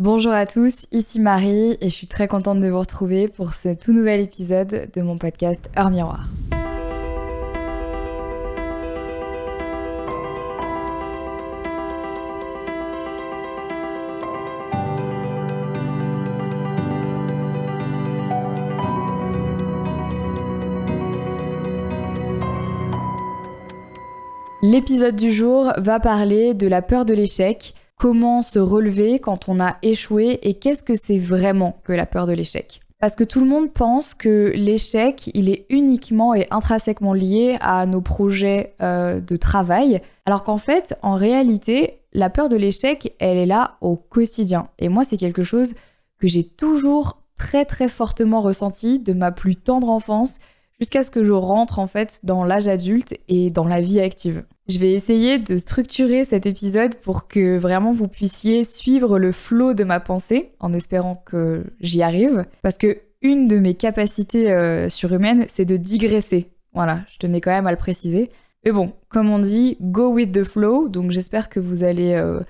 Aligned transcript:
Bonjour 0.00 0.32
à 0.32 0.44
tous, 0.44 0.86
ici 0.90 1.20
Marie 1.20 1.78
et 1.80 1.88
je 1.88 1.94
suis 1.94 2.08
très 2.08 2.26
contente 2.26 2.58
de 2.58 2.66
vous 2.66 2.80
retrouver 2.80 3.28
pour 3.28 3.54
ce 3.54 3.72
tout 3.72 3.92
nouvel 3.92 4.18
épisode 4.18 4.90
de 4.92 5.02
mon 5.02 5.16
podcast 5.16 5.70
Heure 5.78 5.90
Miroir. 5.90 6.26
L'épisode 24.60 25.14
du 25.14 25.32
jour 25.32 25.72
va 25.76 26.00
parler 26.00 26.52
de 26.54 26.66
la 26.66 26.82
peur 26.82 27.04
de 27.04 27.14
l'échec, 27.14 27.74
comment 28.04 28.42
se 28.42 28.58
relever 28.58 29.18
quand 29.18 29.48
on 29.48 29.58
a 29.58 29.78
échoué 29.80 30.38
et 30.42 30.52
qu'est-ce 30.52 30.84
que 30.84 30.94
c'est 30.94 31.16
vraiment 31.16 31.78
que 31.84 31.92
la 31.94 32.04
peur 32.04 32.26
de 32.26 32.34
l'échec. 32.34 32.82
Parce 32.98 33.16
que 33.16 33.24
tout 33.24 33.40
le 33.40 33.46
monde 33.46 33.72
pense 33.72 34.12
que 34.12 34.52
l'échec, 34.54 35.30
il 35.32 35.48
est 35.48 35.64
uniquement 35.70 36.34
et 36.34 36.46
intrinsèquement 36.50 37.14
lié 37.14 37.56
à 37.62 37.86
nos 37.86 38.02
projets 38.02 38.74
euh, 38.82 39.22
de 39.22 39.36
travail, 39.36 40.02
alors 40.26 40.42
qu'en 40.42 40.58
fait, 40.58 40.94
en 41.00 41.14
réalité, 41.14 42.02
la 42.12 42.28
peur 42.28 42.50
de 42.50 42.56
l'échec, 42.56 43.14
elle 43.20 43.38
est 43.38 43.46
là 43.46 43.70
au 43.80 43.96
quotidien. 43.96 44.68
Et 44.78 44.90
moi, 44.90 45.04
c'est 45.04 45.16
quelque 45.16 45.42
chose 45.42 45.72
que 46.18 46.28
j'ai 46.28 46.44
toujours 46.44 47.22
très 47.38 47.64
très 47.64 47.88
fortement 47.88 48.42
ressenti 48.42 48.98
de 48.98 49.14
ma 49.14 49.32
plus 49.32 49.56
tendre 49.56 49.88
enfance 49.88 50.40
jusqu'à 50.80 51.02
ce 51.02 51.10
que 51.10 51.22
je 51.22 51.32
rentre 51.32 51.78
en 51.78 51.86
fait 51.86 52.20
dans 52.24 52.44
l'âge 52.44 52.68
adulte 52.68 53.14
et 53.28 53.50
dans 53.50 53.66
la 53.66 53.80
vie 53.80 54.00
active. 54.00 54.44
Je 54.68 54.78
vais 54.78 54.92
essayer 54.92 55.38
de 55.38 55.56
structurer 55.56 56.24
cet 56.24 56.46
épisode 56.46 56.96
pour 56.96 57.28
que 57.28 57.58
vraiment 57.58 57.92
vous 57.92 58.08
puissiez 58.08 58.64
suivre 58.64 59.18
le 59.18 59.32
flot 59.32 59.74
de 59.74 59.84
ma 59.84 60.00
pensée, 60.00 60.52
en 60.58 60.72
espérant 60.72 61.16
que 61.16 61.64
j'y 61.80 62.02
arrive. 62.02 62.46
Parce 62.62 62.78
que 62.78 62.98
une 63.20 63.48
de 63.48 63.58
mes 63.58 63.74
capacités 63.74 64.50
euh, 64.52 64.88
surhumaines, 64.88 65.46
c'est 65.48 65.64
de 65.64 65.76
digresser. 65.76 66.50
Voilà, 66.72 67.00
je 67.08 67.18
tenais 67.18 67.40
quand 67.40 67.50
même 67.50 67.66
à 67.66 67.72
le 67.72 67.78
préciser. 67.78 68.30
Mais 68.64 68.72
bon, 68.72 68.92
comme 69.08 69.30
on 69.30 69.38
dit, 69.38 69.76
go 69.80 70.08
with 70.08 70.32
the 70.32 70.44
flow. 70.44 70.88
Donc 70.88 71.10
j'espère 71.10 71.48
que 71.48 71.60
vous 71.60 71.84
allez 71.84 72.14
euh, 72.14 72.40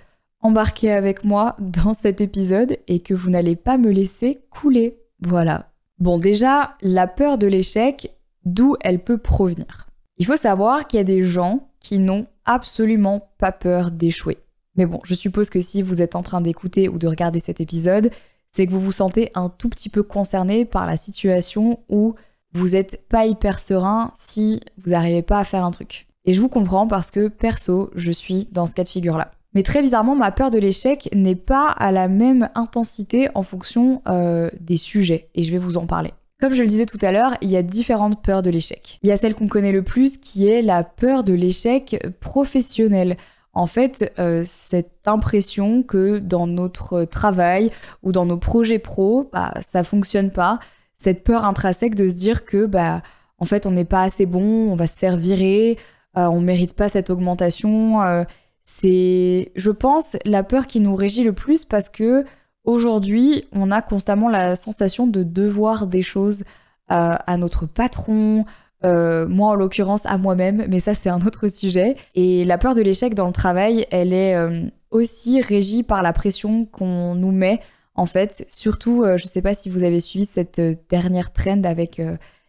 embarquer 0.41 0.93
avec 0.93 1.25
moi 1.25 1.57
dans 1.59 1.95
cet 1.95 2.21
épisode 2.21 2.77
et 2.87 3.01
que 3.01 3.15
vous 3.15 3.31
n'allez 3.31 3.57
pas 3.57 3.77
me 3.77 3.91
laisser 3.91 4.41
couler. 4.51 4.99
Voilà. 5.21 5.74
Bon, 5.99 6.19
déjà, 6.19 6.75
la 6.83 7.07
peur 7.07 7.39
de 7.39 7.47
l'échec, 7.47 8.15
d'où 8.45 8.77
elle 8.81 9.03
peut 9.03 9.19
provenir. 9.19 9.89
Il 10.19 10.27
faut 10.27 10.37
savoir 10.37 10.87
qu'il 10.87 10.99
y 10.99 11.01
a 11.01 11.05
des 11.05 11.23
gens 11.23 11.69
qui 11.81 11.99
n'ont 11.99 12.27
absolument 12.45 13.29
pas 13.39 13.53
peur 13.53 13.91
d'échouer. 13.91 14.39
Mais 14.77 14.87
bon, 14.87 15.01
je 15.05 15.15
suppose 15.15 15.51
que 15.51 15.61
si 15.61 15.83
vous 15.83 16.03
êtes 16.03 16.17
en 16.17 16.23
train 16.23 16.41
d'écouter 16.41 16.89
ou 16.89 16.99
de 16.99 17.07
regarder 17.07 17.41
cet 17.41 17.61
épisode, 17.61 18.11
c'est 18.51 18.67
que 18.67 18.73
vous 18.73 18.81
vous 18.81 18.93
sentez 18.93 19.31
un 19.35 19.49
tout 19.49 19.69
petit 19.69 19.89
peu 19.89 20.03
concerné 20.03 20.65
par 20.65 20.87
la 20.87 20.97
situation 20.97 21.81
où 21.89 22.15
vous 22.53 22.71
n'êtes 22.71 23.07
pas 23.09 23.27
hyper 23.27 23.59
serein 23.59 24.13
si 24.17 24.61
vous 24.79 24.91
n'arrivez 24.91 25.23
pas 25.23 25.39
à 25.39 25.45
faire 25.45 25.65
un 25.65 25.71
truc. 25.71 26.07
Et 26.25 26.33
je 26.33 26.41
vous 26.41 26.49
comprends 26.49 26.87
parce 26.87 27.11
que 27.11 27.29
perso, 27.29 27.91
je 27.95 28.13
suis 28.13 28.49
dans 28.53 28.67
ce 28.67 28.75
cas 28.75 28.85
de 28.85 28.89
figure-là. 28.89 29.33
Mais 29.55 29.63
très 29.63 29.83
bizarrement, 29.83 30.17
ma 30.17 30.33
peur 30.33 30.51
de 30.51 30.59
l'échec 30.59 31.09
n'est 31.15 31.37
pas 31.37 31.69
à 31.71 31.93
la 31.93 32.09
même 32.09 32.49
intensité 32.55 33.29
en 33.35 33.43
fonction 33.43 34.03
euh, 34.09 34.51
des 34.61 34.77
sujets, 34.77 35.29
et 35.35 35.43
je 35.43 35.53
vais 35.53 35.59
vous 35.59 35.77
en 35.77 35.87
parler. 35.87 36.13
Comme 36.41 36.53
je 36.53 36.63
le 36.63 36.69
disais 36.69 36.87
tout 36.87 36.99
à 37.01 37.13
l'heure, 37.13 37.37
il 37.41 37.51
y 37.51 37.57
a 37.57 37.63
différentes 37.63 38.23
peurs 38.23 38.43
de 38.43 38.51
l'échec. 38.51 38.99
Il 39.03 39.09
y 39.09 39.13
a 39.13 39.17
celle 39.17 39.35
qu'on 39.35 39.49
connaît 39.49 39.73
le 39.73 39.83
plus 39.83 40.19
qui 40.19 40.49
est 40.49 40.63
la 40.63 40.83
peur 40.83 41.25
de 41.25 41.33
l'échec 41.33 42.05
professionnel. 42.21 43.17
En 43.53 43.67
fait, 43.69 44.13
euh, 44.19 44.43
cette 44.45 45.07
impression 45.07 45.85
que 45.85 46.19
dans 46.19 46.49
notre 46.49 47.05
travail 47.05 47.71
ou 48.03 48.11
dans 48.11 48.27
nos 48.27 48.37
projets 48.37 48.81
pro, 48.81 49.31
bah, 49.33 49.55
ça 49.61 49.85
fonctionne 49.85 50.31
pas. 50.31 50.59
Cette 50.97 51.23
peur 51.23 51.45
intrinsèque 51.45 51.95
de 51.95 52.09
se 52.09 52.15
dire 52.15 52.45
que, 52.45 52.67
bah, 52.67 53.03
en 53.39 53.45
fait, 53.45 53.65
on 53.65 53.71
n'est 53.71 53.85
pas 53.85 54.03
assez 54.03 54.27
bon, 54.27 54.71
on 54.71 54.75
va 54.75 54.89
se 54.89 54.99
faire 54.99 55.17
virer, 55.17 55.79
euh, 56.17 56.27
on 56.27 56.41
mérite 56.41 56.75
pas 56.75 56.89
cette 56.89 57.11
augmentation. 57.11 58.03
Euh, 58.03 58.25
c'est, 58.65 59.53
je 59.55 59.71
pense, 59.71 60.17
la 60.25 60.43
peur 60.43 60.67
qui 60.67 60.81
nous 60.81 60.97
régit 60.97 61.23
le 61.23 61.33
plus 61.33 61.65
parce 61.65 61.89
que 61.89 62.25
Aujourd'hui, 62.65 63.45
on 63.53 63.71
a 63.71 63.83
constamment 63.83 64.31
la 64.31 64.57
sensation 64.57 65.07
de 65.07 65.23
devoir 65.23 65.87
des 65.87 66.01
choses 66.01 66.45
euh, 66.91 67.15
à 67.27 67.37
notre 67.37 67.67
patron, 67.67 68.47
euh, 68.85 69.29
moi 69.29 69.51
en 69.51 69.55
l'occurrence 69.55 70.07
à 70.07 70.17
moi-même, 70.17 70.67
mais 70.69 70.81
ça 70.81 70.95
c'est 70.95 71.11
un 71.11 71.21
autre 71.21 71.49
sujet. 71.49 71.97
Et 72.15 72.45
la 72.47 72.57
peur 72.57 72.75
de 72.75 72.81
l'échec 72.81 73.15
dans 73.15 73.27
le 73.27 73.33
travail, 73.33 73.87
elle 73.91 74.15
est 74.15 74.35
euh, 74.35 74.51
aussi 74.91 75.43
régie 75.43 75.83
par 75.83 76.03
la 76.03 76.15
pression 76.15 76.65
qu'on 76.65 77.15
nous 77.15 77.33
met. 77.33 77.61
En 77.97 78.07
fait, 78.07 78.45
surtout, 78.49 79.05
je 79.05 79.25
ne 79.25 79.29
sais 79.29 79.43
pas 79.43 79.55
si 79.55 79.69
vous 79.69 79.85
avez 79.85 80.01
suivi 80.01 80.25
cette 80.25 80.61
dernière 80.91 81.33
trend 81.33 81.63
avec 81.63 82.03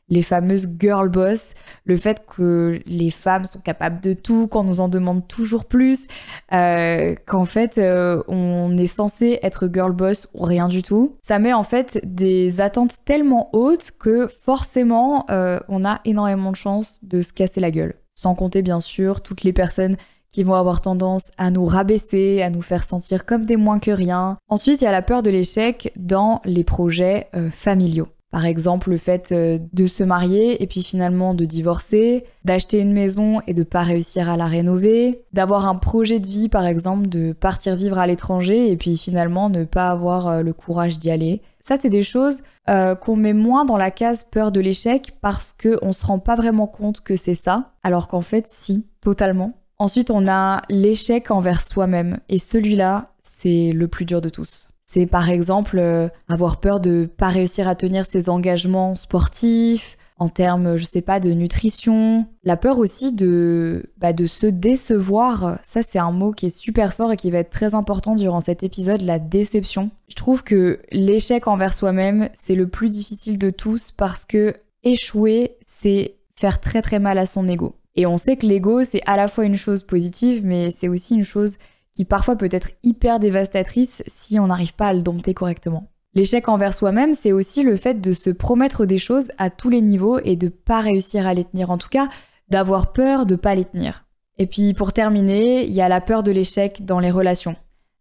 les 0.09 0.21
fameuses 0.21 0.69
girl 0.79 1.09
boss, 1.09 1.53
le 1.85 1.97
fait 1.97 2.23
que 2.27 2.79
les 2.85 3.09
femmes 3.09 3.45
sont 3.45 3.59
capables 3.59 4.01
de 4.01 4.13
tout, 4.13 4.47
qu'on 4.47 4.63
nous 4.63 4.81
en 4.81 4.87
demande 4.87 5.27
toujours 5.27 5.65
plus, 5.65 6.07
euh, 6.53 7.15
qu'en 7.25 7.45
fait 7.45 7.77
euh, 7.77 8.21
on 8.27 8.77
est 8.77 8.85
censé 8.85 9.39
être 9.41 9.69
girl 9.71 9.91
boss 9.91 10.27
ou 10.33 10.43
rien 10.43 10.67
du 10.67 10.83
tout. 10.83 11.15
Ça 11.21 11.39
met 11.39 11.53
en 11.53 11.63
fait 11.63 11.99
des 12.03 12.61
attentes 12.61 12.97
tellement 13.05 13.49
hautes 13.53 13.91
que 13.99 14.27
forcément 14.27 15.25
euh, 15.29 15.59
on 15.69 15.85
a 15.85 16.01
énormément 16.05 16.51
de 16.51 16.57
chances 16.57 16.99
de 17.03 17.21
se 17.21 17.33
casser 17.33 17.59
la 17.59 17.71
gueule. 17.71 17.95
Sans 18.13 18.35
compter 18.35 18.61
bien 18.61 18.79
sûr 18.79 19.21
toutes 19.21 19.43
les 19.43 19.53
personnes 19.53 19.97
qui 20.31 20.43
vont 20.43 20.53
avoir 20.53 20.81
tendance 20.81 21.31
à 21.37 21.49
nous 21.49 21.65
rabaisser, 21.65 22.41
à 22.41 22.49
nous 22.49 22.61
faire 22.61 22.83
sentir 22.83 23.25
comme 23.25 23.45
des 23.45 23.55
moins 23.55 23.79
que 23.79 23.91
rien. 23.91 24.37
Ensuite, 24.49 24.81
il 24.81 24.83
y 24.83 24.87
a 24.87 24.91
la 24.91 25.01
peur 25.01 25.23
de 25.23 25.29
l'échec 25.29 25.93
dans 25.95 26.41
les 26.43 26.65
projets 26.65 27.29
familiaux. 27.51 28.09
Par 28.35 28.45
exemple, 28.45 28.89
le 28.89 28.97
fait 28.97 29.31
euh, 29.31 29.59
de 29.71 29.87
se 29.87 30.03
marier 30.03 30.61
et 30.61 30.67
puis 30.67 30.83
finalement 30.83 31.33
de 31.33 31.45
divorcer, 31.45 32.25
d'acheter 32.43 32.81
une 32.81 32.91
maison 32.91 33.39
et 33.47 33.53
de 33.53 33.63
pas 33.63 33.81
réussir 33.81 34.29
à 34.29 34.35
la 34.35 34.47
rénover, 34.47 35.21
d'avoir 35.31 35.69
un 35.69 35.75
projet 35.75 36.19
de 36.19 36.27
vie 36.27 36.49
par 36.49 36.65
exemple, 36.65 37.07
de 37.07 37.31
partir 37.31 37.77
vivre 37.77 37.97
à 37.97 38.05
l'étranger 38.07 38.69
et 38.69 38.75
puis 38.75 38.97
finalement 38.97 39.49
ne 39.49 39.63
pas 39.63 39.89
avoir 39.89 40.27
euh, 40.27 40.41
le 40.41 40.51
courage 40.51 40.99
d'y 40.99 41.11
aller. 41.11 41.43
Ça, 41.61 41.77
c'est 41.79 41.87
des 41.87 42.01
choses 42.01 42.41
euh, 42.67 42.93
qu'on 42.93 43.15
met 43.15 43.31
moins 43.31 43.63
dans 43.63 43.77
la 43.77 43.89
case 43.89 44.25
peur 44.29 44.51
de 44.51 44.59
l'échec 44.59 45.13
parce 45.21 45.53
qu'on 45.53 45.93
se 45.93 46.05
rend 46.05 46.19
pas 46.19 46.35
vraiment 46.35 46.67
compte 46.67 46.99
que 46.99 47.15
c'est 47.15 47.35
ça, 47.35 47.71
alors 47.83 48.09
qu'en 48.09 48.19
fait, 48.19 48.47
si, 48.49 48.85
totalement. 48.99 49.53
Ensuite, 49.77 50.11
on 50.11 50.27
a 50.27 50.61
l'échec 50.67 51.31
envers 51.31 51.61
soi-même 51.61 52.19
et 52.27 52.37
celui-là, 52.37 53.13
c'est 53.21 53.71
le 53.71 53.87
plus 53.87 54.03
dur 54.03 54.19
de 54.19 54.27
tous. 54.27 54.71
C'est 54.95 55.07
par 55.07 55.29
exemple 55.29 55.77
euh, 55.77 56.07
avoir 56.29 56.61
peur 56.61 56.79
de 56.79 57.05
pas 57.17 57.27
réussir 57.27 57.67
à 57.67 57.75
tenir 57.75 58.05
ses 58.05 58.29
engagements 58.29 58.95
sportifs, 58.95 59.97
en 60.19 60.29
termes, 60.29 60.77
je 60.77 60.85
sais 60.85 61.01
pas, 61.01 61.19
de 61.19 61.31
nutrition. 61.31 62.27
La 62.45 62.55
peur 62.55 62.79
aussi 62.79 63.11
de, 63.11 63.91
bah, 63.97 64.13
de 64.13 64.25
se 64.25 64.47
décevoir. 64.47 65.59
Ça, 65.63 65.81
c'est 65.81 65.99
un 65.99 66.11
mot 66.11 66.31
qui 66.31 66.45
est 66.45 66.57
super 66.57 66.93
fort 66.93 67.11
et 67.11 67.17
qui 67.17 67.29
va 67.29 67.39
être 67.39 67.49
très 67.49 67.75
important 67.75 68.15
durant 68.15 68.39
cet 68.39 68.63
épisode, 68.63 69.01
la 69.01 69.19
déception. 69.19 69.91
Je 70.07 70.15
trouve 70.15 70.45
que 70.45 70.79
l'échec 70.93 71.45
envers 71.49 71.73
soi-même, 71.73 72.29
c'est 72.33 72.55
le 72.55 72.67
plus 72.69 72.87
difficile 72.87 73.37
de 73.37 73.49
tous 73.49 73.91
parce 73.91 74.23
que 74.23 74.53
échouer, 74.83 75.57
c'est 75.65 76.15
faire 76.37 76.61
très 76.61 76.81
très 76.81 76.99
mal 76.99 77.17
à 77.17 77.25
son 77.25 77.49
ego. 77.49 77.75
Et 77.97 78.05
on 78.05 78.15
sait 78.15 78.37
que 78.37 78.45
l'ego, 78.45 78.85
c'est 78.85 79.01
à 79.05 79.17
la 79.17 79.27
fois 79.27 79.43
une 79.43 79.57
chose 79.57 79.83
positive, 79.83 80.39
mais 80.45 80.71
c'est 80.71 80.87
aussi 80.87 81.15
une 81.15 81.25
chose 81.25 81.57
qui 81.95 82.05
parfois 82.05 82.35
peut 82.35 82.49
être 82.51 82.71
hyper 82.83 83.19
dévastatrice 83.19 84.03
si 84.07 84.39
on 84.39 84.47
n'arrive 84.47 84.75
pas 84.75 84.87
à 84.87 84.93
le 84.93 85.01
dompter 85.01 85.33
correctement. 85.33 85.89
L'échec 86.13 86.47
envers 86.47 86.73
soi-même, 86.73 87.13
c'est 87.13 87.33
aussi 87.33 87.63
le 87.63 87.75
fait 87.75 87.99
de 87.99 88.13
se 88.13 88.29
promettre 88.29 88.85
des 88.85 88.97
choses 88.97 89.29
à 89.37 89.49
tous 89.49 89.69
les 89.69 89.81
niveaux 89.81 90.19
et 90.19 90.35
de 90.35 90.47
pas 90.47 90.79
réussir 90.79 91.27
à 91.27 91.33
les 91.33 91.43
tenir. 91.43 91.71
En 91.71 91.77
tout 91.77 91.89
cas, 91.89 92.07
d'avoir 92.49 92.93
peur 92.93 93.25
de 93.25 93.35
pas 93.35 93.55
les 93.55 93.65
tenir. 93.65 94.05
Et 94.37 94.47
puis 94.47 94.73
pour 94.73 94.93
terminer, 94.93 95.65
il 95.65 95.73
y 95.73 95.81
a 95.81 95.89
la 95.89 96.01
peur 96.01 96.23
de 96.23 96.31
l'échec 96.31 96.85
dans 96.85 96.99
les 96.99 97.11
relations. 97.11 97.55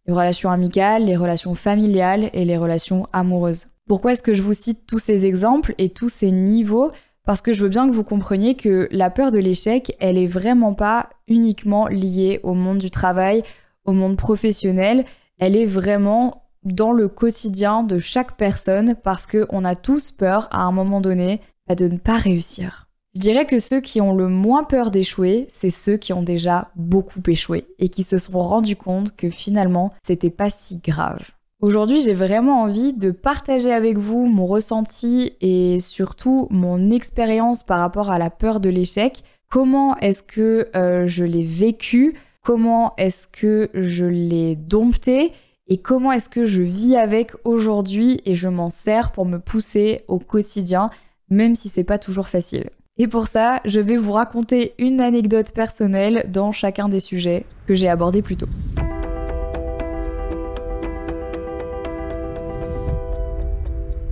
Les 0.06 0.12
relations 0.12 0.50
amicales, 0.50 1.04
les 1.04 1.16
relations 1.16 1.54
familiales 1.54 2.30
et 2.34 2.44
les 2.44 2.56
relations 2.56 3.08
amoureuses. 3.12 3.68
Pourquoi 3.88 4.12
est-ce 4.12 4.22
que 4.22 4.34
je 4.34 4.42
vous 4.42 4.52
cite 4.52 4.86
tous 4.86 4.98
ces 4.98 5.26
exemples 5.26 5.74
et 5.78 5.88
tous 5.88 6.08
ces 6.08 6.30
niveaux? 6.30 6.90
Parce 7.24 7.40
que 7.40 7.52
je 7.52 7.62
veux 7.62 7.68
bien 7.68 7.88
que 7.88 7.94
vous 7.94 8.04
compreniez 8.04 8.54
que 8.54 8.86
la 8.90 9.10
peur 9.10 9.30
de 9.30 9.38
l'échec, 9.38 9.96
elle 9.98 10.18
est 10.18 10.26
vraiment 10.26 10.74
pas 10.74 11.08
uniquement 11.26 11.88
liée 11.88 12.40
au 12.42 12.54
monde 12.54 12.78
du 12.78 12.90
travail, 12.90 13.42
au 13.84 13.92
monde 13.92 14.16
professionnel, 14.16 15.04
elle 15.38 15.56
est 15.56 15.66
vraiment 15.66 16.42
dans 16.64 16.92
le 16.92 17.08
quotidien 17.08 17.82
de 17.82 17.98
chaque 17.98 18.36
personne 18.36 18.96
parce 19.02 19.26
qu'on 19.26 19.64
a 19.64 19.76
tous 19.76 20.10
peur 20.10 20.48
à 20.50 20.62
un 20.62 20.72
moment 20.72 21.00
donné 21.00 21.40
bah, 21.68 21.74
de 21.74 21.88
ne 21.88 21.98
pas 21.98 22.16
réussir. 22.16 22.88
Je 23.14 23.20
dirais 23.20 23.46
que 23.46 23.60
ceux 23.60 23.80
qui 23.80 24.00
ont 24.00 24.14
le 24.14 24.28
moins 24.28 24.64
peur 24.64 24.90
d'échouer, 24.90 25.46
c'est 25.48 25.70
ceux 25.70 25.96
qui 25.96 26.12
ont 26.12 26.22
déjà 26.22 26.70
beaucoup 26.74 27.20
échoué 27.28 27.66
et 27.78 27.88
qui 27.88 28.02
se 28.02 28.18
sont 28.18 28.40
rendus 28.40 28.74
compte 28.74 29.14
que 29.14 29.30
finalement, 29.30 29.92
c'était 30.02 30.30
pas 30.30 30.50
si 30.50 30.78
grave. 30.78 31.30
Aujourd'hui, 31.60 32.02
j'ai 32.02 32.12
vraiment 32.12 32.62
envie 32.62 32.92
de 32.92 33.12
partager 33.12 33.72
avec 33.72 33.98
vous 33.98 34.26
mon 34.26 34.46
ressenti 34.46 35.32
et 35.40 35.78
surtout 35.80 36.48
mon 36.50 36.90
expérience 36.90 37.62
par 37.62 37.78
rapport 37.78 38.10
à 38.10 38.18
la 38.18 38.30
peur 38.30 38.58
de 38.58 38.68
l'échec. 38.68 39.22
Comment 39.48 39.96
est-ce 39.98 40.22
que 40.24 40.68
euh, 40.74 41.06
je 41.06 41.24
l'ai 41.24 41.44
vécu? 41.44 42.14
Comment 42.44 42.92
est-ce 42.98 43.26
que 43.26 43.70
je 43.72 44.04
l'ai 44.04 44.54
dompté 44.54 45.32
et 45.66 45.78
comment 45.78 46.12
est-ce 46.12 46.28
que 46.28 46.44
je 46.44 46.60
vis 46.60 46.94
avec 46.94 47.32
aujourd'hui 47.44 48.20
et 48.26 48.34
je 48.34 48.48
m'en 48.48 48.68
sers 48.68 49.12
pour 49.12 49.24
me 49.24 49.38
pousser 49.38 50.04
au 50.08 50.18
quotidien, 50.18 50.90
même 51.30 51.54
si 51.54 51.70
c'est 51.70 51.84
pas 51.84 51.96
toujours 51.96 52.28
facile. 52.28 52.68
Et 52.98 53.08
pour 53.08 53.26
ça, 53.26 53.60
je 53.64 53.80
vais 53.80 53.96
vous 53.96 54.12
raconter 54.12 54.74
une 54.78 55.00
anecdote 55.00 55.52
personnelle 55.52 56.26
dans 56.30 56.52
chacun 56.52 56.90
des 56.90 57.00
sujets 57.00 57.46
que 57.66 57.74
j'ai 57.74 57.88
abordés 57.88 58.20
plus 58.20 58.36
tôt. 58.36 58.46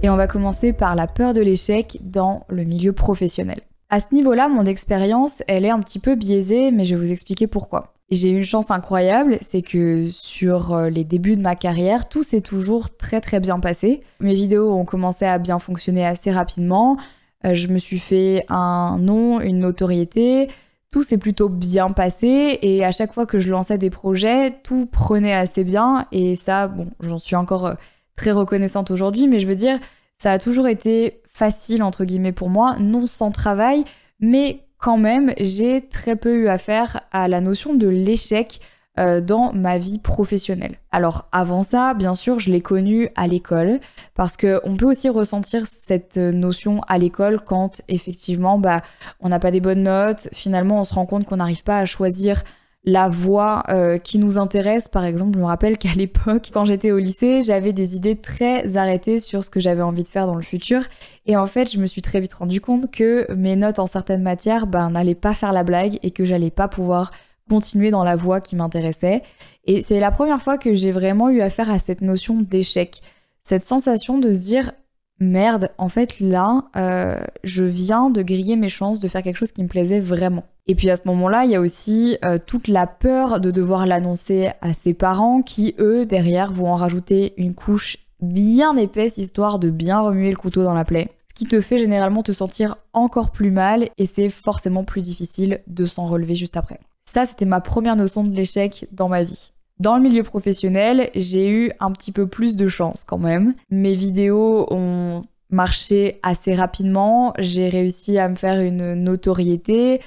Et 0.02 0.08
on 0.08 0.16
va 0.16 0.26
commencer 0.26 0.72
par 0.72 0.96
la 0.96 1.06
peur 1.06 1.34
de 1.34 1.42
l'échec 1.42 1.98
dans 2.00 2.44
le 2.48 2.64
milieu 2.64 2.92
professionnel. 2.92 3.60
À 3.90 4.00
ce 4.00 4.06
niveau-là, 4.12 4.48
mon 4.48 4.64
expérience, 4.64 5.42
elle 5.48 5.66
est 5.66 5.70
un 5.70 5.80
petit 5.80 5.98
peu 5.98 6.14
biaisée, 6.14 6.70
mais 6.70 6.86
je 6.86 6.96
vais 6.96 7.00
vous 7.00 7.12
expliquer 7.12 7.46
pourquoi. 7.46 7.91
J'ai 8.12 8.28
eu 8.28 8.36
une 8.36 8.44
chance 8.44 8.70
incroyable, 8.70 9.38
c'est 9.40 9.62
que 9.62 10.10
sur 10.10 10.74
euh, 10.74 10.90
les 10.90 11.02
débuts 11.02 11.34
de 11.34 11.40
ma 11.40 11.56
carrière, 11.56 12.10
tout 12.10 12.22
s'est 12.22 12.42
toujours 12.42 12.94
très 12.94 13.22
très 13.22 13.40
bien 13.40 13.58
passé. 13.58 14.02
Mes 14.20 14.34
vidéos 14.34 14.70
ont 14.70 14.84
commencé 14.84 15.24
à 15.24 15.38
bien 15.38 15.58
fonctionner 15.58 16.04
assez 16.04 16.30
rapidement. 16.30 16.98
Euh, 17.46 17.54
je 17.54 17.68
me 17.68 17.78
suis 17.78 17.98
fait 17.98 18.44
un 18.50 18.98
nom, 18.98 19.40
une 19.40 19.60
notoriété. 19.60 20.50
Tout 20.90 21.02
s'est 21.02 21.16
plutôt 21.16 21.48
bien 21.48 21.90
passé 21.90 22.58
et 22.60 22.84
à 22.84 22.92
chaque 22.92 23.14
fois 23.14 23.24
que 23.24 23.38
je 23.38 23.50
lançais 23.50 23.78
des 23.78 23.88
projets, 23.88 24.58
tout 24.62 24.84
prenait 24.84 25.32
assez 25.32 25.64
bien 25.64 26.06
et 26.12 26.36
ça, 26.36 26.68
bon, 26.68 26.88
j'en 27.00 27.16
suis 27.16 27.34
encore 27.34 27.64
euh, 27.64 27.74
très 28.14 28.32
reconnaissante 28.32 28.90
aujourd'hui, 28.90 29.26
mais 29.26 29.40
je 29.40 29.46
veux 29.46 29.56
dire, 29.56 29.78
ça 30.18 30.32
a 30.32 30.38
toujours 30.38 30.68
été 30.68 31.22
facile 31.30 31.82
entre 31.82 32.04
guillemets 32.04 32.32
pour 32.32 32.50
moi, 32.50 32.76
non 32.78 33.06
sans 33.06 33.30
travail, 33.30 33.84
mais 34.20 34.66
quand 34.82 34.98
même, 34.98 35.32
j'ai 35.38 35.80
très 35.80 36.16
peu 36.16 36.34
eu 36.34 36.48
affaire 36.48 37.02
à 37.12 37.28
la 37.28 37.40
notion 37.40 37.74
de 37.74 37.86
l'échec 37.86 38.60
euh, 38.98 39.20
dans 39.20 39.52
ma 39.52 39.78
vie 39.78 40.00
professionnelle. 40.00 40.74
Alors 40.90 41.28
avant 41.30 41.62
ça, 41.62 41.94
bien 41.94 42.14
sûr, 42.14 42.40
je 42.40 42.50
l'ai 42.50 42.60
connu 42.60 43.08
à 43.14 43.28
l'école 43.28 43.80
parce 44.16 44.36
que 44.36 44.60
on 44.64 44.76
peut 44.76 44.84
aussi 44.84 45.08
ressentir 45.08 45.68
cette 45.68 46.16
notion 46.18 46.80
à 46.88 46.98
l'école 46.98 47.40
quand 47.40 47.80
effectivement 47.86 48.58
bah 48.58 48.82
on 49.20 49.28
n'a 49.28 49.38
pas 49.38 49.52
des 49.52 49.60
bonnes 49.60 49.84
notes, 49.84 50.28
finalement 50.32 50.80
on 50.80 50.84
se 50.84 50.94
rend 50.94 51.06
compte 51.06 51.26
qu'on 51.26 51.36
n'arrive 51.36 51.62
pas 51.62 51.78
à 51.78 51.84
choisir 51.84 52.42
la 52.84 53.08
voie 53.08 53.62
euh, 53.68 53.98
qui 53.98 54.18
nous 54.18 54.38
intéresse. 54.38 54.88
Par 54.88 55.04
exemple, 55.04 55.32
je 55.34 55.38
me 55.38 55.44
rappelle 55.44 55.78
qu'à 55.78 55.92
l'époque, 55.96 56.50
quand 56.52 56.64
j'étais 56.64 56.90
au 56.90 56.98
lycée, 56.98 57.42
j'avais 57.42 57.72
des 57.72 57.96
idées 57.96 58.16
très 58.16 58.76
arrêtées 58.76 59.18
sur 59.18 59.44
ce 59.44 59.50
que 59.50 59.60
j'avais 59.60 59.82
envie 59.82 60.02
de 60.02 60.08
faire 60.08 60.26
dans 60.26 60.34
le 60.34 60.42
futur. 60.42 60.82
Et 61.26 61.36
en 61.36 61.46
fait, 61.46 61.70
je 61.70 61.78
me 61.78 61.86
suis 61.86 62.02
très 62.02 62.20
vite 62.20 62.34
rendu 62.34 62.60
compte 62.60 62.90
que 62.90 63.32
mes 63.34 63.56
notes 63.56 63.78
en 63.78 63.86
certaines 63.86 64.22
matières 64.22 64.66
ben, 64.66 64.90
n'allaient 64.90 65.14
pas 65.14 65.34
faire 65.34 65.52
la 65.52 65.64
blague 65.64 65.98
et 66.02 66.10
que 66.10 66.24
j'allais 66.24 66.50
pas 66.50 66.68
pouvoir 66.68 67.12
continuer 67.48 67.90
dans 67.90 68.04
la 68.04 68.16
voie 68.16 68.40
qui 68.40 68.56
m'intéressait. 68.56 69.22
Et 69.64 69.80
c'est 69.80 70.00
la 70.00 70.10
première 70.10 70.42
fois 70.42 70.58
que 70.58 70.74
j'ai 70.74 70.90
vraiment 70.90 71.28
eu 71.28 71.40
affaire 71.40 71.70
à 71.70 71.78
cette 71.78 72.00
notion 72.00 72.40
d'échec. 72.40 73.00
Cette 73.42 73.62
sensation 73.62 74.18
de 74.18 74.32
se 74.32 74.38
dire 74.38 74.72
merde, 75.18 75.70
en 75.78 75.88
fait 75.88 76.18
là, 76.18 76.64
euh, 76.76 77.20
je 77.44 77.64
viens 77.64 78.10
de 78.10 78.22
griller 78.22 78.56
mes 78.56 78.68
chances 78.68 79.00
de 79.00 79.08
faire 79.08 79.22
quelque 79.22 79.36
chose 79.36 79.52
qui 79.52 79.62
me 79.62 79.68
plaisait 79.68 80.00
vraiment. 80.00 80.44
Et 80.66 80.74
puis 80.74 80.90
à 80.90 80.96
ce 80.96 81.02
moment-là, 81.06 81.44
il 81.44 81.50
y 81.50 81.56
a 81.56 81.60
aussi 81.60 82.16
euh, 82.24 82.38
toute 82.44 82.68
la 82.68 82.86
peur 82.86 83.40
de 83.40 83.50
devoir 83.50 83.86
l'annoncer 83.86 84.50
à 84.60 84.74
ses 84.74 84.94
parents 84.94 85.42
qui, 85.42 85.74
eux, 85.78 86.06
derrière, 86.06 86.52
vont 86.52 86.70
en 86.70 86.76
rajouter 86.76 87.34
une 87.36 87.54
couche 87.54 87.98
bien 88.20 88.76
épaisse 88.76 89.18
histoire 89.18 89.58
de 89.58 89.70
bien 89.70 90.00
remuer 90.00 90.30
le 90.30 90.36
couteau 90.36 90.62
dans 90.62 90.74
la 90.74 90.84
plaie. 90.84 91.10
Ce 91.28 91.34
qui 91.34 91.46
te 91.46 91.60
fait 91.60 91.78
généralement 91.78 92.22
te 92.22 92.32
sentir 92.32 92.76
encore 92.92 93.32
plus 93.32 93.50
mal 93.50 93.88
et 93.98 94.06
c'est 94.06 94.30
forcément 94.30 94.84
plus 94.84 95.02
difficile 95.02 95.60
de 95.66 95.86
s'en 95.86 96.06
relever 96.06 96.36
juste 96.36 96.56
après. 96.56 96.78
Ça, 97.04 97.24
c'était 97.24 97.46
ma 97.46 97.60
première 97.60 97.96
notion 97.96 98.22
de 98.22 98.34
l'échec 98.34 98.86
dans 98.92 99.08
ma 99.08 99.24
vie. 99.24 99.52
Dans 99.80 99.96
le 99.96 100.02
milieu 100.02 100.22
professionnel, 100.22 101.10
j'ai 101.16 101.48
eu 101.48 101.72
un 101.80 101.90
petit 101.90 102.12
peu 102.12 102.28
plus 102.28 102.54
de 102.54 102.68
chance 102.68 103.02
quand 103.04 103.18
même. 103.18 103.54
Mes 103.70 103.94
vidéos 103.94 104.66
ont 104.70 105.22
marché 105.50 106.20
assez 106.22 106.54
rapidement, 106.54 107.34
j'ai 107.38 107.68
réussi 107.68 108.18
à 108.18 108.28
me 108.28 108.36
faire 108.36 108.60
une 108.60 108.94
notoriété, 108.94 110.00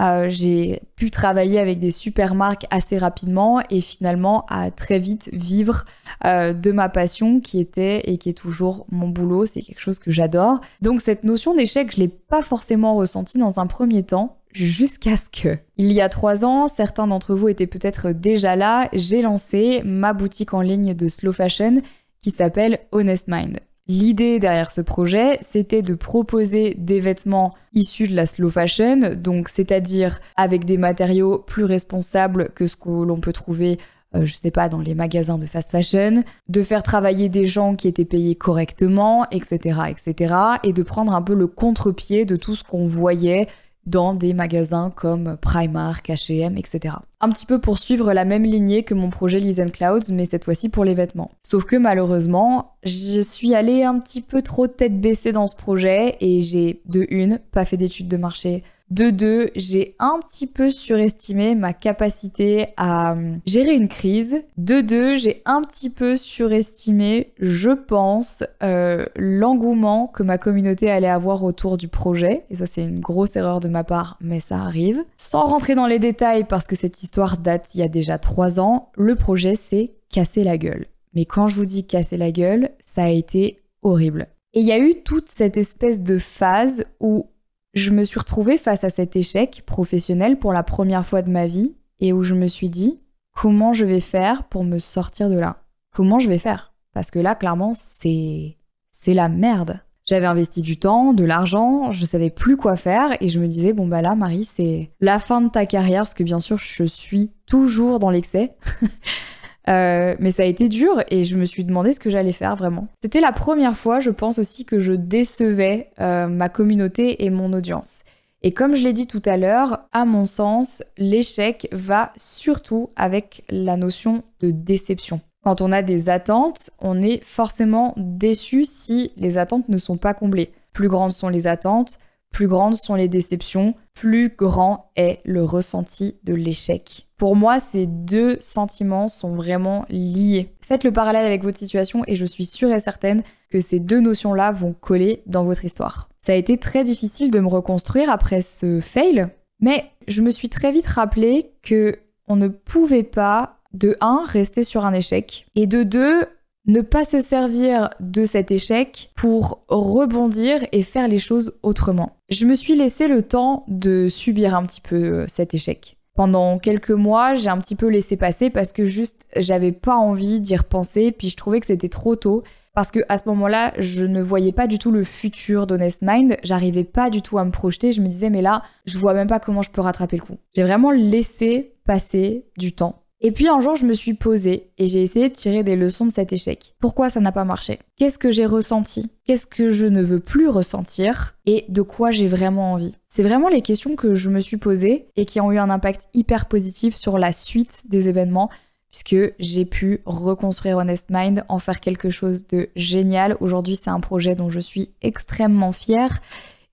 euh, 0.00 0.26
j'ai 0.28 0.80
pu 0.96 1.10
travailler 1.10 1.58
avec 1.58 1.78
des 1.78 1.90
super 1.90 2.34
marques 2.34 2.66
assez 2.70 2.96
rapidement 2.96 3.60
et 3.68 3.80
finalement 3.80 4.46
à 4.48 4.70
très 4.70 4.98
vite 4.98 5.28
vivre 5.32 5.84
euh, 6.24 6.54
de 6.54 6.72
ma 6.72 6.88
passion 6.88 7.40
qui 7.40 7.60
était 7.60 8.00
et 8.10 8.16
qui 8.16 8.30
est 8.30 8.34
toujours 8.34 8.86
mon 8.90 9.08
boulot, 9.08 9.44
c'est 9.44 9.60
quelque 9.60 9.80
chose 9.80 9.98
que 9.98 10.10
j'adore. 10.10 10.60
Donc 10.80 11.00
cette 11.00 11.24
notion 11.24 11.54
d'échec, 11.54 11.92
je 11.94 12.00
l'ai 12.00 12.08
pas 12.08 12.42
forcément 12.42 12.96
ressentie 12.96 13.38
dans 13.38 13.60
un 13.60 13.66
premier 13.66 14.02
temps 14.02 14.38
jusqu'à 14.52 15.16
ce 15.16 15.28
que, 15.30 15.58
il 15.76 15.92
y 15.92 16.00
a 16.00 16.08
trois 16.08 16.44
ans, 16.44 16.68
certains 16.68 17.06
d'entre 17.06 17.34
vous 17.34 17.48
étaient 17.48 17.66
peut-être 17.66 18.12
déjà 18.12 18.54
là, 18.56 18.88
j'ai 18.92 19.22
lancé 19.22 19.82
ma 19.84 20.12
boutique 20.12 20.52
en 20.52 20.60
ligne 20.60 20.94
de 20.94 21.08
slow 21.08 21.32
fashion 21.32 21.80
qui 22.20 22.30
s'appelle 22.30 22.80
Honest 22.92 23.28
Mind. 23.28 23.58
L'idée 23.88 24.38
derrière 24.38 24.70
ce 24.70 24.80
projet, 24.80 25.38
c'était 25.40 25.82
de 25.82 25.94
proposer 25.94 26.74
des 26.78 27.00
vêtements 27.00 27.52
issus 27.74 28.06
de 28.06 28.14
la 28.14 28.26
slow 28.26 28.48
fashion, 28.48 29.16
donc 29.16 29.48
c'est-à-dire 29.48 30.20
avec 30.36 30.64
des 30.64 30.78
matériaux 30.78 31.38
plus 31.38 31.64
responsables 31.64 32.50
que 32.50 32.66
ce 32.66 32.76
que 32.76 32.90
l'on 32.90 33.18
peut 33.18 33.32
trouver 33.32 33.78
euh, 34.14 34.26
je 34.26 34.34
sais 34.34 34.50
pas, 34.50 34.68
dans 34.68 34.80
les 34.80 34.94
magasins 34.94 35.38
de 35.38 35.46
fast 35.46 35.70
fashion, 35.70 36.22
de 36.48 36.62
faire 36.62 36.82
travailler 36.82 37.28
des 37.28 37.46
gens 37.46 37.74
qui 37.74 37.88
étaient 37.88 38.04
payés 38.04 38.34
correctement, 38.34 39.26
etc., 39.30 39.80
etc., 39.88 40.34
et 40.62 40.72
de 40.72 40.82
prendre 40.82 41.14
un 41.14 41.22
peu 41.22 41.34
le 41.34 41.46
contre-pied 41.46 42.26
de 42.26 42.36
tout 42.36 42.54
ce 42.54 42.62
qu'on 42.62 42.84
voyait 42.84 43.46
dans 43.86 44.14
des 44.14 44.34
magasins 44.34 44.92
comme 44.94 45.36
Primark, 45.40 46.08
H&M, 46.08 46.56
etc. 46.56 46.96
Un 47.20 47.28
petit 47.30 47.46
peu 47.46 47.60
pour 47.60 47.78
suivre 47.78 48.12
la 48.12 48.24
même 48.24 48.44
lignée 48.44 48.82
que 48.82 48.94
mon 48.94 49.10
projet 49.10 49.40
Lisen 49.40 49.70
Clouds, 49.70 50.12
mais 50.12 50.24
cette 50.24 50.44
fois-ci 50.44 50.68
pour 50.68 50.84
les 50.84 50.94
vêtements. 50.94 51.32
Sauf 51.42 51.64
que 51.64 51.76
malheureusement, 51.76 52.76
je 52.84 53.20
suis 53.20 53.54
allée 53.54 53.82
un 53.82 53.98
petit 53.98 54.20
peu 54.20 54.42
trop 54.42 54.66
tête 54.66 55.00
baissée 55.00 55.32
dans 55.32 55.46
ce 55.46 55.56
projet 55.56 56.16
et 56.20 56.42
j'ai 56.42 56.80
de 56.86 57.06
une 57.10 57.38
pas 57.38 57.64
fait 57.64 57.76
d'études 57.76 58.08
de 58.08 58.16
marché, 58.16 58.62
de 58.92 59.08
deux, 59.08 59.50
j'ai 59.56 59.96
un 59.98 60.20
petit 60.20 60.46
peu 60.46 60.68
surestimé 60.68 61.54
ma 61.54 61.72
capacité 61.72 62.74
à 62.76 63.14
euh, 63.14 63.36
gérer 63.46 63.74
une 63.74 63.88
crise. 63.88 64.44
De 64.58 64.82
deux, 64.82 65.16
j'ai 65.16 65.40
un 65.46 65.62
petit 65.62 65.88
peu 65.88 66.14
surestimé, 66.14 67.32
je 67.38 67.70
pense, 67.70 68.44
euh, 68.62 69.06
l'engouement 69.16 70.08
que 70.08 70.22
ma 70.22 70.36
communauté 70.36 70.90
allait 70.90 71.08
avoir 71.08 71.42
autour 71.42 71.78
du 71.78 71.88
projet. 71.88 72.44
Et 72.50 72.56
ça, 72.56 72.66
c'est 72.66 72.84
une 72.84 73.00
grosse 73.00 73.34
erreur 73.34 73.60
de 73.60 73.68
ma 73.68 73.82
part, 73.82 74.18
mais 74.20 74.40
ça 74.40 74.58
arrive. 74.58 75.02
Sans 75.16 75.46
rentrer 75.46 75.74
dans 75.74 75.86
les 75.86 75.98
détails, 75.98 76.44
parce 76.44 76.66
que 76.66 76.76
cette 76.76 77.02
histoire 77.02 77.38
date 77.38 77.74
il 77.74 77.78
y 77.78 77.84
a 77.84 77.88
déjà 77.88 78.18
trois 78.18 78.60
ans, 78.60 78.90
le 78.94 79.14
projet 79.14 79.54
s'est 79.54 79.94
cassé 80.10 80.44
la 80.44 80.58
gueule. 80.58 80.84
Mais 81.14 81.24
quand 81.24 81.46
je 81.46 81.56
vous 81.56 81.64
dis 81.64 81.86
casser 81.86 82.18
la 82.18 82.30
gueule, 82.30 82.68
ça 82.84 83.04
a 83.04 83.08
été 83.08 83.62
horrible. 83.80 84.28
Et 84.54 84.60
il 84.60 84.66
y 84.66 84.72
a 84.72 84.78
eu 84.78 85.02
toute 85.02 85.30
cette 85.30 85.56
espèce 85.56 86.02
de 86.02 86.18
phase 86.18 86.84
où 87.00 87.26
je 87.74 87.90
me 87.90 88.04
suis 88.04 88.18
retrouvée 88.18 88.56
face 88.56 88.84
à 88.84 88.90
cet 88.90 89.16
échec 89.16 89.62
professionnel 89.66 90.38
pour 90.38 90.52
la 90.52 90.62
première 90.62 91.06
fois 91.06 91.22
de 91.22 91.30
ma 91.30 91.46
vie 91.46 91.74
et 92.00 92.12
où 92.12 92.22
je 92.22 92.34
me 92.34 92.46
suis 92.46 92.70
dit 92.70 93.02
comment 93.32 93.72
je 93.72 93.86
vais 93.86 94.00
faire 94.00 94.44
pour 94.44 94.64
me 94.64 94.78
sortir 94.78 95.30
de 95.30 95.38
là? 95.38 95.62
Comment 95.90 96.18
je 96.18 96.28
vais 96.28 96.38
faire? 96.38 96.72
Parce 96.92 97.10
que 97.10 97.18
là, 97.18 97.34
clairement, 97.34 97.72
c'est 97.74 98.56
c'est 98.90 99.14
la 99.14 99.28
merde. 99.28 99.80
J'avais 100.04 100.26
investi 100.26 100.62
du 100.62 100.78
temps, 100.78 101.12
de 101.12 101.24
l'argent, 101.24 101.92
je 101.92 102.04
savais 102.04 102.28
plus 102.28 102.56
quoi 102.56 102.76
faire 102.76 103.16
et 103.20 103.28
je 103.28 103.38
me 103.38 103.46
disais 103.46 103.72
bon 103.72 103.86
bah 103.86 104.02
là 104.02 104.16
Marie, 104.16 104.44
c'est 104.44 104.90
la 105.00 105.18
fin 105.18 105.40
de 105.40 105.48
ta 105.48 105.64
carrière 105.64 106.00
parce 106.00 106.14
que 106.14 106.24
bien 106.24 106.40
sûr, 106.40 106.58
je 106.58 106.84
suis 106.84 107.30
toujours 107.46 108.00
dans 108.00 108.10
l'excès. 108.10 108.56
Euh, 109.68 110.16
mais 110.18 110.30
ça 110.30 110.42
a 110.42 110.46
été 110.46 110.68
dur 110.68 111.02
et 111.08 111.24
je 111.24 111.36
me 111.36 111.44
suis 111.44 111.64
demandé 111.64 111.92
ce 111.92 112.00
que 112.00 112.10
j'allais 112.10 112.32
faire 112.32 112.56
vraiment. 112.56 112.88
C'était 113.00 113.20
la 113.20 113.32
première 113.32 113.76
fois, 113.76 114.00
je 114.00 114.10
pense 114.10 114.38
aussi, 114.38 114.64
que 114.64 114.78
je 114.78 114.92
décevais 114.92 115.90
euh, 116.00 116.26
ma 116.26 116.48
communauté 116.48 117.24
et 117.24 117.30
mon 117.30 117.52
audience. 117.52 118.02
Et 118.42 118.52
comme 118.52 118.74
je 118.74 118.82
l'ai 118.82 118.92
dit 118.92 119.06
tout 119.06 119.22
à 119.24 119.36
l'heure, 119.36 119.86
à 119.92 120.04
mon 120.04 120.24
sens, 120.24 120.82
l'échec 120.98 121.68
va 121.70 122.12
surtout 122.16 122.90
avec 122.96 123.44
la 123.48 123.76
notion 123.76 124.22
de 124.40 124.50
déception. 124.50 125.20
Quand 125.44 125.60
on 125.60 125.70
a 125.72 125.82
des 125.82 126.08
attentes, 126.08 126.70
on 126.80 127.02
est 127.02 127.24
forcément 127.24 127.94
déçu 127.96 128.64
si 128.64 129.12
les 129.16 129.38
attentes 129.38 129.68
ne 129.68 129.78
sont 129.78 129.96
pas 129.96 130.14
comblées. 130.14 130.52
Plus 130.72 130.88
grandes 130.88 131.12
sont 131.12 131.28
les 131.28 131.46
attentes, 131.46 131.98
plus 132.32 132.48
grandes 132.48 132.74
sont 132.74 132.94
les 132.94 133.08
déceptions, 133.08 133.74
plus 133.94 134.34
grand 134.36 134.90
est 134.96 135.20
le 135.24 135.44
ressenti 135.44 136.16
de 136.24 136.34
l'échec. 136.34 137.06
Pour 137.18 137.36
moi, 137.36 137.58
ces 137.60 137.86
deux 137.86 138.36
sentiments 138.40 139.08
sont 139.08 139.36
vraiment 139.36 139.84
liés. 139.88 140.52
Faites 140.60 140.82
le 140.82 140.92
parallèle 140.92 141.26
avec 141.26 141.44
votre 141.44 141.58
situation 141.58 142.02
et 142.08 142.16
je 142.16 142.26
suis 142.26 142.46
sûre 142.46 142.72
et 142.72 142.80
certaine 142.80 143.22
que 143.50 143.60
ces 143.60 143.78
deux 143.78 144.00
notions-là 144.00 144.50
vont 144.50 144.72
coller 144.72 145.22
dans 145.26 145.44
votre 145.44 145.64
histoire. 145.64 146.08
Ça 146.20 146.32
a 146.32 146.36
été 146.36 146.56
très 146.56 146.82
difficile 146.82 147.30
de 147.30 147.38
me 147.38 147.48
reconstruire 147.48 148.10
après 148.10 148.40
ce 148.40 148.80
fail, 148.80 149.28
mais 149.60 149.84
je 150.08 150.22
me 150.22 150.30
suis 150.30 150.48
très 150.48 150.72
vite 150.72 150.86
rappelé 150.86 151.52
que 151.62 151.98
on 152.26 152.36
ne 152.36 152.48
pouvait 152.48 153.02
pas 153.02 153.58
de 153.74 153.96
1 154.00 154.24
rester 154.26 154.64
sur 154.64 154.84
un 154.84 154.92
échec 154.92 155.46
et 155.54 155.66
de 155.66 155.82
2 155.82 156.26
ne 156.66 156.80
pas 156.80 157.04
se 157.04 157.20
servir 157.20 157.90
de 158.00 158.24
cet 158.24 158.50
échec 158.50 159.10
pour 159.16 159.64
rebondir 159.68 160.64
et 160.72 160.82
faire 160.82 161.08
les 161.08 161.18
choses 161.18 161.54
autrement. 161.62 162.16
Je 162.28 162.46
me 162.46 162.54
suis 162.54 162.76
laissé 162.76 163.08
le 163.08 163.22
temps 163.22 163.64
de 163.68 164.06
subir 164.08 164.54
un 164.54 164.64
petit 164.64 164.80
peu 164.80 164.96
euh, 164.96 165.24
cet 165.28 165.54
échec. 165.54 165.96
Pendant 166.14 166.58
quelques 166.58 166.90
mois, 166.90 167.34
j'ai 167.34 167.48
un 167.48 167.58
petit 167.58 167.74
peu 167.74 167.88
laissé 167.88 168.16
passer 168.16 168.50
parce 168.50 168.72
que 168.72 168.84
juste 168.84 169.26
j'avais 169.34 169.72
pas 169.72 169.96
envie 169.96 170.40
d'y 170.40 170.54
repenser, 170.54 171.10
puis 171.10 171.30
je 171.30 171.36
trouvais 171.36 171.58
que 171.58 171.66
c'était 171.66 171.88
trop 171.88 172.16
tôt. 172.16 172.42
Parce 172.74 172.90
que 172.90 173.00
à 173.08 173.18
ce 173.18 173.24
moment-là, 173.26 173.74
je 173.78 174.06
ne 174.06 174.22
voyais 174.22 174.52
pas 174.52 174.66
du 174.66 174.78
tout 174.78 174.90
le 174.90 175.04
futur 175.04 175.66
d'Honest 175.66 176.02
Mind, 176.02 176.36
j'arrivais 176.42 176.84
pas 176.84 177.10
du 177.10 177.20
tout 177.20 177.36
à 177.36 177.44
me 177.44 177.50
projeter, 177.50 177.92
je 177.92 178.00
me 178.00 178.06
disais 178.06 178.30
mais 178.30 178.40
là, 178.40 178.62
je 178.86 178.96
vois 178.98 179.12
même 179.12 179.26
pas 179.26 179.40
comment 179.40 179.60
je 179.62 179.70
peux 179.70 179.82
rattraper 179.82 180.16
le 180.16 180.22
coup. 180.22 180.38
J'ai 180.54 180.62
vraiment 180.62 180.90
laissé 180.90 181.74
passer 181.84 182.46
du 182.56 182.72
temps. 182.72 183.01
Et 183.24 183.30
puis 183.30 183.46
un 183.46 183.60
jour, 183.60 183.76
je 183.76 183.86
me 183.86 183.94
suis 183.94 184.14
posée 184.14 184.72
et 184.78 184.88
j'ai 184.88 185.00
essayé 185.00 185.28
de 185.28 185.34
tirer 185.34 185.62
des 185.62 185.76
leçons 185.76 186.04
de 186.04 186.10
cet 186.10 186.32
échec. 186.32 186.74
Pourquoi 186.80 187.08
ça 187.08 187.20
n'a 187.20 187.30
pas 187.30 187.44
marché? 187.44 187.78
Qu'est-ce 187.96 188.18
que 188.18 188.32
j'ai 188.32 188.46
ressenti? 188.46 189.10
Qu'est-ce 189.24 189.46
que 189.46 189.68
je 189.68 189.86
ne 189.86 190.02
veux 190.02 190.18
plus 190.18 190.48
ressentir? 190.48 191.36
Et 191.46 191.64
de 191.68 191.82
quoi 191.82 192.10
j'ai 192.10 192.26
vraiment 192.26 192.72
envie? 192.72 192.96
C'est 193.08 193.22
vraiment 193.22 193.48
les 193.48 193.62
questions 193.62 193.94
que 193.94 194.16
je 194.16 194.28
me 194.28 194.40
suis 194.40 194.56
posées 194.56 195.06
et 195.14 195.24
qui 195.24 195.40
ont 195.40 195.52
eu 195.52 195.58
un 195.58 195.70
impact 195.70 196.08
hyper 196.14 196.46
positif 196.46 196.96
sur 196.96 197.16
la 197.16 197.32
suite 197.32 197.84
des 197.88 198.08
événements 198.08 198.50
puisque 198.90 199.34
j'ai 199.38 199.64
pu 199.64 200.02
reconstruire 200.04 200.76
Honest 200.76 201.08
Mind, 201.08 201.44
en 201.48 201.58
faire 201.58 201.80
quelque 201.80 202.10
chose 202.10 202.46
de 202.48 202.68
génial. 202.76 203.36
Aujourd'hui, 203.40 203.76
c'est 203.76 203.88
un 203.88 204.00
projet 204.00 204.34
dont 204.34 204.50
je 204.50 204.60
suis 204.60 204.90
extrêmement 205.00 205.72
fière 205.72 206.20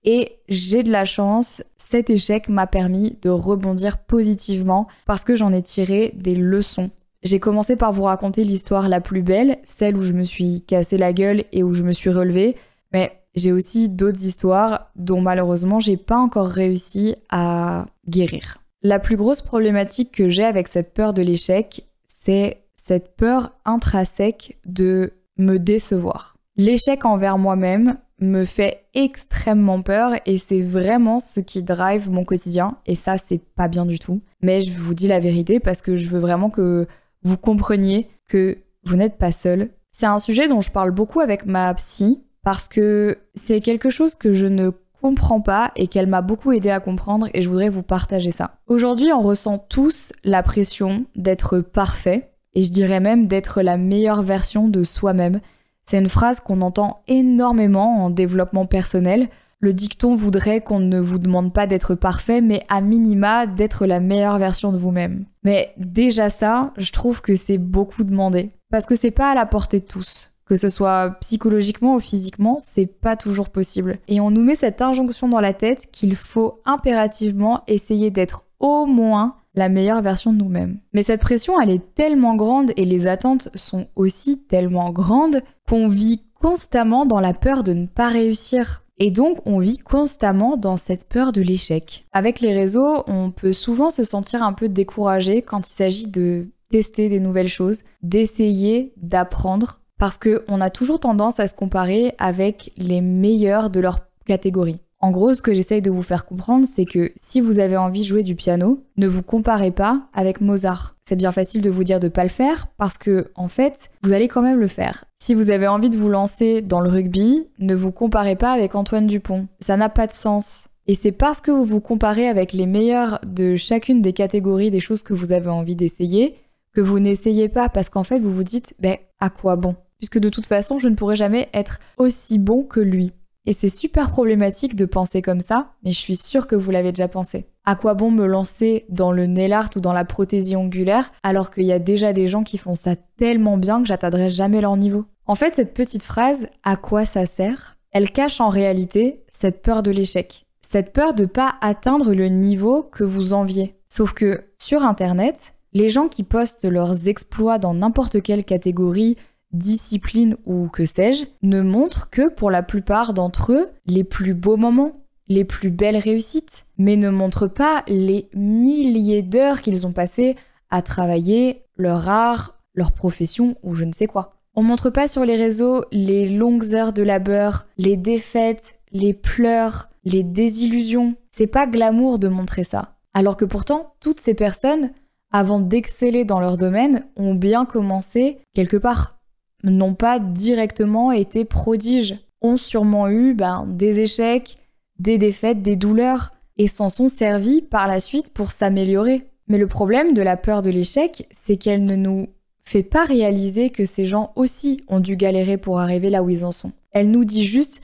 et 0.04 0.38
j'ai 0.48 0.82
de 0.82 0.90
la 0.90 1.04
chance, 1.04 1.62
cet 1.76 2.10
échec 2.10 2.48
m'a 2.48 2.66
permis 2.66 3.18
de 3.22 3.30
rebondir 3.30 3.98
positivement 3.98 4.86
parce 5.06 5.24
que 5.24 5.36
j'en 5.36 5.52
ai 5.52 5.62
tiré 5.62 6.12
des 6.16 6.34
leçons. 6.34 6.90
J'ai 7.22 7.38
commencé 7.38 7.76
par 7.76 7.92
vous 7.92 8.04
raconter 8.04 8.44
l'histoire 8.44 8.88
la 8.88 9.02
plus 9.02 9.22
belle, 9.22 9.58
celle 9.62 9.96
où 9.96 10.02
je 10.02 10.14
me 10.14 10.24
suis 10.24 10.62
cassé 10.62 10.96
la 10.96 11.12
gueule 11.12 11.44
et 11.52 11.62
où 11.62 11.74
je 11.74 11.82
me 11.82 11.92
suis 11.92 12.10
relevée, 12.10 12.56
mais 12.92 13.12
j'ai 13.34 13.52
aussi 13.52 13.90
d'autres 13.90 14.24
histoires 14.24 14.90
dont 14.96 15.20
malheureusement 15.20 15.80
j'ai 15.80 15.98
pas 15.98 16.16
encore 16.16 16.48
réussi 16.48 17.14
à 17.28 17.86
guérir. 18.08 18.58
La 18.82 18.98
plus 18.98 19.16
grosse 19.16 19.42
problématique 19.42 20.12
que 20.12 20.30
j'ai 20.30 20.44
avec 20.44 20.66
cette 20.66 20.94
peur 20.94 21.12
de 21.12 21.20
l'échec, 21.20 21.86
c'est 22.06 22.62
cette 22.74 23.14
peur 23.16 23.52
intrinsèque 23.66 24.58
de 24.64 25.12
me 25.36 25.58
décevoir. 25.58 26.38
L'échec 26.56 27.04
envers 27.04 27.36
moi-même, 27.36 27.98
me 28.20 28.44
fait 28.44 28.84
extrêmement 28.94 29.82
peur 29.82 30.12
et 30.26 30.38
c'est 30.38 30.62
vraiment 30.62 31.20
ce 31.20 31.40
qui 31.40 31.62
drive 31.62 32.10
mon 32.10 32.24
quotidien 32.24 32.76
et 32.86 32.94
ça 32.94 33.16
c'est 33.18 33.40
pas 33.56 33.68
bien 33.68 33.86
du 33.86 33.98
tout. 33.98 34.20
Mais 34.42 34.60
je 34.60 34.72
vous 34.72 34.94
dis 34.94 35.08
la 35.08 35.20
vérité 35.20 35.60
parce 35.60 35.82
que 35.82 35.96
je 35.96 36.08
veux 36.08 36.20
vraiment 36.20 36.50
que 36.50 36.86
vous 37.22 37.36
compreniez 37.36 38.08
que 38.28 38.58
vous 38.84 38.96
n'êtes 38.96 39.16
pas 39.16 39.32
seul. 39.32 39.70
C'est 39.90 40.06
un 40.06 40.18
sujet 40.18 40.48
dont 40.48 40.60
je 40.60 40.70
parle 40.70 40.90
beaucoup 40.90 41.20
avec 41.20 41.46
ma 41.46 41.72
psy 41.74 42.22
parce 42.42 42.68
que 42.68 43.18
c'est 43.34 43.60
quelque 43.60 43.90
chose 43.90 44.16
que 44.16 44.32
je 44.32 44.46
ne 44.46 44.70
comprends 45.00 45.40
pas 45.40 45.72
et 45.76 45.86
qu'elle 45.86 46.06
m'a 46.06 46.22
beaucoup 46.22 46.52
aidé 46.52 46.70
à 46.70 46.80
comprendre 46.80 47.28
et 47.34 47.42
je 47.42 47.48
voudrais 47.48 47.70
vous 47.70 47.82
partager 47.82 48.30
ça. 48.30 48.58
Aujourd'hui, 48.66 49.12
on 49.12 49.22
ressent 49.22 49.58
tous 49.58 50.12
la 50.24 50.42
pression 50.42 51.06
d'être 51.16 51.60
parfait 51.60 52.32
et 52.54 52.62
je 52.62 52.70
dirais 52.70 53.00
même 53.00 53.26
d'être 53.26 53.62
la 53.62 53.76
meilleure 53.76 54.22
version 54.22 54.68
de 54.68 54.82
soi-même 54.82 55.40
c'est 55.90 55.98
une 55.98 56.08
phrase 56.08 56.38
qu'on 56.38 56.60
entend 56.60 57.00
énormément 57.08 58.04
en 58.04 58.10
développement 58.10 58.64
personnel. 58.64 59.28
Le 59.58 59.74
dicton 59.74 60.14
voudrait 60.14 60.60
qu'on 60.60 60.78
ne 60.78 61.00
vous 61.00 61.18
demande 61.18 61.52
pas 61.52 61.66
d'être 61.66 61.96
parfait, 61.96 62.40
mais 62.40 62.62
à 62.68 62.80
minima 62.80 63.48
d'être 63.48 63.86
la 63.86 63.98
meilleure 63.98 64.38
version 64.38 64.70
de 64.70 64.78
vous-même. 64.78 65.24
Mais 65.42 65.74
déjà 65.78 66.28
ça, 66.28 66.72
je 66.76 66.92
trouve 66.92 67.22
que 67.22 67.34
c'est 67.34 67.58
beaucoup 67.58 68.04
demandé. 68.04 68.50
Parce 68.70 68.86
que 68.86 68.94
c'est 68.94 69.10
pas 69.10 69.32
à 69.32 69.34
la 69.34 69.46
portée 69.46 69.80
de 69.80 69.84
tous. 69.84 70.30
Que 70.46 70.54
ce 70.54 70.68
soit 70.68 71.16
psychologiquement 71.20 71.96
ou 71.96 71.98
physiquement, 71.98 72.58
c'est 72.60 72.86
pas 72.86 73.16
toujours 73.16 73.50
possible. 73.50 73.98
Et 74.06 74.20
on 74.20 74.30
nous 74.30 74.44
met 74.44 74.54
cette 74.54 74.82
injonction 74.82 75.28
dans 75.28 75.40
la 75.40 75.54
tête 75.54 75.88
qu'il 75.90 76.14
faut 76.14 76.60
impérativement 76.64 77.64
essayer 77.66 78.12
d'être 78.12 78.44
au 78.60 78.86
moins 78.86 79.39
la 79.54 79.68
meilleure 79.68 80.02
version 80.02 80.32
de 80.32 80.38
nous-mêmes. 80.38 80.78
Mais 80.92 81.02
cette 81.02 81.20
pression, 81.20 81.60
elle 81.60 81.70
est 81.70 81.94
tellement 81.94 82.36
grande 82.36 82.72
et 82.76 82.84
les 82.84 83.06
attentes 83.06 83.48
sont 83.54 83.86
aussi 83.96 84.38
tellement 84.38 84.90
grandes 84.90 85.42
qu'on 85.68 85.88
vit 85.88 86.22
constamment 86.40 87.06
dans 87.06 87.20
la 87.20 87.34
peur 87.34 87.64
de 87.64 87.72
ne 87.72 87.86
pas 87.86 88.08
réussir. 88.08 88.84
Et 88.98 89.10
donc, 89.10 89.38
on 89.46 89.60
vit 89.60 89.78
constamment 89.78 90.56
dans 90.56 90.76
cette 90.76 91.08
peur 91.08 91.32
de 91.32 91.40
l'échec. 91.40 92.06
Avec 92.12 92.40
les 92.40 92.52
réseaux, 92.52 93.02
on 93.06 93.30
peut 93.30 93.52
souvent 93.52 93.90
se 93.90 94.04
sentir 94.04 94.42
un 94.42 94.52
peu 94.52 94.68
découragé 94.68 95.42
quand 95.42 95.66
il 95.66 95.72
s'agit 95.72 96.06
de 96.06 96.48
tester 96.70 97.08
des 97.08 97.20
nouvelles 97.20 97.48
choses, 97.48 97.82
d'essayer, 98.02 98.92
d'apprendre, 98.96 99.80
parce 99.98 100.18
qu'on 100.18 100.60
a 100.60 100.70
toujours 100.70 101.00
tendance 101.00 101.40
à 101.40 101.46
se 101.46 101.54
comparer 101.54 102.14
avec 102.18 102.72
les 102.76 103.00
meilleurs 103.00 103.70
de 103.70 103.80
leur 103.80 104.00
catégorie. 104.26 104.80
En 105.00 105.10
gros, 105.10 105.32
ce 105.32 105.42
que 105.42 105.54
j'essaye 105.54 105.80
de 105.80 105.90
vous 105.90 106.02
faire 106.02 106.26
comprendre, 106.26 106.66
c'est 106.66 106.84
que 106.84 107.10
si 107.16 107.40
vous 107.40 107.58
avez 107.58 107.76
envie 107.76 108.02
de 108.02 108.06
jouer 108.06 108.22
du 108.22 108.34
piano, 108.34 108.84
ne 108.98 109.08
vous 109.08 109.22
comparez 109.22 109.70
pas 109.70 110.02
avec 110.12 110.42
Mozart. 110.42 110.96
C'est 111.04 111.16
bien 111.16 111.32
facile 111.32 111.62
de 111.62 111.70
vous 111.70 111.84
dire 111.84 112.00
de 112.00 112.08
pas 112.08 112.22
le 112.22 112.28
faire 112.28 112.66
parce 112.76 112.98
que, 112.98 113.30
en 113.34 113.48
fait, 113.48 113.90
vous 114.02 114.12
allez 114.12 114.28
quand 114.28 114.42
même 114.42 114.60
le 114.60 114.66
faire. 114.66 115.06
Si 115.18 115.34
vous 115.34 115.50
avez 115.50 115.66
envie 115.66 115.88
de 115.88 115.96
vous 115.96 116.10
lancer 116.10 116.60
dans 116.60 116.80
le 116.80 116.90
rugby, 116.90 117.48
ne 117.58 117.74
vous 117.74 117.92
comparez 117.92 118.36
pas 118.36 118.52
avec 118.52 118.74
Antoine 118.74 119.06
Dupont. 119.06 119.48
Ça 119.60 119.78
n'a 119.78 119.88
pas 119.88 120.06
de 120.06 120.12
sens. 120.12 120.68
Et 120.86 120.94
c'est 120.94 121.12
parce 121.12 121.40
que 121.40 121.50
vous 121.50 121.64
vous 121.64 121.80
comparez 121.80 122.28
avec 122.28 122.52
les 122.52 122.66
meilleurs 122.66 123.20
de 123.26 123.56
chacune 123.56 124.02
des 124.02 124.12
catégories 124.12 124.70
des 124.70 124.80
choses 124.80 125.02
que 125.02 125.14
vous 125.14 125.32
avez 125.32 125.48
envie 125.48 125.76
d'essayer 125.76 126.36
que 126.74 126.80
vous 126.80 127.00
n'essayez 127.00 127.48
pas 127.48 127.68
parce 127.68 127.88
qu'en 127.88 128.04
fait 128.04 128.18
vous 128.18 128.32
vous 128.32 128.44
dites, 128.44 128.74
ben, 128.78 128.96
à 129.18 129.30
quoi 129.30 129.56
bon? 129.56 129.76
Puisque 129.98 130.18
de 130.18 130.28
toute 130.28 130.46
façon, 130.46 130.78
je 130.78 130.88
ne 130.88 130.94
pourrai 130.94 131.16
jamais 131.16 131.48
être 131.52 131.78
aussi 131.98 132.38
bon 132.38 132.62
que 132.62 132.80
lui. 132.80 133.12
Et 133.46 133.52
c'est 133.52 133.68
super 133.68 134.10
problématique 134.10 134.76
de 134.76 134.84
penser 134.84 135.22
comme 135.22 135.40
ça, 135.40 135.72
mais 135.82 135.92
je 135.92 135.98
suis 135.98 136.16
sûre 136.16 136.46
que 136.46 136.56
vous 136.56 136.70
l'avez 136.70 136.92
déjà 136.92 137.08
pensé. 137.08 137.46
À 137.64 137.74
quoi 137.74 137.94
bon 137.94 138.10
me 138.10 138.26
lancer 138.26 138.84
dans 138.88 139.12
le 139.12 139.26
nail 139.26 139.52
art 139.52 139.70
ou 139.76 139.80
dans 139.80 139.92
la 139.92 140.04
prothésie 140.04 140.56
ongulaire 140.56 141.12
alors 141.22 141.50
qu'il 141.50 141.64
y 141.64 141.72
a 141.72 141.78
déjà 141.78 142.12
des 142.12 142.26
gens 142.26 142.42
qui 142.42 142.58
font 142.58 142.74
ça 142.74 142.96
tellement 143.16 143.56
bien 143.56 143.80
que 143.80 143.88
j'atteindrai 143.88 144.28
jamais 144.28 144.60
leur 144.60 144.76
niveau? 144.76 145.06
En 145.26 145.34
fait, 145.34 145.54
cette 145.54 145.74
petite 145.74 146.02
phrase, 146.02 146.48
à 146.64 146.76
quoi 146.76 147.04
ça 147.04 147.24
sert 147.24 147.76
Elle 147.92 148.10
cache 148.10 148.40
en 148.40 148.48
réalité 148.48 149.24
cette 149.32 149.62
peur 149.62 149.82
de 149.82 149.90
l'échec. 149.90 150.46
Cette 150.60 150.92
peur 150.92 151.14
de 151.14 151.24
pas 151.24 151.54
atteindre 151.60 152.12
le 152.12 152.28
niveau 152.28 152.82
que 152.82 153.04
vous 153.04 153.32
enviez. 153.32 153.76
Sauf 153.88 154.12
que 154.12 154.44
sur 154.60 154.84
Internet, 154.84 155.54
les 155.72 155.88
gens 155.88 156.08
qui 156.08 156.24
postent 156.24 156.64
leurs 156.64 157.08
exploits 157.08 157.58
dans 157.58 157.74
n'importe 157.74 158.22
quelle 158.22 158.44
catégorie, 158.44 159.16
discipline 159.52 160.36
ou 160.46 160.68
que 160.68 160.84
sais-je, 160.84 161.24
ne 161.42 161.62
montrent 161.62 162.10
que 162.10 162.28
pour 162.28 162.50
la 162.50 162.62
plupart 162.62 163.12
d'entre 163.14 163.52
eux 163.52 163.68
les 163.86 164.04
plus 164.04 164.34
beaux 164.34 164.56
moments, 164.56 165.00
les 165.28 165.44
plus 165.44 165.70
belles 165.70 165.96
réussites, 165.96 166.66
mais 166.78 166.96
ne 166.96 167.10
montrent 167.10 167.48
pas 167.48 167.84
les 167.86 168.28
milliers 168.34 169.22
d'heures 169.22 169.62
qu'ils 169.62 169.86
ont 169.86 169.92
passées 169.92 170.36
à 170.70 170.82
travailler 170.82 171.62
leur 171.76 172.08
art, 172.08 172.58
leur 172.74 172.92
profession 172.92 173.56
ou 173.62 173.74
je 173.74 173.84
ne 173.84 173.92
sais 173.92 174.06
quoi. 174.06 174.34
On 174.54 174.62
montre 174.62 174.90
pas 174.90 175.06
sur 175.06 175.24
les 175.24 175.36
réseaux 175.36 175.84
les 175.92 176.28
longues 176.28 176.74
heures 176.74 176.92
de 176.92 177.02
labeur, 177.02 177.66
les 177.78 177.96
défaites, 177.96 178.74
les 178.92 179.14
pleurs, 179.14 179.88
les 180.04 180.22
désillusions. 180.22 181.14
C'est 181.30 181.46
pas 181.46 181.66
glamour 181.66 182.18
de 182.18 182.28
montrer 182.28 182.64
ça. 182.64 182.96
Alors 183.14 183.36
que 183.36 183.44
pourtant, 183.44 183.94
toutes 184.00 184.20
ces 184.20 184.34
personnes, 184.34 184.90
avant 185.32 185.60
d'exceller 185.60 186.24
dans 186.24 186.40
leur 186.40 186.56
domaine, 186.56 187.06
ont 187.16 187.34
bien 187.34 187.64
commencé 187.64 188.38
quelque 188.54 188.76
part 188.76 189.19
n'ont 189.64 189.94
pas 189.94 190.18
directement 190.18 191.12
été 191.12 191.44
prodiges, 191.44 192.18
ont 192.42 192.56
sûrement 192.56 193.08
eu 193.08 193.34
ben, 193.34 193.66
des 193.68 194.00
échecs, 194.00 194.58
des 194.98 195.18
défaites, 195.18 195.62
des 195.62 195.76
douleurs, 195.76 196.32
et 196.56 196.66
s'en 196.66 196.88
sont 196.88 197.08
servis 197.08 197.62
par 197.62 197.88
la 197.88 198.00
suite 198.00 198.32
pour 198.32 198.50
s'améliorer. 198.50 199.26
Mais 199.48 199.58
le 199.58 199.66
problème 199.66 200.12
de 200.12 200.22
la 200.22 200.36
peur 200.36 200.62
de 200.62 200.70
l'échec, 200.70 201.26
c'est 201.30 201.56
qu'elle 201.56 201.84
ne 201.84 201.96
nous 201.96 202.28
fait 202.64 202.82
pas 202.82 203.04
réaliser 203.04 203.70
que 203.70 203.84
ces 203.84 204.06
gens 204.06 204.32
aussi 204.36 204.82
ont 204.86 205.00
dû 205.00 205.16
galérer 205.16 205.56
pour 205.56 205.80
arriver 205.80 206.10
là 206.10 206.22
où 206.22 206.30
ils 206.30 206.44
en 206.44 206.52
sont. 206.52 206.72
Elle 206.92 207.10
nous 207.10 207.24
dit 207.24 207.44
juste 207.44 207.80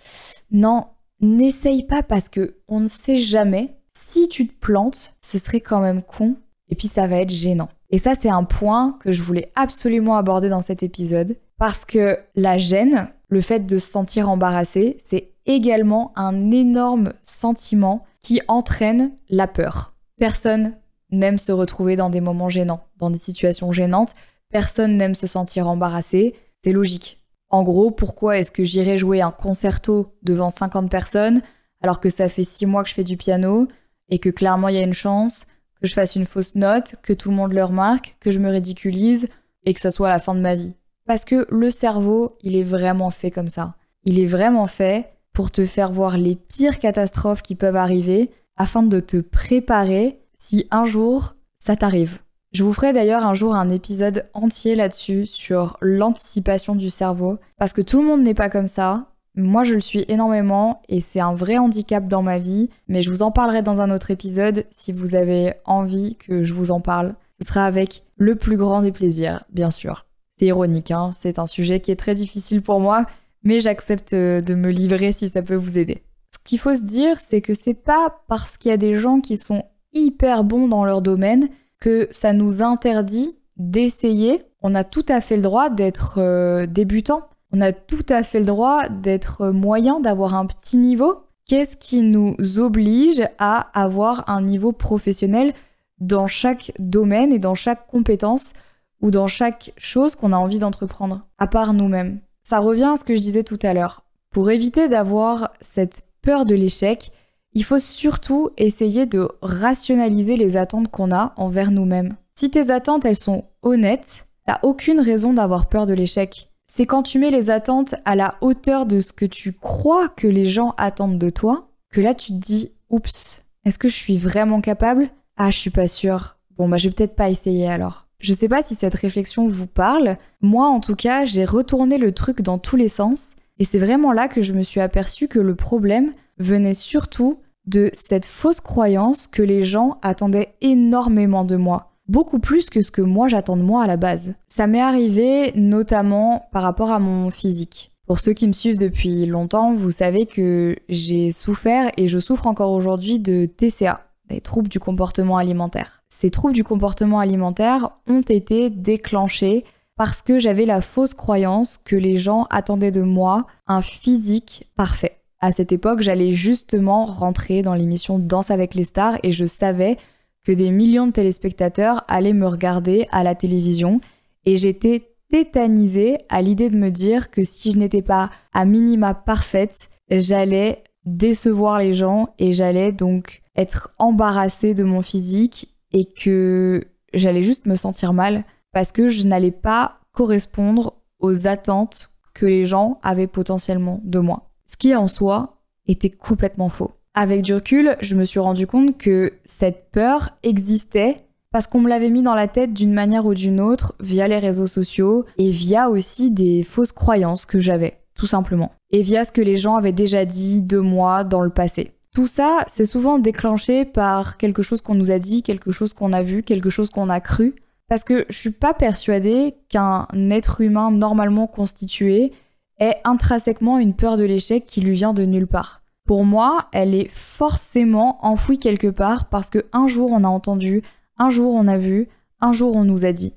non, 0.50 0.84
n'essaye 1.20 1.84
pas 1.84 2.02
parce 2.02 2.28
que 2.28 2.56
on 2.68 2.80
ne 2.80 2.88
sait 2.88 3.16
jamais. 3.16 3.76
Si 3.94 4.28
tu 4.28 4.46
te 4.46 4.54
plantes, 4.54 5.16
ce 5.22 5.38
serait 5.38 5.60
quand 5.60 5.80
même 5.80 6.02
con 6.02 6.36
et 6.68 6.76
puis 6.76 6.86
ça 6.88 7.06
va 7.06 7.16
être 7.16 7.30
gênant. 7.30 7.68
Et 7.90 7.98
ça, 7.98 8.14
c'est 8.14 8.28
un 8.28 8.44
point 8.44 8.96
que 9.00 9.12
je 9.12 9.22
voulais 9.22 9.50
absolument 9.54 10.16
aborder 10.16 10.48
dans 10.48 10.60
cet 10.60 10.82
épisode. 10.82 11.36
Parce 11.58 11.84
que 11.84 12.18
la 12.34 12.58
gêne, 12.58 13.08
le 13.28 13.40
fait 13.40 13.66
de 13.66 13.78
se 13.78 13.90
sentir 13.90 14.28
embarrassé, 14.28 14.96
c'est 15.00 15.32
également 15.46 16.12
un 16.16 16.50
énorme 16.50 17.12
sentiment 17.22 18.04
qui 18.22 18.40
entraîne 18.48 19.12
la 19.28 19.46
peur. 19.46 19.94
Personne 20.18 20.76
n'aime 21.10 21.38
se 21.38 21.52
retrouver 21.52 21.96
dans 21.96 22.10
des 22.10 22.20
moments 22.20 22.48
gênants, 22.48 22.84
dans 22.98 23.10
des 23.10 23.18
situations 23.18 23.72
gênantes. 23.72 24.12
Personne 24.50 24.96
n'aime 24.96 25.14
se 25.14 25.26
sentir 25.26 25.68
embarrassé. 25.68 26.34
C'est 26.62 26.72
logique. 26.72 27.22
En 27.48 27.62
gros, 27.62 27.90
pourquoi 27.90 28.38
est-ce 28.38 28.50
que 28.50 28.64
j'irais 28.64 28.98
jouer 28.98 29.22
un 29.22 29.30
concerto 29.30 30.14
devant 30.22 30.50
50 30.50 30.90
personnes 30.90 31.42
alors 31.82 32.00
que 32.00 32.08
ça 32.08 32.28
fait 32.28 32.44
6 32.44 32.66
mois 32.66 32.82
que 32.82 32.88
je 32.88 32.94
fais 32.94 33.04
du 33.04 33.16
piano 33.16 33.68
et 34.08 34.18
que 34.18 34.30
clairement 34.30 34.68
il 34.68 34.76
y 34.76 34.78
a 34.78 34.82
une 34.82 34.92
chance 34.92 35.46
que 35.80 35.86
je 35.86 35.94
fasse 35.94 36.16
une 36.16 36.26
fausse 36.26 36.54
note, 36.54 36.96
que 37.02 37.12
tout 37.12 37.30
le 37.30 37.36
monde 37.36 37.52
le 37.52 37.62
remarque, 37.62 38.16
que 38.18 38.30
je 38.30 38.40
me 38.40 38.50
ridiculise 38.50 39.28
et 39.64 39.74
que 39.74 39.80
ça 39.80 39.90
soit 39.90 40.08
la 40.08 40.18
fin 40.18 40.34
de 40.34 40.40
ma 40.40 40.54
vie? 40.54 40.74
Parce 41.06 41.24
que 41.24 41.46
le 41.50 41.70
cerveau, 41.70 42.36
il 42.42 42.56
est 42.56 42.64
vraiment 42.64 43.10
fait 43.10 43.30
comme 43.30 43.48
ça. 43.48 43.74
Il 44.04 44.20
est 44.20 44.26
vraiment 44.26 44.66
fait 44.66 45.12
pour 45.32 45.50
te 45.50 45.64
faire 45.64 45.92
voir 45.92 46.16
les 46.16 46.36
pires 46.36 46.78
catastrophes 46.78 47.42
qui 47.42 47.54
peuvent 47.54 47.76
arriver 47.76 48.30
afin 48.56 48.82
de 48.82 49.00
te 49.00 49.18
préparer 49.18 50.18
si 50.36 50.66
un 50.70 50.84
jour 50.84 51.34
ça 51.58 51.76
t'arrive. 51.76 52.18
Je 52.52 52.64
vous 52.64 52.72
ferai 52.72 52.92
d'ailleurs 52.92 53.26
un 53.26 53.34
jour 53.34 53.54
un 53.54 53.68
épisode 53.68 54.26
entier 54.32 54.76
là-dessus 54.76 55.26
sur 55.26 55.76
l'anticipation 55.80 56.74
du 56.74 56.88
cerveau, 56.88 57.38
parce 57.58 57.72
que 57.72 57.82
tout 57.82 58.00
le 58.00 58.06
monde 58.06 58.22
n'est 58.22 58.34
pas 58.34 58.48
comme 58.48 58.66
ça. 58.66 59.10
Moi, 59.34 59.64
je 59.64 59.74
le 59.74 59.80
suis 59.80 60.06
énormément 60.08 60.80
et 60.88 61.00
c'est 61.00 61.20
un 61.20 61.34
vrai 61.34 61.58
handicap 61.58 62.08
dans 62.08 62.22
ma 62.22 62.38
vie, 62.38 62.70
mais 62.88 63.02
je 63.02 63.10
vous 63.10 63.20
en 63.22 63.30
parlerai 63.30 63.60
dans 63.60 63.82
un 63.82 63.90
autre 63.90 64.10
épisode 64.10 64.64
si 64.70 64.92
vous 64.92 65.14
avez 65.14 65.52
envie 65.66 66.16
que 66.16 66.42
je 66.42 66.54
vous 66.54 66.70
en 66.70 66.80
parle. 66.80 67.14
Ce 67.42 67.48
sera 67.48 67.66
avec 67.66 68.04
le 68.16 68.36
plus 68.36 68.56
grand 68.56 68.80
des 68.80 68.92
plaisirs, 68.92 69.44
bien 69.52 69.70
sûr. 69.70 70.05
C'est 70.38 70.46
ironique, 70.46 70.90
hein 70.90 71.10
c'est 71.12 71.38
un 71.38 71.46
sujet 71.46 71.80
qui 71.80 71.90
est 71.90 71.96
très 71.96 72.14
difficile 72.14 72.62
pour 72.62 72.80
moi, 72.80 73.06
mais 73.42 73.60
j'accepte 73.60 74.12
euh, 74.12 74.40
de 74.40 74.54
me 74.54 74.70
livrer 74.70 75.12
si 75.12 75.28
ça 75.28 75.42
peut 75.42 75.54
vous 75.54 75.78
aider. 75.78 76.02
Ce 76.32 76.38
qu'il 76.44 76.58
faut 76.58 76.74
se 76.74 76.82
dire, 76.82 77.20
c'est 77.20 77.40
que 77.40 77.54
c'est 77.54 77.74
pas 77.74 78.22
parce 78.28 78.58
qu'il 78.58 78.70
y 78.70 78.74
a 78.74 78.76
des 78.76 78.98
gens 78.98 79.20
qui 79.20 79.36
sont 79.36 79.64
hyper 79.92 80.44
bons 80.44 80.68
dans 80.68 80.84
leur 80.84 81.00
domaine 81.00 81.48
que 81.80 82.08
ça 82.10 82.32
nous 82.32 82.62
interdit 82.62 83.36
d'essayer. 83.56 84.42
On 84.60 84.74
a 84.74 84.84
tout 84.84 85.06
à 85.08 85.20
fait 85.20 85.36
le 85.36 85.42
droit 85.42 85.70
d'être 85.70 86.18
euh, 86.18 86.66
débutant. 86.66 87.28
On 87.52 87.60
a 87.60 87.72
tout 87.72 88.04
à 88.08 88.22
fait 88.22 88.40
le 88.40 88.44
droit 88.44 88.88
d'être 88.88 89.48
moyen, 89.48 90.00
d'avoir 90.00 90.34
un 90.34 90.46
petit 90.46 90.76
niveau. 90.76 91.22
Qu'est-ce 91.48 91.76
qui 91.76 92.02
nous 92.02 92.36
oblige 92.58 93.22
à 93.38 93.70
avoir 93.80 94.28
un 94.28 94.42
niveau 94.42 94.72
professionnel 94.72 95.54
dans 95.98 96.26
chaque 96.26 96.72
domaine 96.78 97.32
et 97.32 97.38
dans 97.38 97.54
chaque 97.54 97.86
compétence 97.86 98.52
ou 99.00 99.10
dans 99.10 99.26
chaque 99.26 99.72
chose 99.76 100.14
qu'on 100.16 100.32
a 100.32 100.38
envie 100.38 100.58
d'entreprendre, 100.58 101.26
à 101.38 101.46
part 101.46 101.74
nous-mêmes 101.74 102.20
Ça 102.42 102.58
revient 102.58 102.90
à 102.92 102.96
ce 102.96 103.04
que 103.04 103.14
je 103.14 103.20
disais 103.20 103.42
tout 103.42 103.58
à 103.62 103.74
l'heure. 103.74 104.04
Pour 104.30 104.50
éviter 104.50 104.88
d'avoir 104.88 105.52
cette 105.60 106.02
peur 106.22 106.44
de 106.44 106.54
l'échec, 106.54 107.12
il 107.52 107.64
faut 107.64 107.78
surtout 107.78 108.50
essayer 108.58 109.06
de 109.06 109.28
rationaliser 109.40 110.36
les 110.36 110.56
attentes 110.56 110.90
qu'on 110.90 111.10
a 111.10 111.32
envers 111.36 111.70
nous-mêmes. 111.70 112.16
Si 112.34 112.50
tes 112.50 112.70
attentes, 112.70 113.06
elles 113.06 113.16
sont 113.16 113.44
honnêtes, 113.62 114.26
t'as 114.44 114.58
aucune 114.62 115.00
raison 115.00 115.32
d'avoir 115.32 115.68
peur 115.68 115.86
de 115.86 115.94
l'échec. 115.94 116.50
C'est 116.66 116.84
quand 116.84 117.02
tu 117.02 117.18
mets 117.18 117.30
les 117.30 117.48
attentes 117.48 117.94
à 118.04 118.14
la 118.14 118.34
hauteur 118.42 118.84
de 118.84 119.00
ce 119.00 119.12
que 119.12 119.24
tu 119.24 119.52
crois 119.52 120.08
que 120.08 120.26
les 120.26 120.46
gens 120.46 120.74
attendent 120.76 121.18
de 121.18 121.30
toi, 121.30 121.70
que 121.90 122.00
là 122.00 122.12
tu 122.12 122.32
te 122.32 122.38
dis, 122.38 122.72
oups, 122.90 123.42
est-ce 123.64 123.78
que 123.78 123.88
je 123.88 123.94
suis 123.94 124.18
vraiment 124.18 124.60
capable? 124.60 125.08
Ah, 125.36 125.50
je 125.50 125.58
suis 125.58 125.70
pas 125.70 125.86
sûre. 125.86 126.36
Bon, 126.58 126.68
bah 126.68 126.76
je 126.76 126.88
vais 126.88 126.94
peut-être 126.94 127.16
pas 127.16 127.30
essayer 127.30 127.68
alors. 127.68 128.05
Je 128.18 128.32
sais 128.32 128.48
pas 128.48 128.62
si 128.62 128.74
cette 128.74 128.94
réflexion 128.94 129.48
vous 129.48 129.66
parle. 129.66 130.16
Moi, 130.40 130.66
en 130.66 130.80
tout 130.80 130.96
cas, 130.96 131.24
j'ai 131.24 131.44
retourné 131.44 131.98
le 131.98 132.12
truc 132.12 132.42
dans 132.42 132.58
tous 132.58 132.76
les 132.76 132.88
sens. 132.88 133.34
Et 133.58 133.64
c'est 133.64 133.78
vraiment 133.78 134.12
là 134.12 134.28
que 134.28 134.40
je 134.40 134.52
me 134.52 134.62
suis 134.62 134.80
aperçu 134.80 135.28
que 135.28 135.38
le 135.38 135.54
problème 135.54 136.12
venait 136.38 136.74
surtout 136.74 137.40
de 137.66 137.90
cette 137.92 138.26
fausse 138.26 138.60
croyance 138.60 139.26
que 139.26 139.42
les 139.42 139.64
gens 139.64 139.98
attendaient 140.02 140.54
énormément 140.60 141.44
de 141.44 141.56
moi. 141.56 141.92
Beaucoup 142.08 142.38
plus 142.38 142.70
que 142.70 142.82
ce 142.82 142.92
que 142.92 143.02
moi 143.02 143.26
j'attends 143.26 143.56
de 143.56 143.62
moi 143.62 143.82
à 143.82 143.86
la 143.86 143.96
base. 143.96 144.34
Ça 144.48 144.66
m'est 144.66 144.80
arrivé 144.80 145.52
notamment 145.56 146.48
par 146.52 146.62
rapport 146.62 146.92
à 146.92 147.00
mon 147.00 147.30
physique. 147.30 147.90
Pour 148.06 148.20
ceux 148.20 148.34
qui 148.34 148.46
me 148.46 148.52
suivent 148.52 148.78
depuis 148.78 149.26
longtemps, 149.26 149.74
vous 149.74 149.90
savez 149.90 150.26
que 150.26 150.76
j'ai 150.88 151.32
souffert 151.32 151.90
et 151.96 152.06
je 152.06 152.20
souffre 152.20 152.46
encore 152.46 152.70
aujourd'hui 152.70 153.18
de 153.18 153.46
TCA, 153.46 154.05
des 154.28 154.40
troubles 154.40 154.68
du 154.68 154.80
comportement 154.80 155.36
alimentaire. 155.36 156.02
Ces 156.08 156.30
troubles 156.30 156.54
du 156.54 156.64
comportement 156.64 157.20
alimentaire 157.20 157.90
ont 158.06 158.20
été 158.20 158.70
déclenchés 158.70 159.64
parce 159.96 160.22
que 160.22 160.38
j'avais 160.38 160.66
la 160.66 160.80
fausse 160.80 161.14
croyance 161.14 161.78
que 161.78 161.96
les 161.96 162.18
gens 162.18 162.46
attendaient 162.50 162.90
de 162.90 163.02
moi 163.02 163.46
un 163.66 163.80
physique 163.80 164.70
parfait. 164.76 165.18
À 165.40 165.52
cette 165.52 165.72
époque, 165.72 166.02
j'allais 166.02 166.32
justement 166.32 167.04
rentrer 167.04 167.62
dans 167.62 167.74
l'émission 167.74 168.18
Danse 168.18 168.50
avec 168.50 168.74
les 168.74 168.84
stars 168.84 169.18
et 169.22 169.32
je 169.32 169.46
savais 169.46 169.96
que 170.44 170.52
des 170.52 170.70
millions 170.70 171.06
de 171.06 171.12
téléspectateurs 171.12 172.04
allaient 172.08 172.32
me 172.32 172.46
regarder 172.46 173.06
à 173.10 173.22
la 173.22 173.34
télévision 173.34 174.00
et 174.44 174.56
j'étais 174.56 175.10
tétanisée 175.30 176.18
à 176.28 176.40
l'idée 176.40 176.70
de 176.70 176.76
me 176.76 176.90
dire 176.90 177.30
que 177.30 177.42
si 177.42 177.72
je 177.72 177.78
n'étais 177.78 178.02
pas 178.02 178.30
à 178.52 178.64
minima 178.64 179.12
parfaite, 179.14 179.88
j'allais 180.10 180.84
décevoir 181.04 181.78
les 181.78 181.94
gens 181.94 182.28
et 182.38 182.52
j'allais 182.52 182.92
donc 182.92 183.42
être 183.56 183.94
embarrassée 183.98 184.74
de 184.74 184.84
mon 184.84 185.02
physique 185.02 185.74
et 185.92 186.04
que 186.04 186.84
j'allais 187.14 187.42
juste 187.42 187.66
me 187.66 187.76
sentir 187.76 188.12
mal 188.12 188.44
parce 188.72 188.92
que 188.92 189.08
je 189.08 189.26
n'allais 189.26 189.50
pas 189.50 190.00
correspondre 190.12 190.94
aux 191.18 191.46
attentes 191.46 192.10
que 192.34 192.46
les 192.46 192.66
gens 192.66 192.98
avaient 193.02 193.26
potentiellement 193.26 194.00
de 194.04 194.18
moi 194.18 194.46
ce 194.66 194.76
qui 194.76 194.94
en 194.94 195.08
soi 195.08 195.62
était 195.86 196.10
complètement 196.10 196.68
faux. 196.68 196.92
Avec 197.14 197.42
du 197.42 197.54
recul, 197.54 197.96
je 198.00 198.14
me 198.14 198.24
suis 198.24 198.40
rendu 198.40 198.66
compte 198.66 198.98
que 198.98 199.32
cette 199.44 199.90
peur 199.90 200.30
existait 200.42 201.16
parce 201.50 201.66
qu'on 201.66 201.80
me 201.80 201.88
l'avait 201.88 202.10
mis 202.10 202.22
dans 202.22 202.34
la 202.34 202.48
tête 202.48 202.74
d'une 202.74 202.92
manière 202.92 203.24
ou 203.24 203.32
d'une 203.32 203.60
autre 203.60 203.94
via 204.00 204.28
les 204.28 204.38
réseaux 204.38 204.66
sociaux 204.66 205.24
et 205.38 205.48
via 205.48 205.88
aussi 205.88 206.30
des 206.30 206.62
fausses 206.62 206.92
croyances 206.92 207.46
que 207.46 207.60
j'avais, 207.60 208.00
tout 208.14 208.26
simplement. 208.26 208.72
Et 208.90 209.00
via 209.00 209.24
ce 209.24 209.32
que 209.32 209.40
les 209.40 209.56
gens 209.56 209.76
avaient 209.76 209.92
déjà 209.92 210.26
dit 210.26 210.62
de 210.62 210.78
moi 210.78 211.24
dans 211.24 211.40
le 211.40 211.50
passé. 211.50 211.92
Tout 212.16 212.26
ça, 212.26 212.64
c'est 212.66 212.86
souvent 212.86 213.18
déclenché 213.18 213.84
par 213.84 214.38
quelque 214.38 214.62
chose 214.62 214.80
qu'on 214.80 214.94
nous 214.94 215.10
a 215.10 215.18
dit, 215.18 215.42
quelque 215.42 215.70
chose 215.70 215.92
qu'on 215.92 216.14
a 216.14 216.22
vu, 216.22 216.42
quelque 216.42 216.70
chose 216.70 216.88
qu'on 216.88 217.10
a 217.10 217.20
cru. 217.20 217.56
Parce 217.88 218.04
que 218.04 218.24
je 218.30 218.38
suis 218.38 218.52
pas 218.52 218.72
persuadée 218.72 219.54
qu'un 219.68 220.06
être 220.30 220.62
humain 220.62 220.90
normalement 220.90 221.46
constitué 221.46 222.32
est 222.78 222.96
intrinsèquement 223.04 223.78
une 223.78 223.92
peur 223.92 224.16
de 224.16 224.24
l'échec 224.24 224.64
qui 224.64 224.80
lui 224.80 224.94
vient 224.94 225.12
de 225.12 225.26
nulle 225.26 225.46
part. 225.46 225.82
Pour 226.06 226.24
moi, 226.24 226.68
elle 226.72 226.94
est 226.94 227.10
forcément 227.10 228.24
enfouie 228.24 228.58
quelque 228.58 228.88
part 228.88 229.28
parce 229.28 229.50
que 229.50 229.66
un 229.74 229.86
jour 229.86 230.10
on 230.10 230.24
a 230.24 230.28
entendu, 230.28 230.82
un 231.18 231.28
jour 231.28 231.54
on 231.54 231.68
a 231.68 231.76
vu, 231.76 232.08
un 232.40 232.52
jour 232.52 232.76
on 232.76 232.84
nous 232.84 233.04
a 233.04 233.12
dit. 233.12 233.34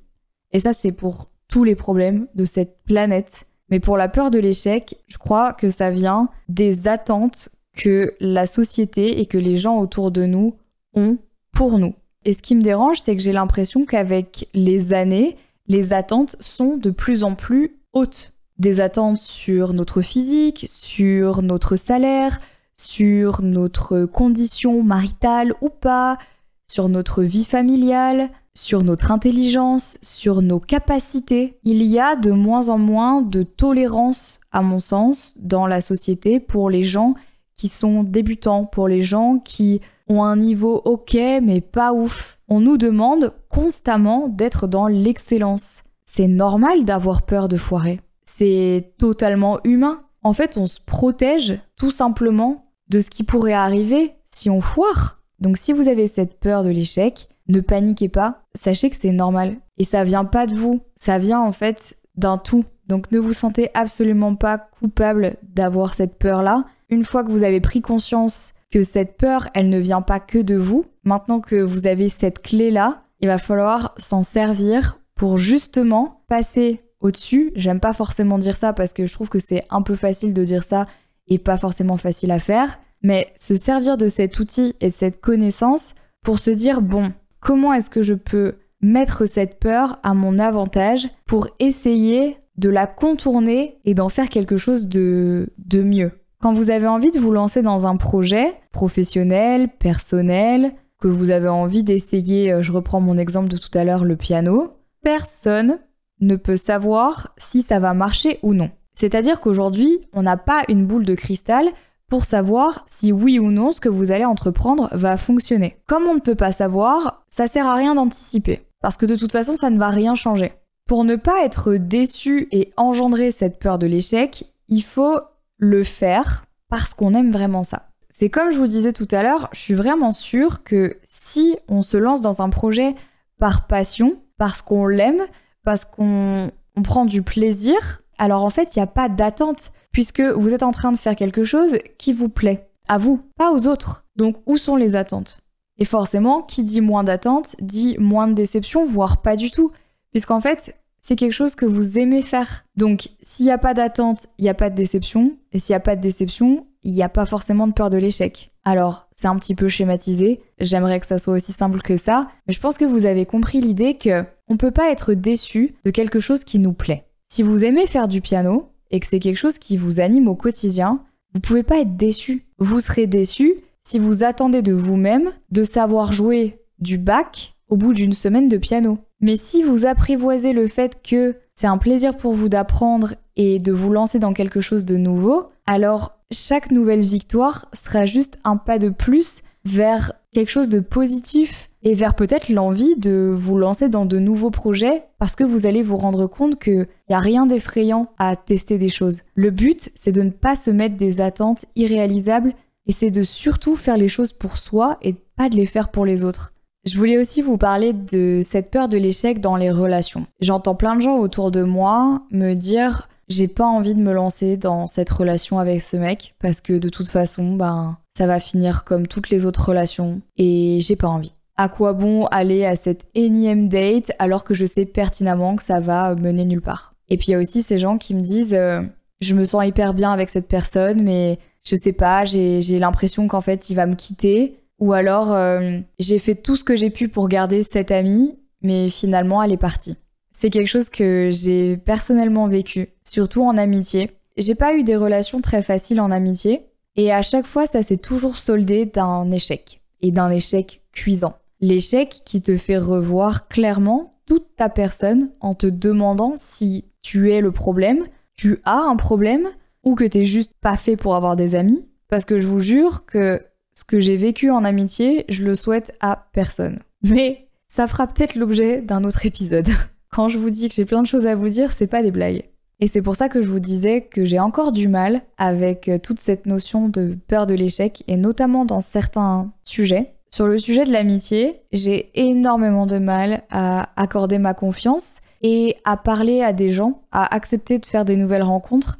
Et 0.52 0.58
ça 0.58 0.72
c'est 0.72 0.92
pour 0.92 1.30
tous 1.48 1.64
les 1.64 1.74
problèmes 1.74 2.28
de 2.34 2.46
cette 2.46 2.82
planète. 2.84 3.46
Mais 3.68 3.78
pour 3.78 3.98
la 3.98 4.08
peur 4.08 4.30
de 4.30 4.38
l'échec, 4.38 4.96
je 5.06 5.18
crois 5.18 5.52
que 5.52 5.68
ça 5.68 5.90
vient 5.90 6.30
des 6.48 6.88
attentes 6.88 7.50
que 7.80 8.12
la 8.20 8.44
société 8.44 9.20
et 9.20 9.26
que 9.26 9.38
les 9.38 9.56
gens 9.56 9.78
autour 9.78 10.10
de 10.10 10.26
nous 10.26 10.54
ont 10.92 11.16
pour 11.50 11.78
nous. 11.78 11.94
Et 12.26 12.34
ce 12.34 12.42
qui 12.42 12.54
me 12.54 12.60
dérange, 12.60 13.00
c'est 13.00 13.16
que 13.16 13.22
j'ai 13.22 13.32
l'impression 13.32 13.86
qu'avec 13.86 14.50
les 14.52 14.92
années, 14.92 15.38
les 15.66 15.94
attentes 15.94 16.36
sont 16.40 16.76
de 16.76 16.90
plus 16.90 17.24
en 17.24 17.34
plus 17.34 17.80
hautes 17.94 18.34
des 18.58 18.82
attentes 18.82 19.16
sur 19.16 19.72
notre 19.72 20.02
physique, 20.02 20.66
sur 20.68 21.40
notre 21.40 21.76
salaire, 21.76 22.42
sur 22.76 23.40
notre 23.40 24.04
condition 24.04 24.82
maritale 24.82 25.54
ou 25.62 25.70
pas, 25.70 26.18
sur 26.66 26.90
notre 26.90 27.22
vie 27.22 27.46
familiale, 27.46 28.28
sur 28.52 28.82
notre 28.82 29.10
intelligence, 29.10 29.96
sur 30.02 30.42
nos 30.42 30.60
capacités. 30.60 31.58
Il 31.64 31.82
y 31.82 31.98
a 31.98 32.14
de 32.14 32.30
moins 32.30 32.68
en 32.68 32.76
moins 32.76 33.22
de 33.22 33.42
tolérance, 33.42 34.38
à 34.52 34.60
mon 34.60 34.80
sens, 34.80 35.38
dans 35.38 35.66
la 35.66 35.80
société 35.80 36.40
pour 36.40 36.68
les 36.68 36.82
gens 36.82 37.14
qui 37.60 37.68
sont 37.68 38.02
débutants, 38.02 38.64
pour 38.64 38.88
les 38.88 39.02
gens 39.02 39.38
qui 39.38 39.80
ont 40.08 40.24
un 40.24 40.36
niveau 40.36 40.80
ok 40.84 41.14
mais 41.42 41.60
pas 41.60 41.92
ouf. 41.92 42.38
On 42.48 42.60
nous 42.60 42.76
demande 42.76 43.34
constamment 43.48 44.28
d'être 44.28 44.66
dans 44.66 44.86
l'excellence. 44.86 45.82
C'est 46.04 46.28
normal 46.28 46.84
d'avoir 46.84 47.22
peur 47.22 47.48
de 47.48 47.56
foirer 47.56 48.00
c'est 48.30 48.92
totalement 48.98 49.58
humain. 49.64 50.02
En 50.22 50.32
fait, 50.32 50.56
on 50.56 50.66
se 50.66 50.80
protège 50.80 51.58
tout 51.76 51.90
simplement 51.90 52.66
de 52.88 53.00
ce 53.00 53.10
qui 53.10 53.24
pourrait 53.24 53.52
arriver 53.52 54.12
si 54.30 54.50
on 54.50 54.60
foire. 54.60 55.20
Donc 55.40 55.56
si 55.56 55.72
vous 55.72 55.88
avez 55.88 56.06
cette 56.06 56.38
peur 56.38 56.62
de 56.62 56.68
l'échec, 56.68 57.28
ne 57.48 57.60
paniquez 57.60 58.08
pas, 58.08 58.42
sachez 58.54 58.90
que 58.90 58.96
c'est 58.96 59.12
normal. 59.12 59.56
Et 59.78 59.84
ça 59.84 60.04
vient 60.04 60.24
pas 60.24 60.46
de 60.46 60.54
vous, 60.54 60.80
ça 60.94 61.18
vient 61.18 61.40
en 61.40 61.52
fait 61.52 61.96
d'un 62.14 62.38
tout. 62.38 62.64
Donc 62.86 63.10
ne 63.10 63.18
vous 63.18 63.32
sentez 63.32 63.70
absolument 63.74 64.36
pas 64.36 64.58
coupable 64.58 65.36
d'avoir 65.42 65.94
cette 65.94 66.18
peur-là. 66.18 66.64
Une 66.90 67.04
fois 67.04 67.22
que 67.22 67.30
vous 67.30 67.44
avez 67.44 67.60
pris 67.60 67.80
conscience 67.80 68.52
que 68.70 68.82
cette 68.82 69.16
peur, 69.16 69.48
elle 69.54 69.68
ne 69.68 69.78
vient 69.78 70.02
pas 70.02 70.20
que 70.20 70.38
de 70.38 70.56
vous, 70.56 70.86
maintenant 71.04 71.40
que 71.40 71.56
vous 71.56 71.86
avez 71.86 72.08
cette 72.08 72.42
clé-là, 72.42 73.04
il 73.20 73.28
va 73.28 73.38
falloir 73.38 73.94
s'en 73.96 74.22
servir 74.22 74.98
pour 75.14 75.38
justement 75.38 76.22
passer 76.28 76.80
au-dessus. 77.00 77.52
J'aime 77.54 77.80
pas 77.80 77.92
forcément 77.92 78.38
dire 78.38 78.56
ça 78.56 78.72
parce 78.72 78.92
que 78.92 79.06
je 79.06 79.12
trouve 79.12 79.28
que 79.28 79.38
c'est 79.38 79.62
un 79.70 79.82
peu 79.82 79.94
facile 79.94 80.34
de 80.34 80.44
dire 80.44 80.64
ça 80.64 80.86
et 81.28 81.38
pas 81.38 81.58
forcément 81.58 81.96
facile 81.96 82.30
à 82.32 82.38
faire. 82.38 82.80
Mais 83.02 83.32
se 83.36 83.54
servir 83.54 83.96
de 83.96 84.08
cet 84.08 84.38
outil 84.40 84.74
et 84.80 84.88
de 84.88 84.92
cette 84.92 85.20
connaissance 85.20 85.94
pour 86.22 86.38
se 86.38 86.50
dire, 86.50 86.82
bon, 86.82 87.12
comment 87.40 87.72
est-ce 87.72 87.90
que 87.90 88.02
je 88.02 88.14
peux 88.14 88.56
mettre 88.80 89.26
cette 89.26 89.58
peur 89.58 89.98
à 90.02 90.14
mon 90.14 90.38
avantage 90.38 91.08
pour 91.26 91.48
essayer 91.60 92.38
de 92.56 92.68
la 92.68 92.86
contourner 92.86 93.78
et 93.84 93.94
d'en 93.94 94.08
faire 94.08 94.28
quelque 94.28 94.56
chose 94.56 94.86
de, 94.86 95.52
de 95.58 95.82
mieux? 95.82 96.19
Quand 96.40 96.54
vous 96.54 96.70
avez 96.70 96.86
envie 96.86 97.10
de 97.10 97.18
vous 97.18 97.32
lancer 97.32 97.60
dans 97.60 97.86
un 97.86 97.96
projet 97.96 98.54
professionnel, 98.72 99.68
personnel, 99.68 100.72
que 100.98 101.06
vous 101.06 101.28
avez 101.28 101.48
envie 101.48 101.84
d'essayer, 101.84 102.50
euh, 102.50 102.62
je 102.62 102.72
reprends 102.72 103.00
mon 103.00 103.18
exemple 103.18 103.50
de 103.50 103.58
tout 103.58 103.70
à 103.74 103.84
l'heure, 103.84 104.04
le 104.04 104.16
piano, 104.16 104.72
personne 105.02 105.80
ne 106.20 106.36
peut 106.36 106.56
savoir 106.56 107.34
si 107.36 107.60
ça 107.60 107.78
va 107.78 107.92
marcher 107.92 108.38
ou 108.42 108.54
non. 108.54 108.70
C'est-à-dire 108.94 109.40
qu'aujourd'hui, 109.40 110.00
on 110.14 110.22
n'a 110.22 110.38
pas 110.38 110.62
une 110.68 110.86
boule 110.86 111.04
de 111.04 111.14
cristal 111.14 111.68
pour 112.08 112.24
savoir 112.24 112.84
si 112.86 113.12
oui 113.12 113.38
ou 113.38 113.50
non 113.50 113.70
ce 113.70 113.80
que 113.82 113.90
vous 113.90 114.10
allez 114.10 114.24
entreprendre 114.24 114.88
va 114.92 115.18
fonctionner. 115.18 115.76
Comme 115.86 116.04
on 116.04 116.14
ne 116.14 116.20
peut 116.20 116.34
pas 116.34 116.52
savoir, 116.52 117.22
ça 117.28 117.48
sert 117.48 117.66
à 117.66 117.74
rien 117.74 117.94
d'anticiper, 117.94 118.66
parce 118.80 118.96
que 118.96 119.06
de 119.06 119.14
toute 119.14 119.32
façon 119.32 119.56
ça 119.56 119.68
ne 119.68 119.78
va 119.78 119.88
rien 119.88 120.14
changer. 120.14 120.52
Pour 120.88 121.04
ne 121.04 121.16
pas 121.16 121.44
être 121.44 121.74
déçu 121.74 122.48
et 122.50 122.70
engendrer 122.78 123.30
cette 123.30 123.58
peur 123.58 123.78
de 123.78 123.86
l'échec, 123.86 124.44
il 124.68 124.82
faut 124.82 125.20
le 125.60 125.84
faire 125.84 126.46
parce 126.68 126.94
qu'on 126.94 127.14
aime 127.14 127.30
vraiment 127.30 127.62
ça. 127.62 127.90
C'est 128.08 128.28
comme 128.28 128.50
je 128.50 128.56
vous 128.56 128.66
disais 128.66 128.92
tout 128.92 129.06
à 129.12 129.22
l'heure, 129.22 129.48
je 129.52 129.60
suis 129.60 129.74
vraiment 129.74 130.10
sûre 130.10 130.64
que 130.64 130.98
si 131.04 131.56
on 131.68 131.82
se 131.82 131.96
lance 131.96 132.20
dans 132.20 132.42
un 132.42 132.50
projet 132.50 132.96
par 133.38 133.68
passion, 133.68 134.16
parce 134.36 134.62
qu'on 134.62 134.86
l'aime, 134.86 135.22
parce 135.64 135.84
qu'on 135.84 136.50
prend 136.82 137.04
du 137.04 137.22
plaisir, 137.22 138.02
alors 138.18 138.44
en 138.44 138.50
fait, 138.50 138.74
il 138.74 138.78
n'y 138.78 138.82
a 138.82 138.88
pas 138.88 139.08
d'attente, 139.08 139.72
puisque 139.92 140.20
vous 140.20 140.54
êtes 140.54 140.62
en 140.62 140.72
train 140.72 140.92
de 140.92 140.98
faire 140.98 141.14
quelque 141.14 141.44
chose 141.44 141.76
qui 141.98 142.12
vous 142.12 142.28
plaît, 142.28 142.68
à 142.88 142.98
vous, 142.98 143.20
pas 143.36 143.52
aux 143.52 143.68
autres. 143.68 144.06
Donc 144.16 144.36
où 144.46 144.56
sont 144.56 144.76
les 144.76 144.96
attentes? 144.96 145.40
Et 145.78 145.84
forcément, 145.84 146.42
qui 146.42 146.62
dit 146.62 146.80
moins 146.80 147.04
d'attente 147.04 147.54
dit 147.60 147.96
moins 147.98 148.28
de 148.28 148.34
déception, 148.34 148.84
voire 148.84 149.22
pas 149.22 149.36
du 149.36 149.50
tout, 149.50 149.72
puisqu'en 150.10 150.40
fait, 150.40 150.76
c'est 151.00 151.16
quelque 151.16 151.32
chose 151.32 151.54
que 151.54 151.66
vous 151.66 151.98
aimez 151.98 152.22
faire. 152.22 152.64
Donc 152.76 153.10
s'il 153.22 153.46
n'y 153.46 153.52
a 153.52 153.58
pas 153.58 153.74
d'attente, 153.74 154.26
il 154.38 154.42
n'y 154.42 154.50
a 154.50 154.54
pas 154.54 154.70
de 154.70 154.74
déception, 154.74 155.36
et 155.52 155.58
s'il 155.58 155.72
n'y 155.72 155.78
a 155.78 155.80
pas 155.80 155.96
de 155.96 156.00
déception, 156.00 156.66
il 156.82 156.92
n'y 156.92 157.02
a 157.02 157.08
pas 157.08 157.26
forcément 157.26 157.66
de 157.66 157.72
peur 157.72 157.90
de 157.90 157.98
l'échec. 157.98 158.52
Alors, 158.64 159.08
c'est 159.12 159.28
un 159.28 159.36
petit 159.36 159.54
peu 159.54 159.68
schématisé, 159.68 160.40
j'aimerais 160.58 161.00
que 161.00 161.06
ça 161.06 161.18
soit 161.18 161.34
aussi 161.34 161.52
simple 161.52 161.80
que 161.80 161.96
ça, 161.96 162.28
mais 162.46 162.52
je 162.52 162.60
pense 162.60 162.78
que 162.78 162.84
vous 162.84 163.06
avez 163.06 163.24
compris 163.26 163.60
l'idée 163.60 163.94
que 163.94 164.24
on 164.48 164.56
peut 164.56 164.70
pas 164.70 164.90
être 164.90 165.14
déçu 165.14 165.74
de 165.84 165.90
quelque 165.90 166.20
chose 166.20 166.44
qui 166.44 166.58
nous 166.58 166.72
plaît. 166.72 167.06
Si 167.28 167.42
vous 167.42 167.64
aimez 167.64 167.86
faire 167.86 168.08
du 168.08 168.20
piano 168.20 168.72
et 168.90 169.00
que 169.00 169.06
c'est 169.06 169.20
quelque 169.20 169.36
chose 169.36 169.58
qui 169.58 169.76
vous 169.76 170.00
anime 170.00 170.28
au 170.28 170.34
quotidien, 170.34 171.00
vous 171.32 171.40
pouvez 171.40 171.62
pas 171.62 171.78
être 171.78 171.96
déçu. 171.96 172.44
Vous 172.58 172.80
serez 172.80 173.06
déçu 173.06 173.54
si 173.84 173.98
vous 173.98 174.24
attendez 174.24 174.62
de 174.62 174.72
vous-même 174.72 175.30
de 175.50 175.64
savoir 175.64 176.12
jouer 176.12 176.58
du 176.80 176.98
bac 176.98 177.54
au 177.70 177.76
bout 177.76 177.94
d'une 177.94 178.12
semaine 178.12 178.48
de 178.48 178.58
piano. 178.58 178.98
Mais 179.20 179.36
si 179.36 179.62
vous 179.62 179.86
apprivoisez 179.86 180.52
le 180.52 180.66
fait 180.66 181.00
que 181.02 181.36
c'est 181.54 181.66
un 181.66 181.78
plaisir 181.78 182.16
pour 182.16 182.34
vous 182.34 182.48
d'apprendre 182.48 183.14
et 183.36 183.58
de 183.58 183.72
vous 183.72 183.92
lancer 183.92 184.18
dans 184.18 184.32
quelque 184.32 184.60
chose 184.60 184.84
de 184.84 184.96
nouveau, 184.96 185.48
alors 185.66 186.18
chaque 186.32 186.70
nouvelle 186.70 187.04
victoire 187.04 187.66
sera 187.72 188.06
juste 188.06 188.38
un 188.44 188.56
pas 188.56 188.78
de 188.78 188.88
plus 188.88 189.42
vers 189.64 190.12
quelque 190.32 190.50
chose 190.50 190.68
de 190.68 190.80
positif 190.80 191.70
et 191.82 191.94
vers 191.94 192.14
peut-être 192.14 192.50
l'envie 192.50 192.96
de 192.96 193.32
vous 193.34 193.58
lancer 193.58 193.88
dans 193.88 194.04
de 194.04 194.18
nouveaux 194.18 194.50
projets 194.50 195.04
parce 195.18 195.36
que 195.36 195.44
vous 195.44 195.66
allez 195.66 195.82
vous 195.82 195.96
rendre 195.96 196.26
compte 196.26 196.58
qu'il 196.58 196.86
n'y 197.08 197.14
a 197.14 197.20
rien 197.20 197.46
d'effrayant 197.46 198.08
à 198.18 198.36
tester 198.36 198.78
des 198.78 198.88
choses. 198.88 199.22
Le 199.34 199.50
but, 199.50 199.90
c'est 199.94 200.12
de 200.12 200.22
ne 200.22 200.30
pas 200.30 200.54
se 200.54 200.70
mettre 200.70 200.96
des 200.96 201.20
attentes 201.20 201.64
irréalisables 201.76 202.54
et 202.86 202.92
c'est 202.92 203.10
de 203.10 203.22
surtout 203.22 203.76
faire 203.76 203.96
les 203.96 204.08
choses 204.08 204.32
pour 204.32 204.56
soi 204.56 204.98
et 205.02 205.14
pas 205.36 205.48
de 205.48 205.56
les 205.56 205.66
faire 205.66 205.90
pour 205.90 206.04
les 206.04 206.24
autres. 206.24 206.52
Je 206.86 206.96
voulais 206.96 207.18
aussi 207.18 207.42
vous 207.42 207.58
parler 207.58 207.92
de 207.92 208.40
cette 208.42 208.70
peur 208.70 208.88
de 208.88 208.96
l'échec 208.96 209.40
dans 209.40 209.56
les 209.56 209.70
relations. 209.70 210.26
J'entends 210.40 210.74
plein 210.74 210.96
de 210.96 211.02
gens 211.02 211.18
autour 211.18 211.50
de 211.50 211.62
moi 211.62 212.22
me 212.30 212.54
dire 212.54 213.08
j'ai 213.28 213.48
pas 213.48 213.66
envie 213.66 213.94
de 213.94 214.00
me 214.00 214.12
lancer 214.12 214.56
dans 214.56 214.86
cette 214.86 215.10
relation 215.10 215.58
avec 215.58 215.82
ce 215.82 215.96
mec 215.96 216.34
parce 216.40 216.60
que 216.60 216.78
de 216.78 216.88
toute 216.88 217.08
façon, 217.08 217.54
ben, 217.54 217.98
ça 218.16 218.26
va 218.26 218.40
finir 218.40 218.84
comme 218.84 219.06
toutes 219.06 219.30
les 219.30 219.46
autres 219.46 219.68
relations 219.68 220.20
et 220.36 220.78
j'ai 220.80 220.96
pas 220.96 221.08
envie. 221.08 221.34
À 221.56 221.68
quoi 221.68 221.92
bon 221.92 222.24
aller 222.26 222.64
à 222.64 222.74
cette 222.76 223.06
énième 223.14 223.68
date 223.68 224.10
alors 224.18 224.42
que 224.42 224.54
je 224.54 224.64
sais 224.64 224.86
pertinemment 224.86 225.56
que 225.56 225.62
ça 225.62 225.80
va 225.80 226.14
mener 226.14 226.46
nulle 226.46 226.62
part? 226.62 226.94
Et 227.08 227.18
puis 227.18 227.28
il 227.28 227.30
y 227.32 227.34
a 227.34 227.38
aussi 227.38 227.62
ces 227.62 227.78
gens 227.78 227.98
qui 227.98 228.14
me 228.14 228.22
disent 228.22 228.54
euh, 228.54 228.80
je 229.20 229.34
me 229.34 229.44
sens 229.44 229.66
hyper 229.66 229.92
bien 229.92 230.10
avec 230.10 230.30
cette 230.30 230.48
personne 230.48 231.02
mais 231.02 231.38
je 231.62 231.76
sais 231.76 231.92
pas, 231.92 232.24
j'ai 232.24 232.78
l'impression 232.78 233.28
qu'en 233.28 233.42
fait 233.42 233.68
il 233.68 233.74
va 233.74 233.84
me 233.84 233.94
quitter 233.94 234.59
ou 234.80 234.92
alors 234.92 235.32
euh, 235.32 235.78
j'ai 235.98 236.18
fait 236.18 236.34
tout 236.34 236.56
ce 236.56 236.64
que 236.64 236.74
j'ai 236.74 236.90
pu 236.90 237.08
pour 237.08 237.28
garder 237.28 237.62
cette 237.62 237.90
amie 237.90 238.36
mais 238.62 238.88
finalement 238.88 239.42
elle 239.42 239.52
est 239.52 239.56
partie. 239.56 239.96
C'est 240.32 240.50
quelque 240.50 240.68
chose 240.68 240.90
que 240.90 241.30
j'ai 241.32 241.76
personnellement 241.76 242.46
vécu, 242.46 242.90
surtout 243.04 243.42
en 243.42 243.56
amitié. 243.56 244.10
J'ai 244.36 244.54
pas 244.54 244.74
eu 244.74 244.84
des 244.84 244.96
relations 244.96 245.40
très 245.40 245.62
faciles 245.62 246.00
en 246.00 246.10
amitié, 246.10 246.66
et 246.96 247.12
à 247.12 247.22
chaque 247.22 247.46
fois 247.46 247.66
ça 247.66 247.82
s'est 247.82 247.96
toujours 247.96 248.36
soldé 248.36 248.86
d'un 248.86 249.30
échec, 249.30 249.82
et 250.00 250.12
d'un 250.12 250.30
échec 250.30 250.82
cuisant. 250.92 251.34
L'échec 251.60 252.22
qui 252.24 252.40
te 252.40 252.56
fait 252.56 252.78
revoir 252.78 253.48
clairement 253.48 254.14
toute 254.26 254.56
ta 254.56 254.68
personne 254.68 255.32
en 255.40 255.54
te 255.54 255.66
demandant 255.66 256.34
si 256.36 256.84
tu 257.02 257.32
es 257.32 257.40
le 257.40 257.52
problème, 257.52 258.06
tu 258.34 258.60
as 258.64 258.78
un 258.78 258.96
problème, 258.96 259.48
ou 259.82 259.94
que 259.94 260.04
t'es 260.04 260.24
juste 260.24 260.52
pas 260.60 260.76
fait 260.76 260.96
pour 260.96 261.16
avoir 261.16 261.36
des 261.36 261.54
amis. 261.54 261.86
Parce 262.08 262.24
que 262.24 262.38
je 262.38 262.46
vous 262.46 262.60
jure 262.60 263.04
que 263.06 263.40
ce 263.80 263.84
que 263.84 263.98
j'ai 263.98 264.16
vécu 264.16 264.50
en 264.50 264.66
amitié, 264.66 265.24
je 265.30 265.42
le 265.42 265.54
souhaite 265.54 265.96
à 266.00 266.26
personne. 266.34 266.80
Mais 267.02 267.48
ça 267.66 267.86
fera 267.86 268.06
peut-être 268.06 268.34
l'objet 268.34 268.82
d'un 268.82 269.04
autre 269.04 269.24
épisode. 269.24 269.68
Quand 270.10 270.28
je 270.28 270.36
vous 270.36 270.50
dis 270.50 270.68
que 270.68 270.74
j'ai 270.74 270.84
plein 270.84 271.00
de 271.00 271.06
choses 271.06 271.26
à 271.26 271.34
vous 271.34 271.48
dire, 271.48 271.72
c'est 271.72 271.86
pas 271.86 272.02
des 272.02 272.10
blagues. 272.10 272.44
Et 272.80 272.86
c'est 272.86 273.00
pour 273.00 273.16
ça 273.16 273.30
que 273.30 273.40
je 273.40 273.48
vous 273.48 273.58
disais 273.58 274.02
que 274.02 274.26
j'ai 274.26 274.38
encore 274.38 274.72
du 274.72 274.86
mal 274.86 275.22
avec 275.38 275.88
euh, 275.88 275.96
toute 275.96 276.20
cette 276.20 276.44
notion 276.44 276.90
de 276.90 277.16
peur 277.26 277.46
de 277.46 277.54
l'échec, 277.54 278.04
et 278.06 278.18
notamment 278.18 278.66
dans 278.66 278.82
certains 278.82 279.50
sujets. 279.64 280.12
Sur 280.28 280.46
le 280.46 280.58
sujet 280.58 280.84
de 280.84 280.92
l'amitié, 280.92 281.62
j'ai 281.72 282.10
énormément 282.14 282.84
de 282.84 282.98
mal 282.98 283.44
à 283.50 283.88
accorder 283.96 284.38
ma 284.38 284.52
confiance 284.52 285.20
et 285.40 285.78
à 285.84 285.96
parler 285.96 286.42
à 286.42 286.52
des 286.52 286.68
gens, 286.68 287.00
à 287.12 287.34
accepter 287.34 287.78
de 287.78 287.86
faire 287.86 288.04
des 288.04 288.16
nouvelles 288.16 288.42
rencontres, 288.42 288.98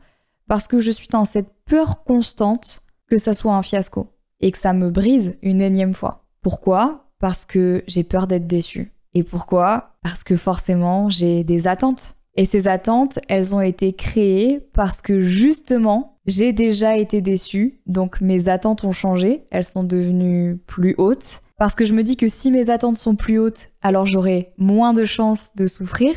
parce 0.49 0.67
que 0.67 0.81
je 0.81 0.91
suis 0.91 1.09
dans 1.09 1.27
cette 1.27 1.51
peur 1.67 2.03
constante 2.03 2.81
que 3.11 3.19
ça 3.19 3.35
soit 3.35 3.53
un 3.53 3.63
fiasco 3.63 4.09
et 4.41 4.51
que 4.51 4.59
ça 4.59 4.73
me 4.73 4.91
brise 4.91 5.39
une 5.43 5.61
énième 5.61 5.95
fois. 5.95 6.25
Pourquoi? 6.43 7.11
Parce 7.19 7.45
que 7.45 7.85
j'ai 7.87 8.05
peur 8.05 8.27
d'être 8.27 8.47
déçue. 8.47 8.93
Et 9.15 9.23
pourquoi? 9.23 9.97
Parce 10.03 10.25
que 10.25 10.37
forcément, 10.37 11.11
j'ai 11.11 11.45
des 11.45 11.67
attentes. 11.67 12.17
Et 12.37 12.45
ces 12.45 12.69
attentes, 12.69 13.19
elles 13.29 13.55
ont 13.55 13.61
été 13.61 13.93
créées 13.93 14.61
parce 14.73 15.03
que 15.03 15.21
justement, 15.21 16.19
j'ai 16.27 16.53
déjà 16.53 16.97
été 16.97 17.21
déçue, 17.21 17.81
donc 17.87 18.21
mes 18.21 18.49
attentes 18.49 18.85
ont 18.85 18.93
changé, 18.93 19.47
elles 19.51 19.65
sont 19.65 19.85
devenues 19.85 20.59
plus 20.67 20.95
hautes. 20.97 21.43
Parce 21.59 21.75
que 21.75 21.85
je 21.85 21.93
me 21.93 22.03
dis 22.03 22.17
que 22.17 22.29
si 22.29 22.51
mes 22.51 22.71
attentes 22.71 22.97
sont 22.97 23.17
plus 23.17 23.39
hautes, 23.39 23.71
alors 23.83 24.07
j'aurai 24.07 24.53
moins 24.57 24.93
de 24.93 25.05
chances 25.05 25.55
de 25.57 25.67
souffrir, 25.67 26.15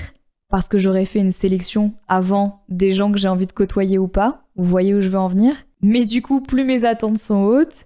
parce 0.49 0.69
que 0.69 0.77
j'aurais 0.77 1.05
fait 1.05 1.19
une 1.19 1.31
sélection 1.31 1.93
avant 2.07 2.63
des 2.69 2.91
gens 2.91 3.11
que 3.11 3.17
j'ai 3.17 3.27
envie 3.27 3.47
de 3.47 3.51
côtoyer 3.51 3.97
ou 3.97 4.07
pas. 4.07 4.45
Vous 4.55 4.65
voyez 4.65 4.93
où 4.93 5.01
je 5.01 5.09
veux 5.09 5.17
en 5.17 5.27
venir 5.27 5.55
Mais 5.81 6.05
du 6.05 6.21
coup, 6.21 6.41
plus 6.41 6.63
mes 6.63 6.85
attentes 6.85 7.17
sont 7.17 7.43
hautes, 7.43 7.85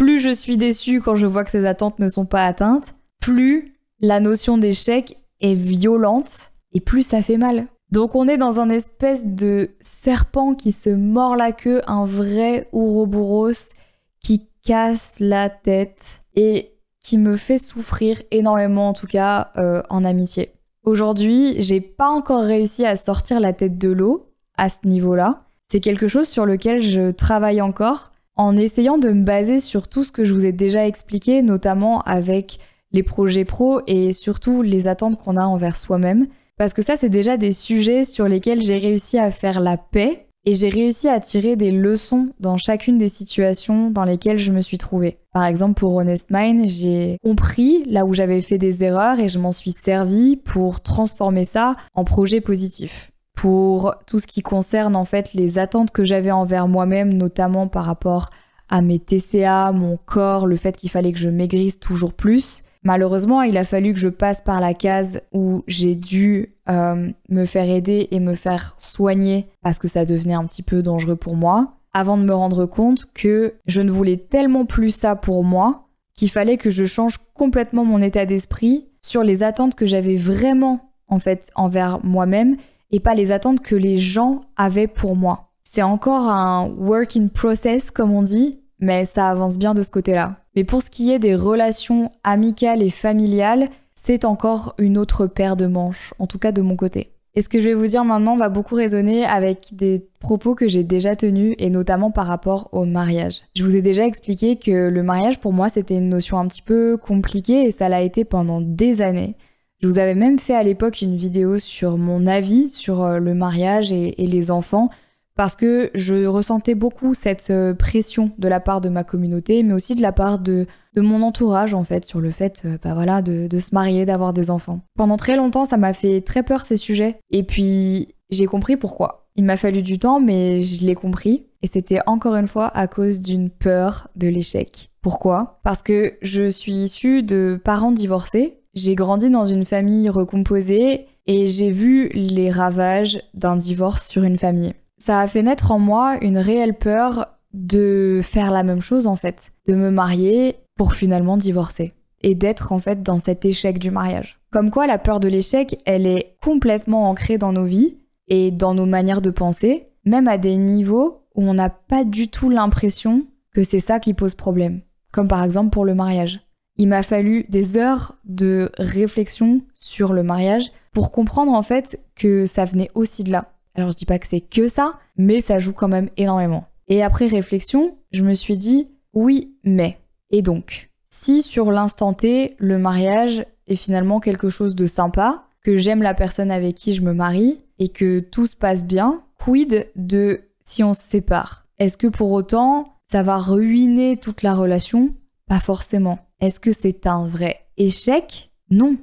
plus 0.00 0.18
je 0.18 0.30
suis 0.30 0.56
déçue 0.56 1.02
quand 1.02 1.14
je 1.14 1.26
vois 1.26 1.44
que 1.44 1.50
ces 1.50 1.66
attentes 1.66 1.98
ne 1.98 2.08
sont 2.08 2.24
pas 2.24 2.46
atteintes, 2.46 2.94
plus 3.20 3.74
la 4.00 4.18
notion 4.18 4.56
d'échec 4.56 5.18
est 5.42 5.52
violente 5.52 6.52
et 6.72 6.80
plus 6.80 7.02
ça 7.02 7.20
fait 7.20 7.36
mal. 7.36 7.66
Donc 7.92 8.14
on 8.14 8.26
est 8.26 8.38
dans 8.38 8.60
un 8.60 8.70
espèce 8.70 9.26
de 9.26 9.72
serpent 9.82 10.54
qui 10.54 10.72
se 10.72 10.88
mord 10.88 11.36
la 11.36 11.52
queue, 11.52 11.82
un 11.86 12.06
vrai 12.06 12.66
Ouroboros 12.72 13.74
qui 14.22 14.48
casse 14.64 15.16
la 15.20 15.50
tête 15.50 16.22
et 16.34 16.70
qui 17.04 17.18
me 17.18 17.36
fait 17.36 17.58
souffrir 17.58 18.22
énormément 18.30 18.88
en 18.88 18.94
tout 18.94 19.06
cas 19.06 19.50
euh, 19.58 19.82
en 19.90 20.02
amitié. 20.02 20.54
Aujourd'hui, 20.82 21.56
j'ai 21.60 21.82
pas 21.82 22.08
encore 22.08 22.44
réussi 22.44 22.86
à 22.86 22.96
sortir 22.96 23.38
la 23.38 23.52
tête 23.52 23.76
de 23.76 23.90
l'eau 23.90 24.30
à 24.56 24.70
ce 24.70 24.78
niveau-là. 24.86 25.44
C'est 25.68 25.80
quelque 25.80 26.08
chose 26.08 26.26
sur 26.26 26.46
lequel 26.46 26.80
je 26.80 27.10
travaille 27.10 27.60
encore 27.60 28.12
en 28.40 28.56
essayant 28.56 28.96
de 28.96 29.10
me 29.10 29.22
baser 29.22 29.60
sur 29.60 29.86
tout 29.86 30.02
ce 30.02 30.10
que 30.10 30.24
je 30.24 30.32
vous 30.32 30.46
ai 30.46 30.52
déjà 30.52 30.86
expliqué, 30.86 31.42
notamment 31.42 32.00
avec 32.00 32.58
les 32.90 33.02
projets 33.02 33.44
pro 33.44 33.82
et 33.86 34.12
surtout 34.12 34.62
les 34.62 34.88
attentes 34.88 35.18
qu'on 35.18 35.36
a 35.36 35.44
envers 35.44 35.76
soi-même. 35.76 36.26
Parce 36.56 36.72
que 36.72 36.80
ça, 36.80 36.96
c'est 36.96 37.10
déjà 37.10 37.36
des 37.36 37.52
sujets 37.52 38.02
sur 38.02 38.28
lesquels 38.28 38.62
j'ai 38.62 38.78
réussi 38.78 39.18
à 39.18 39.30
faire 39.30 39.60
la 39.60 39.76
paix 39.76 40.26
et 40.46 40.54
j'ai 40.54 40.70
réussi 40.70 41.06
à 41.06 41.20
tirer 41.20 41.54
des 41.54 41.70
leçons 41.70 42.30
dans 42.40 42.56
chacune 42.56 42.96
des 42.96 43.08
situations 43.08 43.90
dans 43.90 44.04
lesquelles 44.04 44.38
je 44.38 44.52
me 44.52 44.62
suis 44.62 44.78
trouvée. 44.78 45.18
Par 45.34 45.44
exemple, 45.44 45.74
pour 45.74 45.94
Honest 45.94 46.28
Mind, 46.30 46.66
j'ai 46.66 47.18
compris 47.22 47.84
là 47.84 48.06
où 48.06 48.14
j'avais 48.14 48.40
fait 48.40 48.56
des 48.56 48.82
erreurs 48.82 49.20
et 49.20 49.28
je 49.28 49.38
m'en 49.38 49.52
suis 49.52 49.72
servi 49.72 50.36
pour 50.36 50.80
transformer 50.80 51.44
ça 51.44 51.76
en 51.92 52.04
projet 52.04 52.40
positif. 52.40 53.09
Pour 53.40 53.94
tout 54.06 54.18
ce 54.18 54.26
qui 54.26 54.42
concerne 54.42 54.96
en 54.96 55.06
fait 55.06 55.32
les 55.32 55.58
attentes 55.58 55.92
que 55.92 56.04
j'avais 56.04 56.30
envers 56.30 56.68
moi-même, 56.68 57.14
notamment 57.14 57.68
par 57.68 57.86
rapport 57.86 58.28
à 58.68 58.82
mes 58.82 58.98
TCA, 58.98 59.72
mon 59.72 59.96
corps, 59.96 60.46
le 60.46 60.56
fait 60.56 60.76
qu'il 60.76 60.90
fallait 60.90 61.12
que 61.12 61.18
je 61.18 61.30
maigrisse 61.30 61.80
toujours 61.80 62.12
plus, 62.12 62.62
Malheureusement, 62.82 63.42
il 63.42 63.58
a 63.58 63.64
fallu 63.64 63.92
que 63.92 63.98
je 63.98 64.08
passe 64.08 64.40
par 64.40 64.58
la 64.60 64.72
case 64.72 65.20
où 65.32 65.62
j'ai 65.66 65.94
dû 65.94 66.54
euh, 66.70 67.10
me 67.28 67.44
faire 67.44 67.68
aider 67.68 68.08
et 68.10 68.20
me 68.20 68.34
faire 68.34 68.74
soigner 68.78 69.48
parce 69.62 69.78
que 69.78 69.86
ça 69.86 70.06
devenait 70.06 70.34
un 70.34 70.46
petit 70.46 70.62
peu 70.62 70.82
dangereux 70.82 71.16
pour 71.16 71.36
moi, 71.36 71.74
avant 71.92 72.16
de 72.16 72.22
me 72.22 72.34
rendre 72.34 72.64
compte 72.64 73.10
que 73.12 73.54
je 73.66 73.82
ne 73.82 73.90
voulais 73.90 74.16
tellement 74.16 74.64
plus 74.64 74.94
ça 74.94 75.14
pour 75.14 75.44
moi 75.44 75.88
qu'il 76.14 76.30
fallait 76.30 76.56
que 76.56 76.70
je 76.70 76.84
change 76.86 77.18
complètement 77.34 77.84
mon 77.84 78.00
état 78.00 78.24
d'esprit 78.24 78.86
sur 79.02 79.24
les 79.24 79.42
attentes 79.42 79.74
que 79.74 79.86
j'avais 79.86 80.16
vraiment 80.16 80.92
en 81.08 81.18
fait 81.18 81.50
envers 81.56 82.02
moi-même 82.04 82.56
et 82.90 83.00
pas 83.00 83.14
les 83.14 83.32
attentes 83.32 83.60
que 83.60 83.74
les 83.74 83.98
gens 83.98 84.40
avaient 84.56 84.86
pour 84.86 85.16
moi. 85.16 85.50
C'est 85.62 85.82
encore 85.82 86.28
un 86.28 86.68
work 86.68 87.16
in 87.16 87.28
process, 87.28 87.90
comme 87.90 88.12
on 88.12 88.22
dit, 88.22 88.58
mais 88.80 89.04
ça 89.04 89.28
avance 89.28 89.58
bien 89.58 89.74
de 89.74 89.82
ce 89.82 89.90
côté-là. 89.90 90.36
Mais 90.56 90.64
pour 90.64 90.82
ce 90.82 90.90
qui 90.90 91.12
est 91.12 91.18
des 91.18 91.34
relations 91.34 92.10
amicales 92.24 92.82
et 92.82 92.90
familiales, 92.90 93.68
c'est 93.94 94.24
encore 94.24 94.74
une 94.78 94.98
autre 94.98 95.26
paire 95.26 95.56
de 95.56 95.66
manches, 95.66 96.14
en 96.18 96.26
tout 96.26 96.38
cas 96.38 96.52
de 96.52 96.62
mon 96.62 96.76
côté. 96.76 97.12
Et 97.34 97.42
ce 97.42 97.48
que 97.48 97.60
je 97.60 97.68
vais 97.68 97.74
vous 97.74 97.86
dire 97.86 98.04
maintenant 98.04 98.36
va 98.36 98.48
beaucoup 98.48 98.74
résonner 98.74 99.24
avec 99.24 99.68
des 99.72 100.04
propos 100.18 100.56
que 100.56 100.66
j'ai 100.66 100.82
déjà 100.82 101.14
tenus 101.14 101.54
et 101.58 101.70
notamment 101.70 102.10
par 102.10 102.26
rapport 102.26 102.68
au 102.72 102.84
mariage. 102.84 103.42
Je 103.54 103.62
vous 103.62 103.76
ai 103.76 103.82
déjà 103.82 104.04
expliqué 104.04 104.56
que 104.56 104.88
le 104.88 105.02
mariage 105.04 105.38
pour 105.38 105.52
moi 105.52 105.68
c'était 105.68 105.96
une 105.96 106.08
notion 106.08 106.38
un 106.38 106.48
petit 106.48 106.62
peu 106.62 106.96
compliquée 106.96 107.62
et 107.62 107.70
ça 107.70 107.88
l'a 107.88 108.02
été 108.02 108.24
pendant 108.24 108.60
des 108.60 109.00
années. 109.00 109.36
Je 109.82 109.88
vous 109.88 109.98
avais 109.98 110.14
même 110.14 110.38
fait 110.38 110.54
à 110.54 110.62
l'époque 110.62 111.00
une 111.00 111.16
vidéo 111.16 111.56
sur 111.56 111.96
mon 111.96 112.26
avis 112.26 112.68
sur 112.68 113.02
euh, 113.02 113.18
le 113.18 113.32
mariage 113.32 113.92
et, 113.92 114.14
les 114.18 114.50
enfants 114.50 114.90
parce 115.36 115.56
que 115.56 115.90
je 115.94 116.26
ressentais 116.26 116.74
beaucoup 116.74 117.14
cette 117.14 117.48
euh, 117.48 117.72
pression 117.72 118.30
de 118.36 118.46
la 118.46 118.60
part 118.60 118.82
de 118.82 118.90
ma 118.90 119.04
communauté, 119.04 119.62
mais 119.62 119.72
aussi 119.72 119.94
de 119.94 120.02
la 120.02 120.12
part 120.12 120.38
de, 120.38 120.66
mon 120.96 121.22
entourage 121.22 121.72
en 121.72 121.82
fait 121.82 122.04
sur 122.04 122.20
le 122.20 122.30
fait 122.30 122.62
euh, 122.66 122.76
bah 122.82 122.92
voilà, 122.92 123.22
de, 123.22 123.46
de 123.46 123.58
se 123.58 123.74
marier, 123.74 124.04
d'avoir 124.04 124.34
des 124.34 124.50
enfants. 124.50 124.80
Pendant 124.98 125.16
très 125.16 125.36
longtemps, 125.36 125.64
ça 125.64 125.78
m'a 125.78 125.94
fait 125.94 126.20
très 126.20 126.42
peur 126.42 126.62
ces 126.62 126.76
sujets, 126.76 127.18
et 127.30 127.42
puis 127.42 128.14
j'ai 128.28 128.44
compris 128.44 128.76
pourquoi. 128.76 129.28
Il 129.36 129.44
m'a 129.44 129.56
fallu 129.56 129.80
du 129.80 129.98
temps, 129.98 130.20
mais 130.20 130.60
je 130.60 130.84
l'ai 130.84 130.94
compris, 130.94 131.46
et 131.62 131.66
c'était 131.66 132.00
encore 132.04 132.36
une 132.36 132.48
fois 132.48 132.66
à 132.66 132.86
cause 132.86 133.20
d'une 133.20 133.48
peur 133.48 134.08
de 134.16 134.28
l'échec. 134.28 134.90
Pourquoi? 135.00 135.60
Parce 135.64 135.82
que 135.82 136.18
je 136.20 136.50
suis 136.50 136.74
issue 136.74 137.22
de 137.22 137.58
parents 137.64 137.92
divorcés, 137.92 138.59
j'ai 138.74 138.94
grandi 138.94 139.30
dans 139.30 139.44
une 139.44 139.64
famille 139.64 140.08
recomposée 140.08 141.06
et 141.26 141.46
j'ai 141.46 141.70
vu 141.70 142.08
les 142.10 142.50
ravages 142.50 143.20
d'un 143.34 143.56
divorce 143.56 144.06
sur 144.06 144.22
une 144.22 144.38
famille. 144.38 144.74
Ça 144.98 145.20
a 145.20 145.26
fait 145.26 145.42
naître 145.42 145.72
en 145.72 145.78
moi 145.78 146.18
une 146.22 146.38
réelle 146.38 146.76
peur 146.76 147.26
de 147.52 148.20
faire 148.22 148.50
la 148.50 148.62
même 148.62 148.80
chose 148.80 149.06
en 149.06 149.16
fait, 149.16 149.52
de 149.66 149.74
me 149.74 149.90
marier 149.90 150.56
pour 150.76 150.94
finalement 150.94 151.36
divorcer 151.36 151.92
et 152.22 152.34
d'être 152.34 152.72
en 152.72 152.78
fait 152.78 153.02
dans 153.02 153.18
cet 153.18 153.44
échec 153.44 153.78
du 153.78 153.90
mariage. 153.90 154.40
Comme 154.50 154.70
quoi 154.70 154.86
la 154.86 154.98
peur 154.98 155.20
de 155.20 155.28
l'échec, 155.28 155.80
elle 155.86 156.06
est 156.06 156.36
complètement 156.42 157.08
ancrée 157.08 157.38
dans 157.38 157.52
nos 157.52 157.64
vies 157.64 157.96
et 158.28 158.50
dans 158.50 158.74
nos 158.74 158.86
manières 158.86 159.22
de 159.22 159.30
penser, 159.30 159.88
même 160.04 160.28
à 160.28 160.38
des 160.38 160.56
niveaux 160.56 161.22
où 161.34 161.42
on 161.42 161.54
n'a 161.54 161.70
pas 161.70 162.04
du 162.04 162.28
tout 162.28 162.50
l'impression 162.50 163.26
que 163.54 163.62
c'est 163.62 163.80
ça 163.80 164.00
qui 164.00 164.14
pose 164.14 164.34
problème, 164.34 164.82
comme 165.12 165.28
par 165.28 165.42
exemple 165.42 165.70
pour 165.70 165.84
le 165.84 165.94
mariage. 165.94 166.40
Il 166.76 166.88
m'a 166.88 167.02
fallu 167.02 167.44
des 167.48 167.76
heures 167.76 168.16
de 168.24 168.70
réflexion 168.78 169.62
sur 169.74 170.12
le 170.12 170.22
mariage 170.22 170.72
pour 170.92 171.12
comprendre 171.12 171.52
en 171.52 171.62
fait 171.62 172.00
que 172.16 172.46
ça 172.46 172.64
venait 172.64 172.90
aussi 172.94 173.24
de 173.24 173.30
là. 173.30 173.52
Alors 173.74 173.90
je 173.90 173.96
dis 173.96 174.06
pas 174.06 174.18
que 174.18 174.26
c'est 174.26 174.40
que 174.40 174.68
ça, 174.68 174.98
mais 175.16 175.40
ça 175.40 175.58
joue 175.58 175.72
quand 175.72 175.88
même 175.88 176.10
énormément. 176.16 176.64
Et 176.88 177.02
après 177.02 177.26
réflexion, 177.26 177.98
je 178.12 178.24
me 178.24 178.34
suis 178.34 178.56
dit 178.56 178.88
oui, 179.12 179.54
mais. 179.64 179.98
Et 180.30 180.42
donc, 180.42 180.90
si 181.08 181.42
sur 181.42 181.70
l'instant 181.70 182.14
T, 182.14 182.56
le 182.58 182.78
mariage 182.78 183.44
est 183.66 183.76
finalement 183.76 184.20
quelque 184.20 184.48
chose 184.48 184.74
de 184.74 184.86
sympa, 184.86 185.44
que 185.62 185.76
j'aime 185.76 186.02
la 186.02 186.14
personne 186.14 186.50
avec 186.50 186.74
qui 186.74 186.94
je 186.94 187.02
me 187.02 187.12
marie 187.12 187.60
et 187.78 187.88
que 187.88 188.20
tout 188.20 188.46
se 188.46 188.56
passe 188.56 188.84
bien, 188.84 189.22
quid 189.38 189.88
de 189.96 190.40
si 190.62 190.82
on 190.84 190.92
se 190.92 191.02
sépare? 191.02 191.66
Est-ce 191.78 191.96
que 191.96 192.06
pour 192.06 192.32
autant 192.32 192.94
ça 193.06 193.22
va 193.22 193.38
ruiner 193.38 194.16
toute 194.16 194.42
la 194.42 194.54
relation? 194.54 195.14
Pas 195.48 195.60
forcément. 195.60 196.18
Est-ce 196.40 196.60
que 196.60 196.72
c'est 196.72 197.06
un 197.06 197.26
vrai 197.26 197.66
échec? 197.76 198.50
Non. 198.70 198.96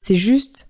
C'est 0.00 0.16
juste 0.16 0.68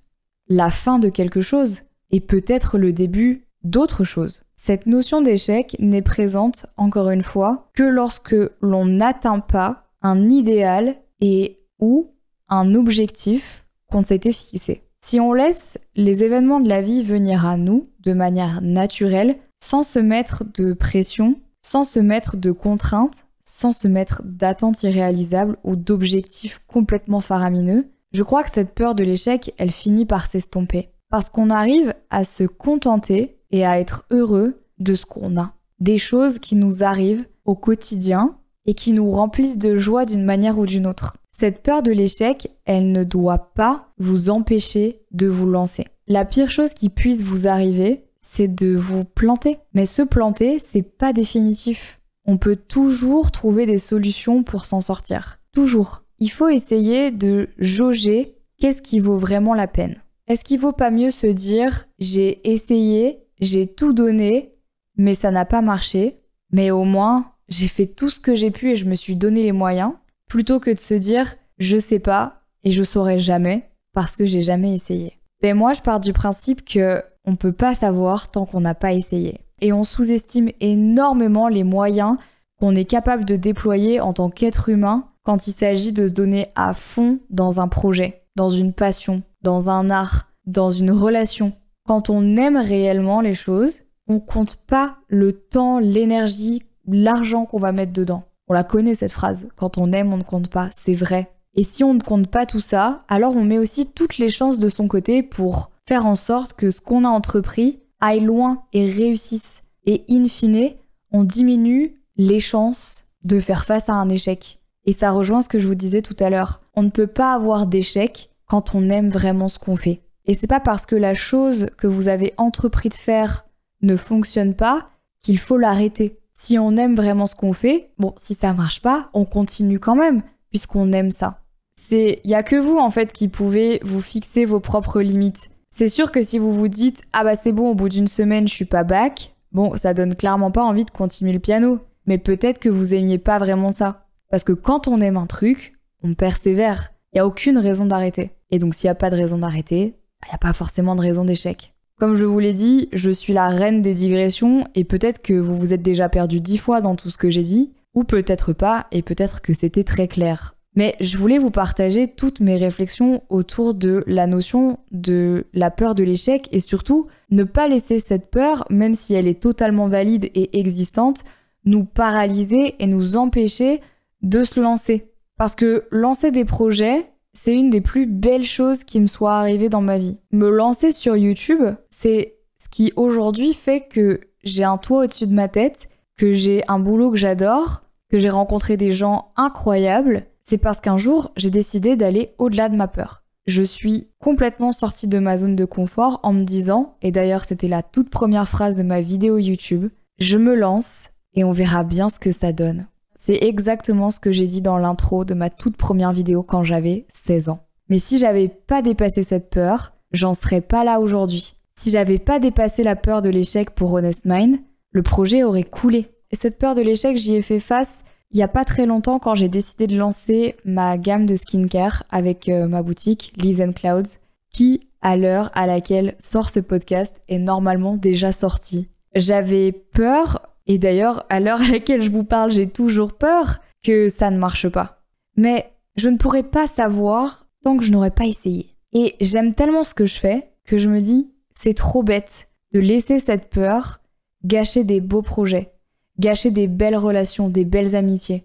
la 0.48 0.70
fin 0.70 0.98
de 0.98 1.08
quelque 1.08 1.40
chose 1.40 1.82
et 2.10 2.20
peut-être 2.20 2.78
le 2.78 2.92
début 2.92 3.46
d'autre 3.64 4.04
chose. 4.04 4.42
Cette 4.54 4.86
notion 4.86 5.22
d'échec 5.22 5.76
n'est 5.80 6.02
présente, 6.02 6.66
encore 6.76 7.10
une 7.10 7.22
fois, 7.22 7.70
que 7.74 7.82
lorsque 7.82 8.36
l'on 8.60 8.84
n'atteint 8.84 9.40
pas 9.40 9.88
un 10.02 10.28
idéal 10.28 10.96
et 11.20 11.60
ou 11.80 12.12
un 12.48 12.74
objectif 12.74 13.66
qu'on 13.90 14.02
s'était 14.02 14.32
fixé. 14.32 14.82
Si 15.00 15.18
on 15.18 15.32
laisse 15.32 15.78
les 15.96 16.24
événements 16.24 16.60
de 16.60 16.68
la 16.68 16.82
vie 16.82 17.02
venir 17.02 17.44
à 17.44 17.56
nous 17.56 17.82
de 18.00 18.12
manière 18.12 18.62
naturelle, 18.62 19.36
sans 19.58 19.82
se 19.82 19.98
mettre 19.98 20.44
de 20.54 20.72
pression, 20.72 21.40
sans 21.62 21.84
se 21.84 21.98
mettre 21.98 22.36
de 22.36 22.52
contraintes, 22.52 23.23
sans 23.44 23.72
se 23.72 23.86
mettre 23.86 24.22
d'attentes 24.24 24.82
irréalisables 24.82 25.56
ou 25.62 25.76
d'objectifs 25.76 26.60
complètement 26.66 27.20
faramineux, 27.20 27.86
je 28.12 28.22
crois 28.22 28.42
que 28.42 28.50
cette 28.50 28.74
peur 28.74 28.94
de 28.94 29.04
l'échec, 29.04 29.54
elle 29.58 29.70
finit 29.70 30.06
par 30.06 30.26
s'estomper. 30.26 30.88
Parce 31.10 31.30
qu'on 31.30 31.50
arrive 31.50 31.94
à 32.10 32.24
se 32.24 32.44
contenter 32.44 33.36
et 33.50 33.64
à 33.64 33.78
être 33.78 34.06
heureux 34.10 34.62
de 34.78 34.94
ce 34.94 35.06
qu'on 35.06 35.36
a. 35.36 35.54
Des 35.80 35.98
choses 35.98 36.38
qui 36.38 36.56
nous 36.56 36.82
arrivent 36.82 37.26
au 37.44 37.54
quotidien 37.54 38.36
et 38.66 38.74
qui 38.74 38.92
nous 38.92 39.10
remplissent 39.10 39.58
de 39.58 39.76
joie 39.76 40.04
d'une 40.04 40.24
manière 40.24 40.58
ou 40.58 40.66
d'une 40.66 40.86
autre. 40.86 41.16
Cette 41.30 41.62
peur 41.62 41.82
de 41.82 41.92
l'échec, 41.92 42.48
elle 42.64 42.92
ne 42.92 43.04
doit 43.04 43.52
pas 43.54 43.88
vous 43.98 44.30
empêcher 44.30 45.00
de 45.10 45.26
vous 45.26 45.48
lancer. 45.48 45.86
La 46.06 46.24
pire 46.24 46.50
chose 46.50 46.74
qui 46.74 46.88
puisse 46.88 47.22
vous 47.22 47.48
arriver, 47.48 48.04
c'est 48.22 48.48
de 48.48 48.74
vous 48.74 49.04
planter. 49.04 49.58
Mais 49.74 49.86
se 49.86 50.02
planter, 50.02 50.58
c'est 50.58 50.82
pas 50.82 51.12
définitif 51.12 51.93
on 52.26 52.36
peut 52.36 52.56
toujours 52.56 53.30
trouver 53.30 53.66
des 53.66 53.78
solutions 53.78 54.42
pour 54.42 54.64
s'en 54.64 54.80
sortir. 54.80 55.38
Toujours. 55.52 56.02
Il 56.18 56.30
faut 56.30 56.48
essayer 56.48 57.10
de 57.10 57.48
jauger 57.58 58.36
qu'est-ce 58.58 58.82
qui 58.82 59.00
vaut 59.00 59.18
vraiment 59.18 59.54
la 59.54 59.66
peine. 59.66 60.00
Est-ce 60.26 60.44
qu'il 60.44 60.60
vaut 60.60 60.72
pas 60.72 60.90
mieux 60.90 61.10
se 61.10 61.26
dire 61.26 61.86
j'ai 61.98 62.50
essayé, 62.50 63.24
j'ai 63.40 63.66
tout 63.66 63.92
donné, 63.92 64.54
mais 64.96 65.14
ça 65.14 65.30
n'a 65.30 65.44
pas 65.44 65.60
marché, 65.60 66.16
mais 66.50 66.70
au 66.70 66.84
moins 66.84 67.32
j'ai 67.48 67.68
fait 67.68 67.86
tout 67.86 68.08
ce 68.08 68.20
que 68.20 68.34
j'ai 68.34 68.50
pu 68.50 68.70
et 68.70 68.76
je 68.76 68.86
me 68.86 68.94
suis 68.94 69.16
donné 69.16 69.42
les 69.42 69.52
moyens, 69.52 69.92
plutôt 70.28 70.60
que 70.60 70.70
de 70.70 70.78
se 70.78 70.94
dire 70.94 71.36
je 71.58 71.76
sais 71.76 71.98
pas 71.98 72.42
et 72.62 72.72
je 72.72 72.82
saurai 72.82 73.18
jamais 73.18 73.70
parce 73.92 74.16
que 74.16 74.24
j'ai 74.24 74.40
jamais 74.40 74.74
essayé. 74.74 75.20
Ben 75.42 75.54
moi 75.54 75.74
je 75.74 75.82
pars 75.82 76.00
du 76.00 76.14
principe 76.14 76.64
que 76.64 77.02
on 77.26 77.36
peut 77.36 77.52
pas 77.52 77.74
savoir 77.74 78.30
tant 78.30 78.46
qu'on 78.46 78.60
n'a 78.60 78.74
pas 78.74 78.92
essayé 78.92 79.43
et 79.60 79.72
on 79.72 79.84
sous-estime 79.84 80.50
énormément 80.60 81.48
les 81.48 81.64
moyens 81.64 82.16
qu'on 82.60 82.74
est 82.74 82.84
capable 82.84 83.24
de 83.24 83.36
déployer 83.36 84.00
en 84.00 84.12
tant 84.12 84.30
qu'être 84.30 84.68
humain 84.68 85.08
quand 85.22 85.46
il 85.46 85.52
s'agit 85.52 85.92
de 85.92 86.06
se 86.06 86.12
donner 86.12 86.48
à 86.54 86.74
fond 86.74 87.18
dans 87.30 87.60
un 87.60 87.68
projet, 87.68 88.22
dans 88.36 88.50
une 88.50 88.72
passion, 88.72 89.22
dans 89.42 89.70
un 89.70 89.90
art, 89.90 90.28
dans 90.46 90.70
une 90.70 90.90
relation. 90.90 91.52
Quand 91.86 92.10
on 92.10 92.36
aime 92.36 92.56
réellement 92.56 93.20
les 93.20 93.34
choses, 93.34 93.80
on 94.08 94.20
compte 94.20 94.56
pas 94.66 94.96
le 95.08 95.32
temps, 95.32 95.78
l'énergie, 95.78 96.62
l'argent 96.86 97.46
qu'on 97.46 97.58
va 97.58 97.72
mettre 97.72 97.92
dedans. 97.92 98.24
On 98.48 98.54
la 98.54 98.64
connaît 98.64 98.94
cette 98.94 99.12
phrase. 99.12 99.48
Quand 99.56 99.78
on 99.78 99.92
aime, 99.92 100.12
on 100.12 100.18
ne 100.18 100.22
compte 100.22 100.48
pas. 100.48 100.68
C'est 100.72 100.94
vrai. 100.94 101.30
Et 101.54 101.62
si 101.62 101.84
on 101.84 101.94
ne 101.94 102.00
compte 102.00 102.26
pas 102.28 102.46
tout 102.46 102.60
ça, 102.60 103.04
alors 103.08 103.36
on 103.36 103.44
met 103.44 103.58
aussi 103.58 103.86
toutes 103.86 104.18
les 104.18 104.28
chances 104.28 104.58
de 104.58 104.68
son 104.68 104.88
côté 104.88 105.22
pour 105.22 105.70
faire 105.86 106.06
en 106.06 106.14
sorte 106.14 106.54
que 106.54 106.70
ce 106.70 106.80
qu'on 106.80 107.04
a 107.04 107.08
entrepris 107.08 107.78
aille 108.04 108.20
loin 108.20 108.62
et 108.72 108.86
réussisse. 108.86 109.62
Et 109.86 110.04
in 110.08 110.28
fine, 110.28 110.70
on 111.12 111.24
diminue 111.24 112.00
les 112.16 112.40
chances 112.40 113.04
de 113.22 113.40
faire 113.40 113.64
face 113.64 113.88
à 113.88 113.94
un 113.94 114.08
échec. 114.08 114.60
Et 114.86 114.92
ça 114.92 115.10
rejoint 115.10 115.40
ce 115.40 115.48
que 115.48 115.58
je 115.58 115.66
vous 115.66 115.74
disais 115.74 116.02
tout 116.02 116.16
à 116.20 116.30
l'heure. 116.30 116.60
On 116.74 116.82
ne 116.82 116.90
peut 116.90 117.06
pas 117.06 117.32
avoir 117.32 117.66
d'échec 117.66 118.30
quand 118.46 118.74
on 118.74 118.90
aime 118.90 119.10
vraiment 119.10 119.48
ce 119.48 119.58
qu'on 119.58 119.76
fait. 119.76 120.02
Et 120.26 120.34
c'est 120.34 120.46
pas 120.46 120.60
parce 120.60 120.86
que 120.86 120.96
la 120.96 121.14
chose 121.14 121.66
que 121.76 121.86
vous 121.86 122.08
avez 122.08 122.32
entrepris 122.36 122.88
de 122.88 122.94
faire 122.94 123.46
ne 123.82 123.96
fonctionne 123.96 124.54
pas 124.54 124.86
qu'il 125.20 125.38
faut 125.38 125.58
l'arrêter. 125.58 126.18
Si 126.32 126.58
on 126.58 126.76
aime 126.76 126.94
vraiment 126.94 127.26
ce 127.26 127.36
qu'on 127.36 127.52
fait, 127.52 127.90
bon, 127.98 128.14
si 128.16 128.34
ça 128.34 128.52
marche 128.52 128.82
pas, 128.82 129.08
on 129.14 129.24
continue 129.24 129.78
quand 129.78 129.94
même, 129.94 130.22
puisqu'on 130.50 130.92
aime 130.92 131.10
ça. 131.10 131.40
C'est, 131.76 132.20
y 132.24 132.34
a 132.34 132.42
que 132.42 132.56
vous, 132.56 132.78
en 132.78 132.90
fait, 132.90 133.12
qui 133.12 133.28
pouvez 133.28 133.80
vous 133.84 134.00
fixer 134.00 134.44
vos 134.44 134.60
propres 134.60 135.00
limites. 135.00 135.50
C'est 135.76 135.88
sûr 135.88 136.12
que 136.12 136.22
si 136.22 136.38
vous 136.38 136.52
vous 136.52 136.68
dites 136.68 137.02
ah 137.12 137.24
bah 137.24 137.34
c'est 137.34 137.50
bon 137.50 137.70
au 137.70 137.74
bout 137.74 137.88
d'une 137.88 138.06
semaine 138.06 138.46
je 138.46 138.54
suis 138.54 138.64
pas 138.64 138.84
back, 138.84 139.32
bon 139.50 139.74
ça 139.74 139.92
donne 139.92 140.14
clairement 140.14 140.52
pas 140.52 140.62
envie 140.62 140.84
de 140.84 140.90
continuer 140.92 141.32
le 141.32 141.40
piano. 141.40 141.80
Mais 142.06 142.16
peut-être 142.16 142.60
que 142.60 142.68
vous 142.68 142.94
aimiez 142.94 143.18
pas 143.18 143.38
vraiment 143.40 143.72
ça. 143.72 144.06
Parce 144.30 144.44
que 144.44 144.52
quand 144.52 144.86
on 144.86 145.00
aime 145.00 145.16
un 145.16 145.26
truc, 145.26 145.74
on 146.04 146.14
persévère. 146.14 146.92
Il 147.12 147.16
y 147.16 147.18
a 147.18 147.26
aucune 147.26 147.58
raison 147.58 147.86
d'arrêter. 147.86 148.30
Et 148.52 148.60
donc 148.60 148.72
s'il 148.72 148.86
y 148.86 148.90
a 148.90 148.94
pas 148.94 149.10
de 149.10 149.16
raison 149.16 149.38
d'arrêter, 149.38 149.96
il 150.24 150.28
n'y 150.28 150.34
a 150.34 150.38
pas 150.38 150.52
forcément 150.52 150.94
de 150.94 151.00
raison 151.00 151.24
d'échec. 151.24 151.74
Comme 151.98 152.14
je 152.14 152.24
vous 152.24 152.38
l'ai 152.38 152.52
dit, 152.52 152.88
je 152.92 153.10
suis 153.10 153.32
la 153.32 153.48
reine 153.48 153.82
des 153.82 153.94
digressions 153.94 154.68
et 154.76 154.84
peut-être 154.84 155.22
que 155.22 155.34
vous 155.34 155.58
vous 155.58 155.74
êtes 155.74 155.82
déjà 155.82 156.08
perdu 156.08 156.38
dix 156.38 156.58
fois 156.58 156.82
dans 156.82 156.94
tout 156.94 157.10
ce 157.10 157.18
que 157.18 157.30
j'ai 157.30 157.42
dit, 157.42 157.72
ou 157.94 158.04
peut-être 158.04 158.52
pas, 158.52 158.86
et 158.92 159.02
peut-être 159.02 159.42
que 159.42 159.52
c'était 159.52 159.82
très 159.82 160.06
clair. 160.06 160.54
Mais 160.76 160.96
je 161.00 161.16
voulais 161.16 161.38
vous 161.38 161.50
partager 161.50 162.08
toutes 162.08 162.40
mes 162.40 162.56
réflexions 162.56 163.22
autour 163.28 163.74
de 163.74 164.02
la 164.06 164.26
notion 164.26 164.78
de 164.90 165.46
la 165.52 165.70
peur 165.70 165.94
de 165.94 166.02
l'échec 166.02 166.48
et 166.50 166.60
surtout 166.60 167.06
ne 167.30 167.44
pas 167.44 167.68
laisser 167.68 168.00
cette 168.00 168.30
peur, 168.30 168.64
même 168.70 168.94
si 168.94 169.14
elle 169.14 169.28
est 169.28 169.40
totalement 169.40 169.88
valide 169.88 170.30
et 170.34 170.58
existante, 170.58 171.24
nous 171.64 171.84
paralyser 171.84 172.74
et 172.78 172.86
nous 172.86 173.16
empêcher 173.16 173.80
de 174.22 174.42
se 174.42 174.60
lancer. 174.60 175.10
Parce 175.36 175.54
que 175.54 175.84
lancer 175.90 176.30
des 176.30 176.44
projets, 176.44 177.10
c'est 177.32 177.54
une 177.54 177.70
des 177.70 177.80
plus 177.80 178.06
belles 178.06 178.44
choses 178.44 178.84
qui 178.84 179.00
me 179.00 179.06
soit 179.06 179.34
arrivée 179.34 179.68
dans 179.68 179.80
ma 179.80 179.98
vie. 179.98 180.18
Me 180.32 180.50
lancer 180.50 180.92
sur 180.92 181.16
YouTube, 181.16 181.62
c'est 181.90 182.36
ce 182.58 182.68
qui 182.68 182.92
aujourd'hui 182.96 183.52
fait 183.54 183.80
que 183.88 184.20
j'ai 184.42 184.64
un 184.64 184.78
toit 184.78 185.04
au-dessus 185.04 185.26
de 185.26 185.34
ma 185.34 185.48
tête, 185.48 185.88
que 186.16 186.32
j'ai 186.32 186.62
un 186.68 186.78
boulot 186.78 187.10
que 187.10 187.16
j'adore, 187.16 187.82
que 188.08 188.18
j'ai 188.18 188.30
rencontré 188.30 188.76
des 188.76 188.92
gens 188.92 189.32
incroyables, 189.36 190.26
c'est 190.44 190.58
parce 190.58 190.80
qu'un 190.80 190.96
jour, 190.96 191.32
j'ai 191.36 191.50
décidé 191.50 191.96
d'aller 191.96 192.34
au-delà 192.38 192.68
de 192.68 192.76
ma 192.76 192.86
peur. 192.86 193.24
Je 193.46 193.62
suis 193.62 194.08
complètement 194.20 194.72
sortie 194.72 195.08
de 195.08 195.18
ma 195.18 195.36
zone 195.36 195.56
de 195.56 195.64
confort 195.64 196.20
en 196.22 196.32
me 196.32 196.44
disant, 196.44 196.96
et 197.02 197.10
d'ailleurs 197.10 197.44
c'était 197.44 197.68
la 197.68 197.82
toute 197.82 198.10
première 198.10 198.48
phrase 198.48 198.76
de 198.76 198.82
ma 198.82 199.00
vidéo 199.00 199.38
YouTube, 199.38 199.88
je 200.18 200.38
me 200.38 200.54
lance 200.54 201.08
et 201.34 201.44
on 201.44 201.50
verra 201.50 201.84
bien 201.84 202.08
ce 202.08 202.18
que 202.18 202.32
ça 202.32 202.52
donne. 202.52 202.86
C'est 203.14 203.42
exactement 203.42 204.10
ce 204.10 204.20
que 204.20 204.32
j'ai 204.32 204.46
dit 204.46 204.62
dans 204.62 204.78
l'intro 204.78 205.24
de 205.24 205.34
ma 205.34 205.50
toute 205.50 205.76
première 205.76 206.12
vidéo 206.12 206.42
quand 206.42 206.62
j'avais 206.62 207.06
16 207.10 207.48
ans. 207.48 207.60
Mais 207.88 207.98
si 207.98 208.18
j'avais 208.18 208.48
pas 208.48 208.82
dépassé 208.82 209.22
cette 209.22 209.50
peur, 209.50 209.92
j'en 210.12 210.34
serais 210.34 210.60
pas 210.60 210.84
là 210.84 211.00
aujourd'hui. 211.00 211.56
Si 211.76 211.90
j'avais 211.90 212.18
pas 212.18 212.38
dépassé 212.38 212.82
la 212.82 212.96
peur 212.96 213.20
de 213.20 213.28
l'échec 213.28 213.70
pour 213.70 213.92
Honest 213.92 214.24
Mind, 214.24 214.58
le 214.90 215.02
projet 215.02 215.42
aurait 215.42 215.64
coulé. 215.64 216.08
Et 216.30 216.36
cette 216.36 216.58
peur 216.58 216.74
de 216.74 216.82
l'échec, 216.82 217.16
j'y 217.16 217.34
ai 217.34 217.42
fait 217.42 217.60
face 217.60 218.04
il 218.34 218.40
y 218.40 218.42
a 218.42 218.48
pas 218.48 218.64
très 218.64 218.84
longtemps 218.84 219.20
quand 219.20 219.36
j'ai 219.36 219.48
décidé 219.48 219.86
de 219.86 219.96
lancer 219.96 220.56
ma 220.64 220.98
gamme 220.98 221.24
de 221.24 221.36
skincare 221.36 222.02
avec 222.10 222.48
euh, 222.48 222.66
ma 222.66 222.82
boutique 222.82 223.32
Leaves 223.36 223.60
and 223.60 223.72
Clouds, 223.72 224.18
qui, 224.52 224.88
à 225.02 225.16
l'heure 225.16 225.52
à 225.54 225.68
laquelle 225.68 226.16
sort 226.18 226.50
ce 226.50 226.58
podcast, 226.58 227.22
est 227.28 227.38
normalement 227.38 227.94
déjà 227.96 228.32
sorti. 228.32 228.88
J'avais 229.14 229.70
peur, 229.70 230.42
et 230.66 230.78
d'ailleurs, 230.78 231.24
à 231.28 231.38
l'heure 231.38 231.62
à 231.62 231.68
laquelle 231.68 232.02
je 232.02 232.10
vous 232.10 232.24
parle, 232.24 232.50
j'ai 232.50 232.66
toujours 232.66 233.12
peur 233.12 233.60
que 233.84 234.08
ça 234.08 234.32
ne 234.32 234.38
marche 234.38 234.68
pas. 234.68 235.04
Mais 235.36 235.70
je 235.96 236.08
ne 236.08 236.16
pourrais 236.16 236.42
pas 236.42 236.66
savoir 236.66 237.46
tant 237.62 237.76
que 237.76 237.84
je 237.84 237.92
n'aurais 237.92 238.10
pas 238.10 238.26
essayé. 238.26 238.74
Et 238.92 239.14
j'aime 239.20 239.54
tellement 239.54 239.84
ce 239.84 239.94
que 239.94 240.06
je 240.06 240.18
fais 240.18 240.50
que 240.64 240.76
je 240.76 240.88
me 240.88 241.00
dis, 241.00 241.30
c'est 241.54 241.74
trop 241.74 242.02
bête 242.02 242.48
de 242.72 242.80
laisser 242.80 243.20
cette 243.20 243.48
peur 243.48 244.00
gâcher 244.44 244.82
des 244.82 245.00
beaux 245.00 245.22
projets 245.22 245.73
gâcher 246.18 246.50
des 246.50 246.68
belles 246.68 246.96
relations, 246.96 247.48
des 247.48 247.64
belles 247.64 247.96
amitiés. 247.96 248.44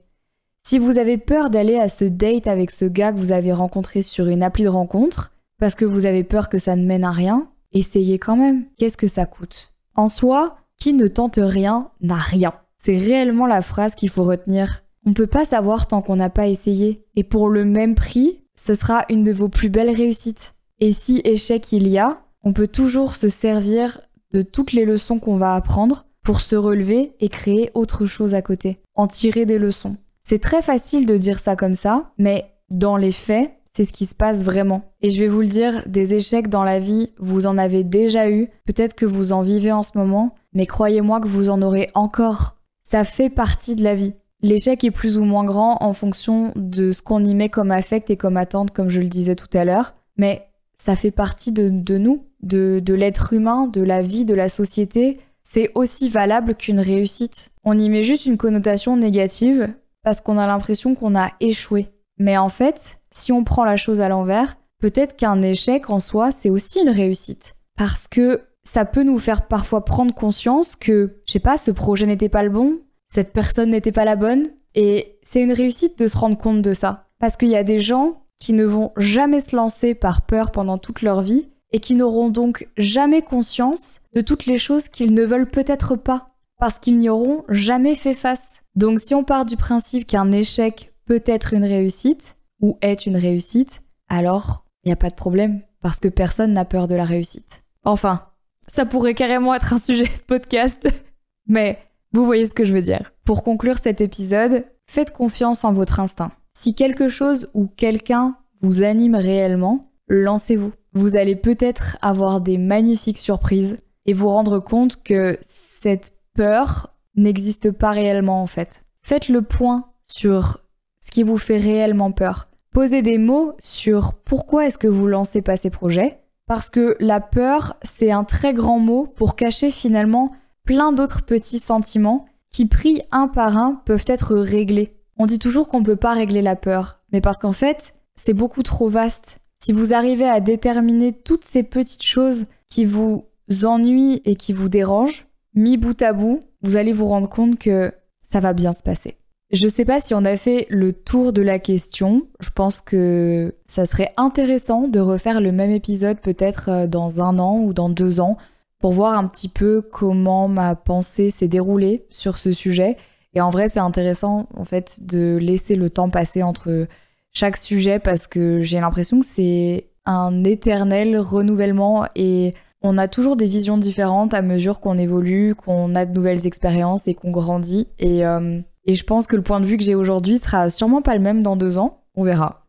Si 0.64 0.78
vous 0.78 0.98
avez 0.98 1.18
peur 1.18 1.50
d'aller 1.50 1.78
à 1.78 1.88
ce 1.88 2.06
date 2.06 2.48
avec 2.48 2.72
ce 2.72 2.86
gars 2.86 3.12
que 3.12 3.18
vous 3.18 3.32
avez 3.32 3.54
rencontré 3.54 4.02
sur 4.02 4.28
une 4.28 4.44
appli 4.44 4.64
de 4.64 4.70
rencontre, 4.70 5.32
parce 5.58 5.76
que 5.76 5.86
vous 5.86 6.06
avez 6.06 6.24
peur 6.24 6.50
que 6.50 6.58
ça 6.58 6.76
ne 6.76 6.86
mène 6.86 7.04
à 7.04 7.12
rien, 7.12 7.50
essayez 7.72 8.20
quand 8.20 8.36
même. 8.36 8.66
Qu'est-ce 8.78 8.98
que 8.98 9.08
ça 9.08 9.26
coûte? 9.26 9.74
En 9.96 10.08
soi, 10.08 10.58
qui 10.78 10.94
ne 10.94 11.08
tente 11.08 11.40
rien 11.42 11.92
n'a 12.02 12.16
rien. 12.16 12.54
C'est 12.78 12.98
réellement 12.98 13.48
la 13.48 13.62
phrase 13.62 13.96
qu'il 13.96 14.10
faut 14.10 14.24
retenir. 14.24 14.84
On 15.06 15.14
peut 15.14 15.28
pas 15.28 15.46
savoir 15.46 15.88
tant 15.88 16.02
qu'on 16.02 16.16
n'a 16.16 16.30
pas 16.30 16.48
essayé. 16.48 17.04
Et 17.16 17.24
pour 17.24 17.50
le 17.50 17.66
même 17.66 17.96
prix, 17.96 18.42
ce 18.56 18.74
sera 18.74 19.06
une 19.10 19.24
de 19.24 19.34
vos 19.34 19.50
plus 19.50 19.70
belles 19.70 19.96
réussites. 19.96 20.56
Et 20.80 20.94
si 20.94 21.22
échec 21.26 21.72
il 21.72 21.88
y 21.88 21.98
a, 21.98 22.22
on 22.44 22.54
peut 22.54 22.68
toujours 22.68 23.16
se 23.16 23.28
servir 23.28 24.02
de 24.32 24.42
toutes 24.42 24.72
les 24.72 24.86
leçons 24.86 25.20
qu'on 25.20 25.38
va 25.38 25.56
apprendre 25.56 26.06
pour 26.24 26.42
se 26.42 26.56
relever 26.56 27.14
et 27.20 27.30
créer 27.30 27.72
autre 27.74 28.06
chose 28.06 28.34
à 28.34 28.42
côté, 28.42 28.80
en 28.96 29.08
tirer 29.08 29.46
des 29.46 29.58
leçons. 29.58 29.98
C'est 30.24 30.42
très 30.42 30.62
facile 30.62 31.06
de 31.06 31.18
dire 31.18 31.40
ça 31.40 31.56
comme 31.56 31.76
ça, 31.76 32.12
mais 32.18 32.52
dans 32.70 32.98
les 32.98 33.12
faits, 33.12 33.52
c'est 33.74 33.84
ce 33.84 33.94
qui 33.94 34.06
se 34.06 34.16
passe 34.16 34.44
vraiment. 34.44 34.84
Et 35.02 35.10
je 35.10 35.20
vais 35.20 35.28
vous 35.28 35.42
le 35.42 35.48
dire, 35.48 35.84
des 35.88 36.16
échecs 36.16 36.50
dans 36.50 36.64
la 36.64 36.80
vie, 36.80 37.14
vous 37.18 37.48
en 37.48 37.58
avez 37.58 37.84
déjà 37.84 38.30
eu, 38.30 38.50
peut-être 38.66 38.96
que 38.96 39.06
vous 39.06 39.32
en 39.32 39.42
vivez 39.42 39.72
en 39.72 39.84
ce 39.84 39.98
moment, 39.98 40.36
mais 40.54 40.66
croyez-moi 40.66 41.20
que 41.20 41.28
vous 41.28 41.50
en 41.50 41.62
aurez 41.62 41.90
encore. 41.94 42.58
Ça 42.84 43.04
fait 43.04 43.30
partie 43.30 43.76
de 43.76 43.84
la 43.84 43.96
vie. 43.96 44.14
L'échec 44.42 44.84
est 44.84 44.92
plus 44.92 45.18
ou 45.18 45.26
moins 45.26 45.44
grand 45.44 45.78
en 45.82 45.94
fonction 45.94 46.54
de 46.56 46.92
ce 46.92 47.02
qu'on 47.02 47.24
y 47.24 47.36
met 47.36 47.50
comme 47.50 47.72
affect 47.72 48.10
et 48.10 48.18
comme 48.18 48.38
attente, 48.38 48.72
comme 48.72 48.90
je 48.90 49.02
le 49.02 49.10
disais 49.10 49.36
tout 49.36 49.50
à 49.54 49.66
l'heure, 49.66 49.96
mais 50.18 50.48
ça 50.78 50.96
fait 50.96 51.12
partie 51.12 51.52
de, 51.52 51.98
nous, 51.98 52.26
de, 52.42 52.94
l'être 52.94 53.34
humain, 53.34 53.68
de 53.68 53.82
la 53.82 54.02
vie, 54.02 54.26
de 54.26 54.34
la 54.34 54.48
société, 54.48 55.20
c'est 55.52 55.72
aussi 55.74 56.10
valable 56.10 56.54
qu'une 56.54 56.80
réussite. 56.80 57.50
On 57.64 57.76
y 57.76 57.90
met 57.90 58.04
juste 58.04 58.28
une 58.28 58.38
connotation 58.38 58.96
négative 58.96 59.74
parce 60.04 60.22
qu'on 60.22 60.38
a 60.38 60.46
l'impression 60.46 60.94
qu'on 60.94 61.16
a 61.16 61.32
échoué. 61.40 61.88
Mais 62.20 62.38
en 62.38 62.50
fait, 62.50 63.00
si 63.12 63.32
on 63.32 63.44
prend 63.44 63.64
la 63.64 63.76
chose 63.76 64.00
à 64.00 64.10
l'envers, 64.10 64.58
peut-être 64.80 65.16
qu'un 65.16 65.42
échec 65.42 65.90
en 65.90 66.00
soi, 66.00 66.30
c'est 66.30 66.52
aussi 66.52 66.82
une 66.82 66.92
réussite. 66.92 67.56
Parce 67.76 68.08
que 68.08 68.42
ça 68.64 68.86
peut 68.86 69.02
nous 69.02 69.18
faire 69.18 69.48
parfois 69.48 69.84
prendre 69.84 70.14
conscience 70.14 70.76
que, 70.76 71.18
je 71.26 71.32
sais 71.32 71.40
pas, 71.40 71.58
ce 71.58 71.72
projet 71.72 72.06
n'était 72.06 72.30
pas 72.30 72.44
le 72.44 72.52
bon, 72.52 72.78
cette 73.12 73.34
personne 73.34 73.72
n'était 73.72 73.92
pas 73.92 74.06
la 74.06 74.16
bonne, 74.16 74.44
et 74.76 75.18
c'est 75.24 75.42
une 75.42 75.54
réussite 75.54 75.98
de 75.98 76.06
se 76.06 76.18
rendre 76.18 76.38
compte 76.38 76.62
de 76.62 76.74
ça. 76.74 77.08
Parce 77.20 77.38
qu'il 77.38 77.50
y 77.50 77.56
a 77.56 77.64
des 77.64 77.80
gens 77.80 78.22
qui 78.38 78.54
ne 78.54 78.66
vont 78.66 78.92
jamais 78.98 79.40
se 79.40 79.56
lancer 79.56 79.96
par 79.96 80.22
peur 80.22 80.52
pendant 80.52 80.78
toute 80.78 81.02
leur 81.02 81.24
vie, 81.24 81.48
et 81.72 81.80
qui 81.80 81.96
n'auront 81.96 82.30
donc 82.30 82.68
jamais 82.78 83.22
conscience 83.22 84.02
de 84.14 84.22
toutes 84.22 84.46
les 84.46 84.58
choses 84.58 84.90
qu'ils 84.90 85.14
ne 85.14 85.24
veulent 85.24 85.50
peut-être 85.50 85.96
pas, 85.96 86.28
parce 86.60 86.80
qu'ils 86.80 86.98
n'y 86.98 87.10
auront 87.10 87.44
jamais 87.50 87.96
fait 87.96 88.14
face. 88.14 88.62
Donc 88.76 89.00
si 89.00 89.14
on 89.14 89.24
part 89.24 89.46
du 89.46 89.58
principe 89.58 90.08
qu'un 90.08 90.32
échec 90.32 90.94
peut 91.06 91.24
être 91.26 91.54
une 91.54 91.66
réussite, 91.66 92.38
ou 92.62 92.78
est 92.82 93.06
une 93.06 93.18
réussite, 93.18 93.82
alors 94.10 94.66
il 94.84 94.90
n'y 94.90 94.94
a 94.94 94.98
pas 94.98 95.10
de 95.10 95.16
problème, 95.16 95.62
parce 95.82 96.00
que 96.00 96.08
personne 96.08 96.54
n'a 96.54 96.66
peur 96.66 96.88
de 96.88 96.96
la 96.96 97.06
réussite. 97.06 97.64
Enfin, 97.84 98.26
ça 98.68 98.86
pourrait 98.86 99.14
carrément 99.14 99.54
être 99.54 99.74
un 99.74 99.78
sujet 99.78 100.04
de 100.06 100.24
podcast, 100.28 100.88
mais 101.48 101.80
vous 102.14 102.26
voyez 102.26 102.46
ce 102.46 102.54
que 102.54 102.66
je 102.66 102.74
veux 102.74 102.82
dire. 102.82 103.12
Pour 103.24 103.44
conclure 103.44 103.78
cet 103.78 104.02
épisode, 104.02 104.66
faites 104.88 105.12
confiance 105.12 105.64
en 105.64 105.74
votre 105.74 106.00
instinct. 106.00 106.32
Si 106.54 106.76
quelque 106.76 107.08
chose 107.08 107.50
ou 107.54 107.68
quelqu'un 107.68 108.36
vous 108.62 108.84
anime 108.84 109.16
réellement, 109.16 109.82
lancez-vous. 110.08 110.74
Vous 110.94 111.16
allez 111.16 111.36
peut-être 111.36 111.98
avoir 112.02 112.42
des 112.42 112.58
magnifiques 112.58 113.20
surprises 113.20 113.78
et 114.06 114.14
vous 114.14 114.30
rendre 114.30 114.60
compte 114.60 115.04
que 115.04 115.38
cette 115.42 116.14
peur 116.34 116.96
n'existe 117.16 117.72
pas 117.72 117.92
réellement 117.92 118.42
en 118.42 118.48
fait. 118.48 118.86
Faites 119.04 119.30
le 119.30 119.42
point 119.42 119.90
sur 120.04 120.64
ce 121.00 121.12
qui 121.12 121.24
vous 121.24 121.38
fait 121.38 121.58
réellement 121.58 122.12
peur. 122.12 122.50
Posez 122.72 123.02
des 123.02 123.18
mots 123.18 123.54
sur 123.60 124.14
pourquoi 124.14 124.66
est-ce 124.66 124.78
que 124.78 124.88
vous 124.88 125.08
lancez 125.08 125.42
pas 125.42 125.58
ces 125.58 125.70
projets. 125.70 126.20
Parce 126.48 126.70
que 126.70 126.96
la 127.00 127.20
peur, 127.20 127.76
c'est 127.84 128.12
un 128.12 128.24
très 128.24 128.54
grand 128.54 128.80
mot 128.80 129.06
pour 129.06 129.36
cacher 129.36 129.72
finalement 129.72 130.30
plein 130.66 130.92
d'autres 130.92 131.24
petits 131.24 131.60
sentiments 131.60 132.22
qui, 132.52 132.66
pris 132.66 133.02
un 133.12 133.28
par 133.28 133.58
un, 133.58 133.82
peuvent 133.86 134.06
être 134.08 134.36
réglés. 134.36 134.96
On 135.18 135.26
dit 135.26 135.40
toujours 135.40 135.68
qu'on 135.68 135.80
ne 135.80 135.86
peut 135.86 135.96
pas 135.96 136.14
régler 136.14 136.42
la 136.42 136.56
peur, 136.56 137.00
mais 137.12 137.22
parce 137.22 137.38
qu'en 137.38 137.52
fait, 137.52 137.94
c'est 138.16 138.34
beaucoup 138.34 138.64
trop 138.64 138.90
vaste. 138.90 139.40
Si 139.62 139.74
vous 139.74 139.94
arrivez 139.94 140.28
à 140.28 140.40
déterminer 140.40 141.12
toutes 141.12 141.44
ces 141.44 141.64
petites 141.64 142.04
choses 142.04 142.46
qui 142.70 142.86
vous 142.86 143.26
ennuient 143.64 144.22
et 144.24 144.36
qui 144.36 144.54
vous 144.54 144.70
dérangent, 144.70 145.26
mis 145.54 145.76
bout 145.76 146.02
à 146.02 146.14
bout, 146.14 146.40
vous 146.62 146.78
allez 146.78 146.94
vous 146.94 147.08
rendre 147.08 147.28
compte 147.28 147.60
que 147.60 147.92
ça 148.24 148.40
va 148.40 148.54
bien 148.54 148.72
se 148.72 148.84
passer. 148.84 149.18
Je 149.52 149.68
sais 149.68 149.84
pas 149.84 150.00
si 150.00 150.14
on 150.14 150.24
a 150.26 150.38
fait 150.38 150.68
le 150.70 150.94
tour 150.94 151.34
de 151.34 151.42
la 151.42 151.60
question. 151.60 152.28
Je 152.40 152.52
pense 152.52 152.82
que 152.82 153.56
ça 153.66 153.86
serait 153.86 154.14
intéressant 154.16 154.88
de 154.88 155.00
refaire 155.00 155.42
le 155.42 155.52
même 155.52 155.72
épisode 155.72 156.20
peut-être 156.20 156.70
euh, 156.70 156.88
dans 156.88 157.22
un 157.22 157.40
an 157.40 157.58
ou 157.58 157.74
dans 157.74 157.90
deux 157.90 158.20
ans 158.20 158.38
pour 158.80 158.94
voir 158.94 159.18
un 159.18 159.28
petit 159.28 159.50
peu 159.50 159.82
comment 159.82 160.48
ma 160.48 160.76
pensée 160.76 161.32
s'est 161.32 161.48
déroulée 161.48 162.06
sur 162.10 162.38
ce 162.38 162.52
sujet. 162.52 162.96
Et 163.34 163.42
en 163.42 163.50
vrai, 163.50 163.70
c'est 163.70 163.80
intéressant 163.80 164.48
en 164.56 164.64
fait 164.64 165.06
de 165.06 165.38
laisser 165.42 165.76
le 165.76 165.90
temps 165.90 166.10
passer 166.10 166.44
entre 166.44 166.88
chaque 167.32 167.58
sujet 167.58 168.00
parce 168.00 168.28
que 168.28 168.62
j'ai 168.62 168.80
l'impression 168.80 169.20
que 169.20 169.26
c'est 169.26 169.90
un 170.06 170.44
éternel 170.44 171.18
renouvellement 171.18 172.06
et 172.16 172.54
on 172.82 172.98
a 172.98 173.08
toujours 173.08 173.36
des 173.36 173.46
visions 173.46 173.78
différentes 173.78 174.34
à 174.34 174.42
mesure 174.42 174.80
qu'on 174.80 174.98
évolue, 174.98 175.54
qu'on 175.56 175.96
a 175.96 176.06
de 176.06 176.14
nouvelles 176.14 176.48
expériences 176.48 177.08
et 177.08 177.14
qu'on 177.14 177.32
grandit. 177.32 177.88
Et, 178.00 178.26
euh, 178.26 178.62
et 178.86 178.96
je 178.96 179.04
pense 179.04 179.28
que 179.28 179.36
le 179.36 179.42
point 179.42 179.60
de 179.60 179.66
vue 179.66 179.78
que 179.78 179.84
j'ai 179.84 179.96
aujourd'hui 179.96 180.38
sera 180.38 180.70
sûrement 180.70 181.02
pas 181.02 181.14
le 181.14 181.22
même 181.22 181.42
dans 181.42 181.56
deux 181.56 181.78
ans. 181.78 181.92
On 182.16 182.24
verra. 182.24 182.66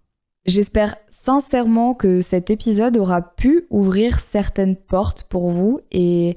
J'espère 0.47 0.97
sincèrement 1.09 1.95
que 1.95 2.21
cet 2.21 2.51
épisode 2.51 2.97
aura 2.97 3.23
pu 3.23 3.67
ouvrir 3.71 4.21
certaines 4.21 4.77
portes 4.77 5.25
pour 5.25 5.51
vous 5.51 5.81
et 5.93 6.37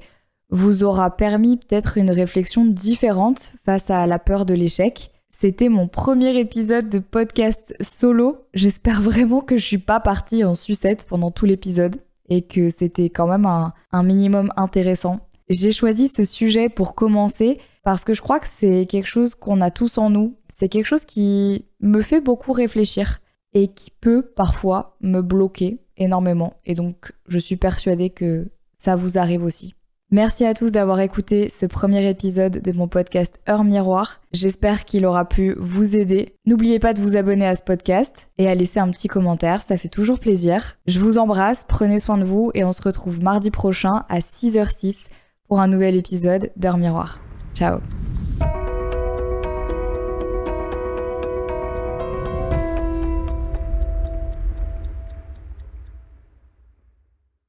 vous 0.50 0.84
aura 0.84 1.16
permis 1.16 1.56
peut-être 1.56 1.98
une 1.98 2.10
réflexion 2.10 2.64
différente 2.64 3.54
face 3.64 3.90
à 3.90 4.06
la 4.06 4.18
peur 4.18 4.46
de 4.46 4.54
l'échec. 4.54 5.10
C'était 5.36 5.68
mon 5.68 5.88
premier 5.88 6.38
épisode 6.38 6.88
de 6.88 7.00
podcast 7.00 7.74
solo. 7.80 8.46
J'espère 8.54 9.02
vraiment 9.02 9.40
que 9.40 9.56
je 9.56 9.64
suis 9.64 9.78
pas 9.78 9.98
partie 9.98 10.44
en 10.44 10.54
sucette 10.54 11.06
pendant 11.06 11.32
tout 11.32 11.44
l'épisode 11.44 11.96
et 12.28 12.42
que 12.42 12.70
c'était 12.70 13.10
quand 13.10 13.26
même 13.26 13.44
un, 13.44 14.02
minimum 14.04 14.52
intéressant. 14.56 15.26
J'ai 15.48 15.72
choisi 15.72 16.06
ce 16.06 16.24
sujet 16.24 16.68
pour 16.68 16.94
commencer 16.94 17.58
parce 17.82 18.04
que 18.04 18.14
je 18.14 18.22
crois 18.22 18.38
que 18.38 18.46
c'est 18.46 18.86
quelque 18.86 19.08
chose 19.08 19.34
qu'on 19.34 19.60
a 19.60 19.72
tous 19.72 19.98
en 19.98 20.08
nous. 20.08 20.36
C'est 20.48 20.68
quelque 20.68 20.86
chose 20.86 21.04
qui 21.04 21.66
me 21.80 22.00
fait 22.00 22.20
beaucoup 22.20 22.52
réfléchir 22.52 23.18
et 23.54 23.66
qui 23.66 23.90
peut 23.90 24.22
parfois 24.22 24.96
me 25.00 25.20
bloquer 25.20 25.80
énormément. 25.96 26.54
Et 26.64 26.74
donc, 26.74 27.12
je 27.26 27.40
suis 27.40 27.56
persuadée 27.56 28.10
que 28.10 28.52
ça 28.78 28.94
vous 28.94 29.18
arrive 29.18 29.42
aussi. 29.42 29.74
Merci 30.10 30.44
à 30.44 30.54
tous 30.54 30.70
d'avoir 30.70 31.00
écouté 31.00 31.48
ce 31.48 31.66
premier 31.66 32.08
épisode 32.08 32.60
de 32.62 32.72
mon 32.72 32.86
podcast 32.86 33.40
Heure 33.48 33.64
Miroir. 33.64 34.20
J'espère 34.32 34.84
qu'il 34.84 35.06
aura 35.06 35.28
pu 35.28 35.54
vous 35.58 35.96
aider. 35.96 36.36
N'oubliez 36.46 36.78
pas 36.78 36.92
de 36.92 37.00
vous 37.00 37.16
abonner 37.16 37.46
à 37.46 37.56
ce 37.56 37.64
podcast 37.64 38.30
et 38.38 38.48
à 38.48 38.54
laisser 38.54 38.78
un 38.78 38.90
petit 38.90 39.08
commentaire, 39.08 39.62
ça 39.62 39.76
fait 39.76 39.88
toujours 39.88 40.20
plaisir. 40.20 40.76
Je 40.86 41.00
vous 41.00 41.18
embrasse, 41.18 41.64
prenez 41.66 41.98
soin 41.98 42.18
de 42.18 42.24
vous 42.24 42.50
et 42.54 42.64
on 42.64 42.72
se 42.72 42.82
retrouve 42.82 43.22
mardi 43.22 43.50
prochain 43.50 44.04
à 44.08 44.20
6h06 44.20 45.06
pour 45.48 45.60
un 45.60 45.68
nouvel 45.68 45.96
épisode 45.96 46.52
d'Heure 46.56 46.76
Miroir. 46.76 47.20
Ciao 47.54 47.78